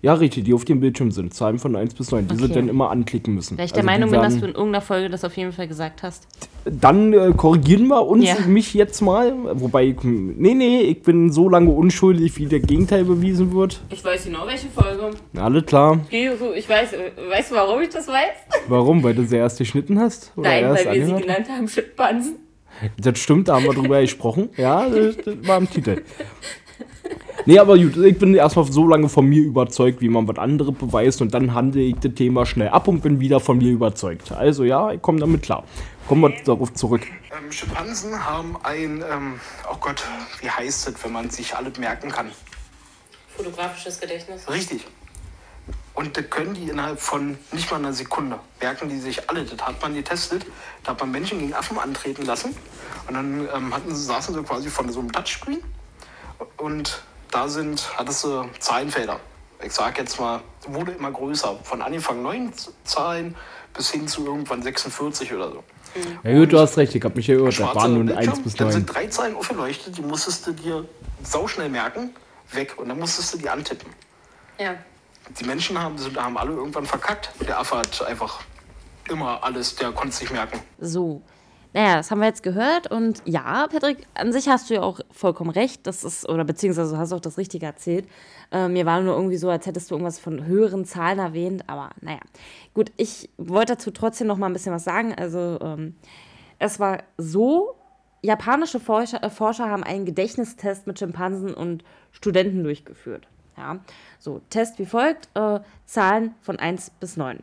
Ja, 0.02 0.14
richtig, 0.14 0.44
die 0.44 0.54
auf 0.54 0.64
dem 0.64 0.80
Bildschirm 0.80 1.10
sind. 1.10 1.34
Zahlen 1.34 1.58
von 1.58 1.74
1 1.76 1.94
bis 1.94 2.10
9. 2.10 2.28
Die 2.28 2.36
sie 2.36 2.44
Okay. 2.44 2.54
dann 2.54 2.68
immer 2.68 2.90
anklicken 2.90 3.34
müssen. 3.34 3.56
Weil 3.58 3.66
ich 3.66 3.72
der 3.72 3.82
Also 3.82 3.90
Meinung 3.90 4.10
bin, 4.10 4.20
dass 4.20 4.34
du 4.38 4.44
in 4.46 4.52
irgendeiner 4.54 4.80
Folge 4.80 5.08
das 5.08 5.24
auf 5.24 5.36
jeden 5.36 5.52
Fall 5.52 5.68
gesagt 5.68 6.02
hast. 6.02 6.26
Dann 6.64 7.12
äh, 7.12 7.32
korrigieren 7.36 7.86
wir 7.88 8.06
uns, 8.06 8.24
Ja. 8.24 8.36
mich 8.46 8.74
jetzt 8.74 9.00
mal. 9.00 9.32
Wobei, 9.60 9.84
ich, 9.86 9.96
nee, 10.02 10.54
nee, 10.54 10.80
ich 10.80 11.02
bin 11.02 11.30
so 11.32 11.48
lange 11.48 11.70
unschuldig, 11.70 12.36
wie 12.38 12.46
der 12.46 12.60
Gegenteil 12.60 13.04
bewiesen 13.04 13.52
wird. 13.54 13.80
Ich 13.90 14.04
weiß 14.04 14.24
genau, 14.24 14.46
welche 14.46 14.68
Folge. 14.68 15.10
Alles 15.36 15.64
klar. 15.66 16.00
Ich 16.10 16.68
weiß, 16.68 16.94
weißt 17.30 17.50
du, 17.50 17.54
warum 17.54 17.80
ich 17.82 17.88
das 17.90 18.08
weiß? 18.08 18.66
Warum? 18.68 19.02
Weil 19.02 19.14
du 19.14 19.24
sie 19.24 19.36
erst 19.36 19.58
geschnitten 19.58 19.98
hast? 20.00 20.32
Oder 20.36 20.52
erst 20.58 20.86
angehört? 20.86 21.22
genannt 21.22 21.46
haben, 21.48 21.68
Schimpansen. 21.68 22.36
Das 23.00 23.18
stimmt, 23.18 23.48
da 23.48 23.54
haben 23.56 23.64
wir 23.64 23.72
drüber 23.72 24.00
gesprochen. 24.02 24.50
Ja, 24.56 24.86
das, 24.88 25.16
das 25.16 25.34
war 25.48 25.58
im 25.58 25.70
Titel. 25.70 26.02
Nee, 27.48 27.60
aber 27.60 27.78
gut, 27.78 27.96
ich 27.96 28.18
bin 28.18 28.34
erstmal 28.34 28.64
so 28.64 28.88
lange 28.88 29.08
von 29.08 29.24
mir 29.24 29.42
überzeugt, 29.42 30.00
wie 30.00 30.08
man 30.08 30.26
was 30.26 30.36
anderes 30.36 30.74
beweist 30.74 31.22
und 31.22 31.32
dann 31.32 31.54
handle 31.54 31.80
ich 31.80 31.94
das 31.96 32.14
Thema 32.14 32.44
schnell 32.44 32.70
ab 32.70 32.88
und 32.88 33.02
bin 33.02 33.20
wieder 33.20 33.38
von 33.38 33.58
mir 33.58 33.70
überzeugt. 33.70 34.32
Also 34.32 34.64
ja, 34.64 34.90
ich 34.90 35.00
komme 35.00 35.20
damit 35.20 35.42
klar. 35.42 35.64
Kommen 36.08 36.22
wir 36.22 36.42
darauf 36.44 36.72
zurück. 36.74 37.02
Ähm, 37.36 37.52
Schimpansen 37.52 38.24
haben 38.24 38.56
ein, 38.64 39.04
ähm, 39.08 39.40
oh 39.72 39.76
Gott, 39.80 40.02
wie 40.40 40.50
heißt 40.50 40.88
es, 40.88 41.04
wenn 41.04 41.12
man 41.12 41.30
sich 41.30 41.54
alles 41.54 41.78
merken 41.78 42.10
kann? 42.10 42.30
Fotografisches 43.36 44.00
Gedächtnis. 44.00 44.48
Richtig. 44.50 44.84
Und 45.94 46.16
das 46.16 46.28
können 46.28 46.54
die 46.54 46.68
innerhalb 46.68 47.00
von 47.00 47.38
nicht 47.52 47.70
mal 47.70 47.78
einer 47.78 47.92
Sekunde. 47.92 48.38
Merken 48.60 48.88
die 48.88 48.98
sich 48.98 49.30
alle. 49.30 49.44
Das 49.44 49.66
hat 49.66 49.80
man 49.80 49.94
getestet. 49.94 50.44
Da 50.84 50.92
hat 50.92 51.00
man 51.00 51.10
Menschen 51.10 51.38
gegen 51.38 51.54
Affen 51.54 51.78
antreten 51.78 52.26
lassen. 52.26 52.54
Und 53.08 53.14
dann 53.14 53.48
ähm, 53.54 53.74
hatten 53.74 53.94
sie, 53.94 54.04
saßen 54.04 54.34
sie 54.34 54.42
quasi 54.42 54.68
von 54.68 54.90
so 54.90 55.00
einem 55.00 55.10
Touchscreen. 55.10 55.62
Und 56.56 57.02
da 57.30 57.48
sind, 57.48 57.96
hattest 57.96 58.24
du 58.24 58.48
Zahlenfelder. 58.58 59.20
Ich 59.64 59.72
sag 59.72 59.98
jetzt 59.98 60.20
mal, 60.20 60.40
wurde 60.66 60.92
immer 60.92 61.10
größer. 61.10 61.56
Von 61.62 61.82
Anfang 61.82 62.22
neun 62.22 62.52
Zahlen 62.84 63.34
bis 63.74 63.90
hin 63.90 64.06
zu 64.08 64.26
irgendwann 64.26 64.62
46 64.62 65.32
oder 65.32 65.50
so. 65.50 65.64
Ja 66.22 66.38
gut, 66.38 66.52
du 66.52 66.58
hast 66.58 66.76
recht, 66.76 66.94
ich 66.94 67.02
habe 67.02 67.14
mich 67.14 67.26
geirrt. 67.26 67.46
Das 67.46 67.54
Schwarzer 67.54 67.74
waren 67.74 67.94
nur 67.94 68.04
Bildschirm, 68.04 68.34
1 68.34 68.42
bis 68.42 68.54
Dann 68.54 68.66
9. 68.68 68.72
sind 68.74 68.94
drei 68.94 69.06
Zeilen 69.06 69.36
aufgeleuchtet, 69.36 69.96
die 69.96 70.02
musstest 70.02 70.46
du 70.46 70.52
dir 70.52 70.84
sauschnell 71.22 71.70
merken, 71.70 72.10
weg. 72.52 72.74
Und 72.76 72.88
dann 72.88 72.98
musstest 72.98 73.34
du 73.34 73.38
die 73.38 73.48
antippen. 73.48 73.90
Ja. 74.58 74.74
Die 75.40 75.44
Menschen 75.44 75.80
haben, 75.80 75.98
sind, 75.98 76.16
haben 76.16 76.36
alle 76.36 76.52
irgendwann 76.52 76.86
verkackt. 76.86 77.30
Der 77.46 77.58
Affe 77.58 77.78
hat 77.78 78.02
einfach 78.02 78.40
immer 79.08 79.42
alles, 79.42 79.74
der 79.76 79.92
konnte 79.92 80.10
es 80.10 80.20
nicht 80.20 80.32
merken. 80.32 80.60
So. 80.80 81.22
Naja, 81.72 81.96
das 81.96 82.10
haben 82.10 82.20
wir 82.20 82.26
jetzt 82.26 82.42
gehört 82.42 82.90
und 82.90 83.22
ja, 83.26 83.66
Patrick, 83.68 84.06
an 84.14 84.32
sich 84.32 84.48
hast 84.48 84.70
du 84.70 84.74
ja 84.74 84.82
auch 84.82 85.00
vollkommen 85.10 85.50
recht, 85.50 85.86
das 85.86 86.04
ist, 86.04 86.28
oder 86.28 86.44
beziehungsweise 86.44 86.96
hast 86.96 87.12
du 87.12 87.16
auch 87.16 87.20
das 87.20 87.36
Richtige 87.36 87.66
erzählt. 87.66 88.08
Äh, 88.50 88.68
mir 88.68 88.86
war 88.86 89.00
nur 89.00 89.14
irgendwie 89.14 89.36
so, 89.36 89.50
als 89.50 89.66
hättest 89.66 89.90
du 89.90 89.94
irgendwas 89.94 90.18
von 90.18 90.46
höheren 90.46 90.84
Zahlen 90.84 91.18
erwähnt, 91.18 91.64
aber 91.66 91.90
naja. 92.00 92.20
Gut, 92.72 92.92
ich 92.96 93.28
wollte 93.36 93.74
dazu 93.74 93.90
trotzdem 93.90 94.26
noch 94.26 94.38
mal 94.38 94.46
ein 94.46 94.52
bisschen 94.52 94.72
was 94.72 94.84
sagen. 94.84 95.14
Also, 95.14 95.58
ähm, 95.60 95.96
es 96.58 96.80
war 96.80 97.02
so, 97.18 97.74
japanische 98.22 98.80
Forscher, 98.80 99.22
äh, 99.22 99.30
Forscher 99.30 99.68
haben 99.68 99.84
einen 99.84 100.04
Gedächtnistest 100.04 100.86
mit 100.86 100.98
Schimpansen 100.98 101.54
und 101.54 101.84
Studenten 102.12 102.62
durchgeführt. 102.64 103.28
Ja, 103.56 103.78
so, 104.18 104.40
Test 104.50 104.78
wie 104.78 104.86
folgt, 104.86 105.28
äh, 105.34 105.60
Zahlen 105.86 106.34
von 106.42 106.58
1 106.58 106.90
bis 107.00 107.16
9. 107.16 107.38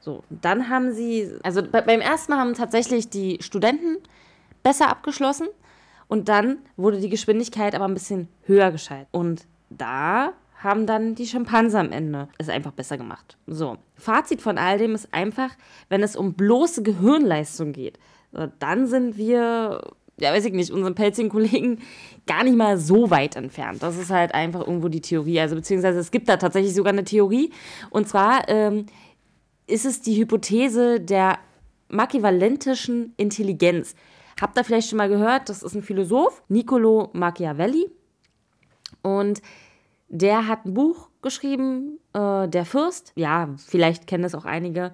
So, 0.00 0.24
dann 0.30 0.68
haben 0.68 0.92
sie, 0.92 1.30
also 1.42 1.62
be- 1.62 1.82
beim 1.86 2.00
ersten 2.00 2.32
Mal 2.32 2.38
haben 2.40 2.54
tatsächlich 2.54 3.10
die 3.10 3.38
Studenten 3.40 3.98
besser 4.62 4.88
abgeschlossen 4.88 5.46
und 6.08 6.28
dann 6.28 6.58
wurde 6.76 7.00
die 7.00 7.10
Geschwindigkeit 7.10 7.74
aber 7.74 7.84
ein 7.84 7.94
bisschen 7.94 8.28
höher 8.44 8.72
geschaltet. 8.72 9.08
Und 9.12 9.46
da 9.68 10.32
haben 10.62 10.86
dann 10.86 11.14
die 11.14 11.26
Schimpansen 11.26 11.80
am 11.80 11.92
Ende 11.92 12.28
es 12.38 12.48
einfach 12.48 12.72
besser 12.72 12.98
gemacht. 12.98 13.36
So, 13.46 13.76
Fazit 13.94 14.42
von 14.42 14.58
all 14.58 14.78
dem 14.78 14.94
ist 14.94 15.12
einfach, 15.12 15.50
wenn 15.88 16.02
es 16.02 16.16
um 16.16 16.34
bloße 16.34 16.82
Gehirnleistung 16.82 17.72
geht, 17.72 17.98
dann 18.58 18.86
sind 18.86 19.16
wir, 19.16 19.80
ja 20.18 20.32
weiß 20.32 20.44
ich 20.44 20.52
nicht, 20.52 20.70
unseren 20.70 20.94
pelzigen 20.94 21.30
Kollegen 21.30 21.80
gar 22.26 22.44
nicht 22.44 22.56
mal 22.56 22.76
so 22.78 23.10
weit 23.10 23.36
entfernt. 23.36 23.82
Das 23.82 23.96
ist 23.96 24.10
halt 24.10 24.34
einfach 24.34 24.60
irgendwo 24.60 24.88
die 24.88 25.00
Theorie. 25.00 25.40
Also 25.40 25.56
beziehungsweise 25.56 25.98
es 25.98 26.10
gibt 26.10 26.28
da 26.28 26.36
tatsächlich 26.36 26.74
sogar 26.74 26.92
eine 26.92 27.04
Theorie. 27.04 27.52
Und 27.88 28.08
zwar 28.08 28.48
ähm, 28.48 28.86
ist 29.70 29.86
es 29.86 30.00
die 30.00 30.16
Hypothese 30.20 31.00
der 31.00 31.38
machiavellentischen 31.88 33.14
Intelligenz. 33.16 33.94
Habt 34.40 34.56
ihr 34.56 34.64
vielleicht 34.64 34.88
schon 34.88 34.98
mal 34.98 35.08
gehört, 35.08 35.48
das 35.48 35.62
ist 35.62 35.74
ein 35.74 35.82
Philosoph, 35.82 36.42
Niccolo 36.48 37.10
Machiavelli. 37.12 37.90
Und 39.02 39.42
der 40.08 40.46
hat 40.46 40.64
ein 40.64 40.74
Buch 40.74 41.08
geschrieben, 41.22 41.98
äh, 42.12 42.48
Der 42.48 42.64
Fürst. 42.64 43.12
Ja, 43.16 43.50
vielleicht 43.56 44.06
kennen 44.06 44.24
es 44.24 44.34
auch 44.34 44.44
einige, 44.44 44.92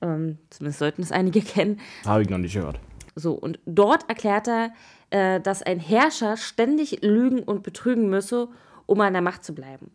ähm, 0.00 0.38
zumindest 0.50 0.78
sollten 0.78 1.02
es 1.02 1.12
einige 1.12 1.40
kennen. 1.42 1.80
Habe 2.04 2.22
ich 2.22 2.30
noch 2.30 2.38
nicht 2.38 2.54
gehört. 2.54 2.78
So, 3.14 3.32
und 3.32 3.58
dort 3.66 4.08
erklärt 4.08 4.48
er, 4.48 4.72
äh, 5.10 5.40
dass 5.40 5.62
ein 5.62 5.78
Herrscher 5.78 6.36
ständig 6.36 7.02
lügen 7.02 7.40
und 7.40 7.62
betrügen 7.62 8.08
müsse, 8.08 8.48
um 8.86 9.00
an 9.00 9.12
der 9.12 9.22
Macht 9.22 9.44
zu 9.44 9.54
bleiben. 9.54 9.90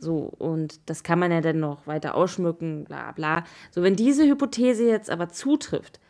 So, 0.00 0.32
und 0.38 0.80
das 0.88 1.02
kann 1.02 1.18
man 1.18 1.30
ja 1.30 1.42
dann 1.42 1.60
noch 1.60 1.86
weiter 1.86 2.14
ausschmücken, 2.14 2.84
bla 2.84 3.12
bla. 3.12 3.44
So, 3.70 3.82
wenn 3.82 3.96
diese 3.96 4.24
Hypothese 4.26 4.88
jetzt 4.88 5.10
aber 5.10 5.28
zutrifft, 5.28 6.00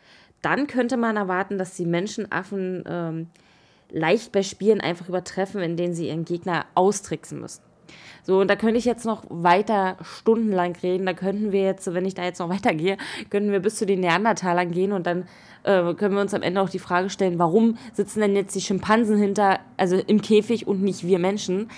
dann 0.41 0.67
könnte 0.67 0.97
man 0.97 1.17
erwarten, 1.17 1.57
dass 1.57 1.75
die 1.75 1.85
Menschenaffen 1.85 2.83
ähm, 2.87 3.27
leicht 3.89 4.31
bei 4.31 4.43
Spielen 4.43 4.81
einfach 4.81 5.09
übertreffen, 5.09 5.61
in 5.61 5.75
denen 5.75 5.93
sie 5.93 6.07
ihren 6.07 6.25
Gegner 6.25 6.65
austricksen 6.73 7.41
müssen. 7.41 7.61
So, 8.23 8.41
und 8.41 8.49
da 8.49 8.55
könnte 8.55 8.77
ich 8.77 8.85
jetzt 8.85 9.05
noch 9.05 9.23
weiter 9.29 9.97
stundenlang 10.01 10.75
reden. 10.81 11.05
Da 11.05 11.13
könnten 11.13 11.51
wir 11.51 11.63
jetzt, 11.63 11.91
wenn 11.93 12.05
ich 12.05 12.13
da 12.13 12.23
jetzt 12.23 12.39
noch 12.39 12.49
weitergehe, 12.49 12.97
könnten 13.29 13.51
wir 13.51 13.59
bis 13.59 13.75
zu 13.75 13.85
den 13.85 14.01
Neandertalern 14.01 14.71
gehen 14.71 14.91
und 14.91 15.07
dann 15.07 15.25
äh, 15.63 15.93
können 15.93 16.15
wir 16.15 16.21
uns 16.21 16.33
am 16.33 16.41
Ende 16.41 16.61
auch 16.61 16.69
die 16.69 16.79
Frage 16.79 17.09
stellen, 17.09 17.39
warum 17.39 17.77
sitzen 17.93 18.21
denn 18.21 18.35
jetzt 18.35 18.55
die 18.55 18.61
Schimpansen 18.61 19.17
hinter, 19.17 19.59
also 19.77 19.95
im 19.95 20.21
Käfig 20.21 20.67
und 20.67 20.81
nicht 20.81 21.05
wir 21.05 21.19
Menschen? 21.19 21.69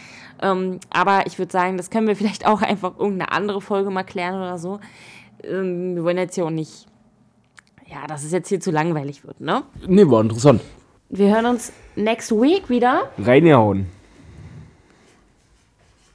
Ähm, 0.41 0.79
aber 0.89 1.25
ich 1.27 1.39
würde 1.39 1.51
sagen, 1.51 1.77
das 1.77 1.89
können 1.89 2.07
wir 2.07 2.15
vielleicht 2.17 2.45
auch 2.45 2.61
einfach 2.61 2.97
irgendeine 2.97 3.31
andere 3.31 3.61
Folge 3.61 3.89
mal 3.89 4.03
klären 4.03 4.35
oder 4.35 4.57
so. 4.57 4.79
Ähm, 5.43 5.95
wir 5.95 6.03
wollen 6.03 6.17
jetzt 6.17 6.35
hier 6.35 6.45
auch 6.45 6.49
nicht, 6.49 6.87
ja, 7.87 8.07
dass 8.07 8.23
es 8.23 8.31
jetzt 8.31 8.49
hier 8.49 8.59
zu 8.59 8.71
langweilig 8.71 9.25
wird, 9.25 9.39
ne? 9.41 9.63
Nee, 9.87 10.07
war 10.07 10.21
interessant. 10.21 10.61
Wir 11.09 11.33
hören 11.33 11.45
uns 11.45 11.71
next 11.95 12.31
week 12.31 12.69
wieder. 12.69 13.11
Reingehauen. 13.19 13.87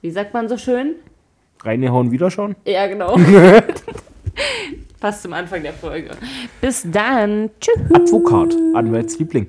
Wie 0.01 0.11
sagt 0.11 0.33
man 0.35 0.49
so 0.49 0.57
schön? 0.57 0.95
Reingehauen, 1.63 2.13
wiederschauen? 2.13 2.55
Ja, 2.65 2.87
genau. 2.87 3.17
Fast 5.01 5.23
zum 5.23 5.33
Anfang 5.33 5.63
der 5.63 5.73
Folge. 5.73 6.11
Bis 6.61 6.87
dann. 6.91 7.51
Tschüss. 7.61 7.77
Advokat, 7.93 8.55
Anwaltsliebling. 8.75 9.49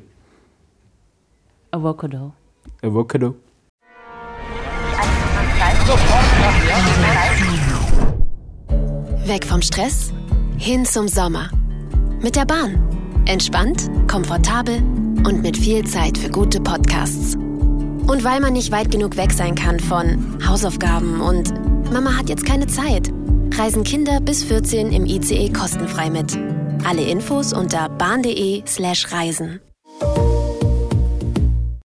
Avocado. 1.71 2.33
Avocado. 2.81 3.35
Weg 9.25 9.45
vom 9.45 9.61
Stress 9.61 10.11
hin 10.57 10.85
zum 10.85 11.07
Sommer. 11.07 11.49
Mit 12.21 12.35
der 12.35 12.45
Bahn. 12.45 12.79
Entspannt, 13.27 13.89
komfortabel 14.09 14.77
und 15.25 15.41
mit 15.41 15.55
viel 15.57 15.85
Zeit 15.85 16.17
für 16.17 16.29
gute 16.29 16.59
Podcasts. 16.59 17.37
Und 18.09 18.23
weil 18.23 18.39
man 18.39 18.53
nicht 18.53 18.71
weit 18.71 18.89
genug 18.89 19.17
weg 19.17 19.31
sein 19.31 19.53
kann 19.53 19.79
von 19.79 20.37
Hausaufgaben 20.43 21.21
und 21.21 21.53
Mama 21.93 22.17
hat 22.17 22.27
jetzt 22.27 22.43
keine 22.43 22.65
Zeit, 22.65 23.11
reisen 23.55 23.83
Kinder 23.83 24.19
bis 24.19 24.43
14 24.43 24.91
im 24.91 25.05
ICE 25.05 25.49
kostenfrei 25.49 26.09
mit. 26.09 26.35
Alle 26.83 27.03
Infos 27.03 27.53
unter 27.53 27.87
bahn.de/reisen. 27.87 28.65
slash 28.65 29.05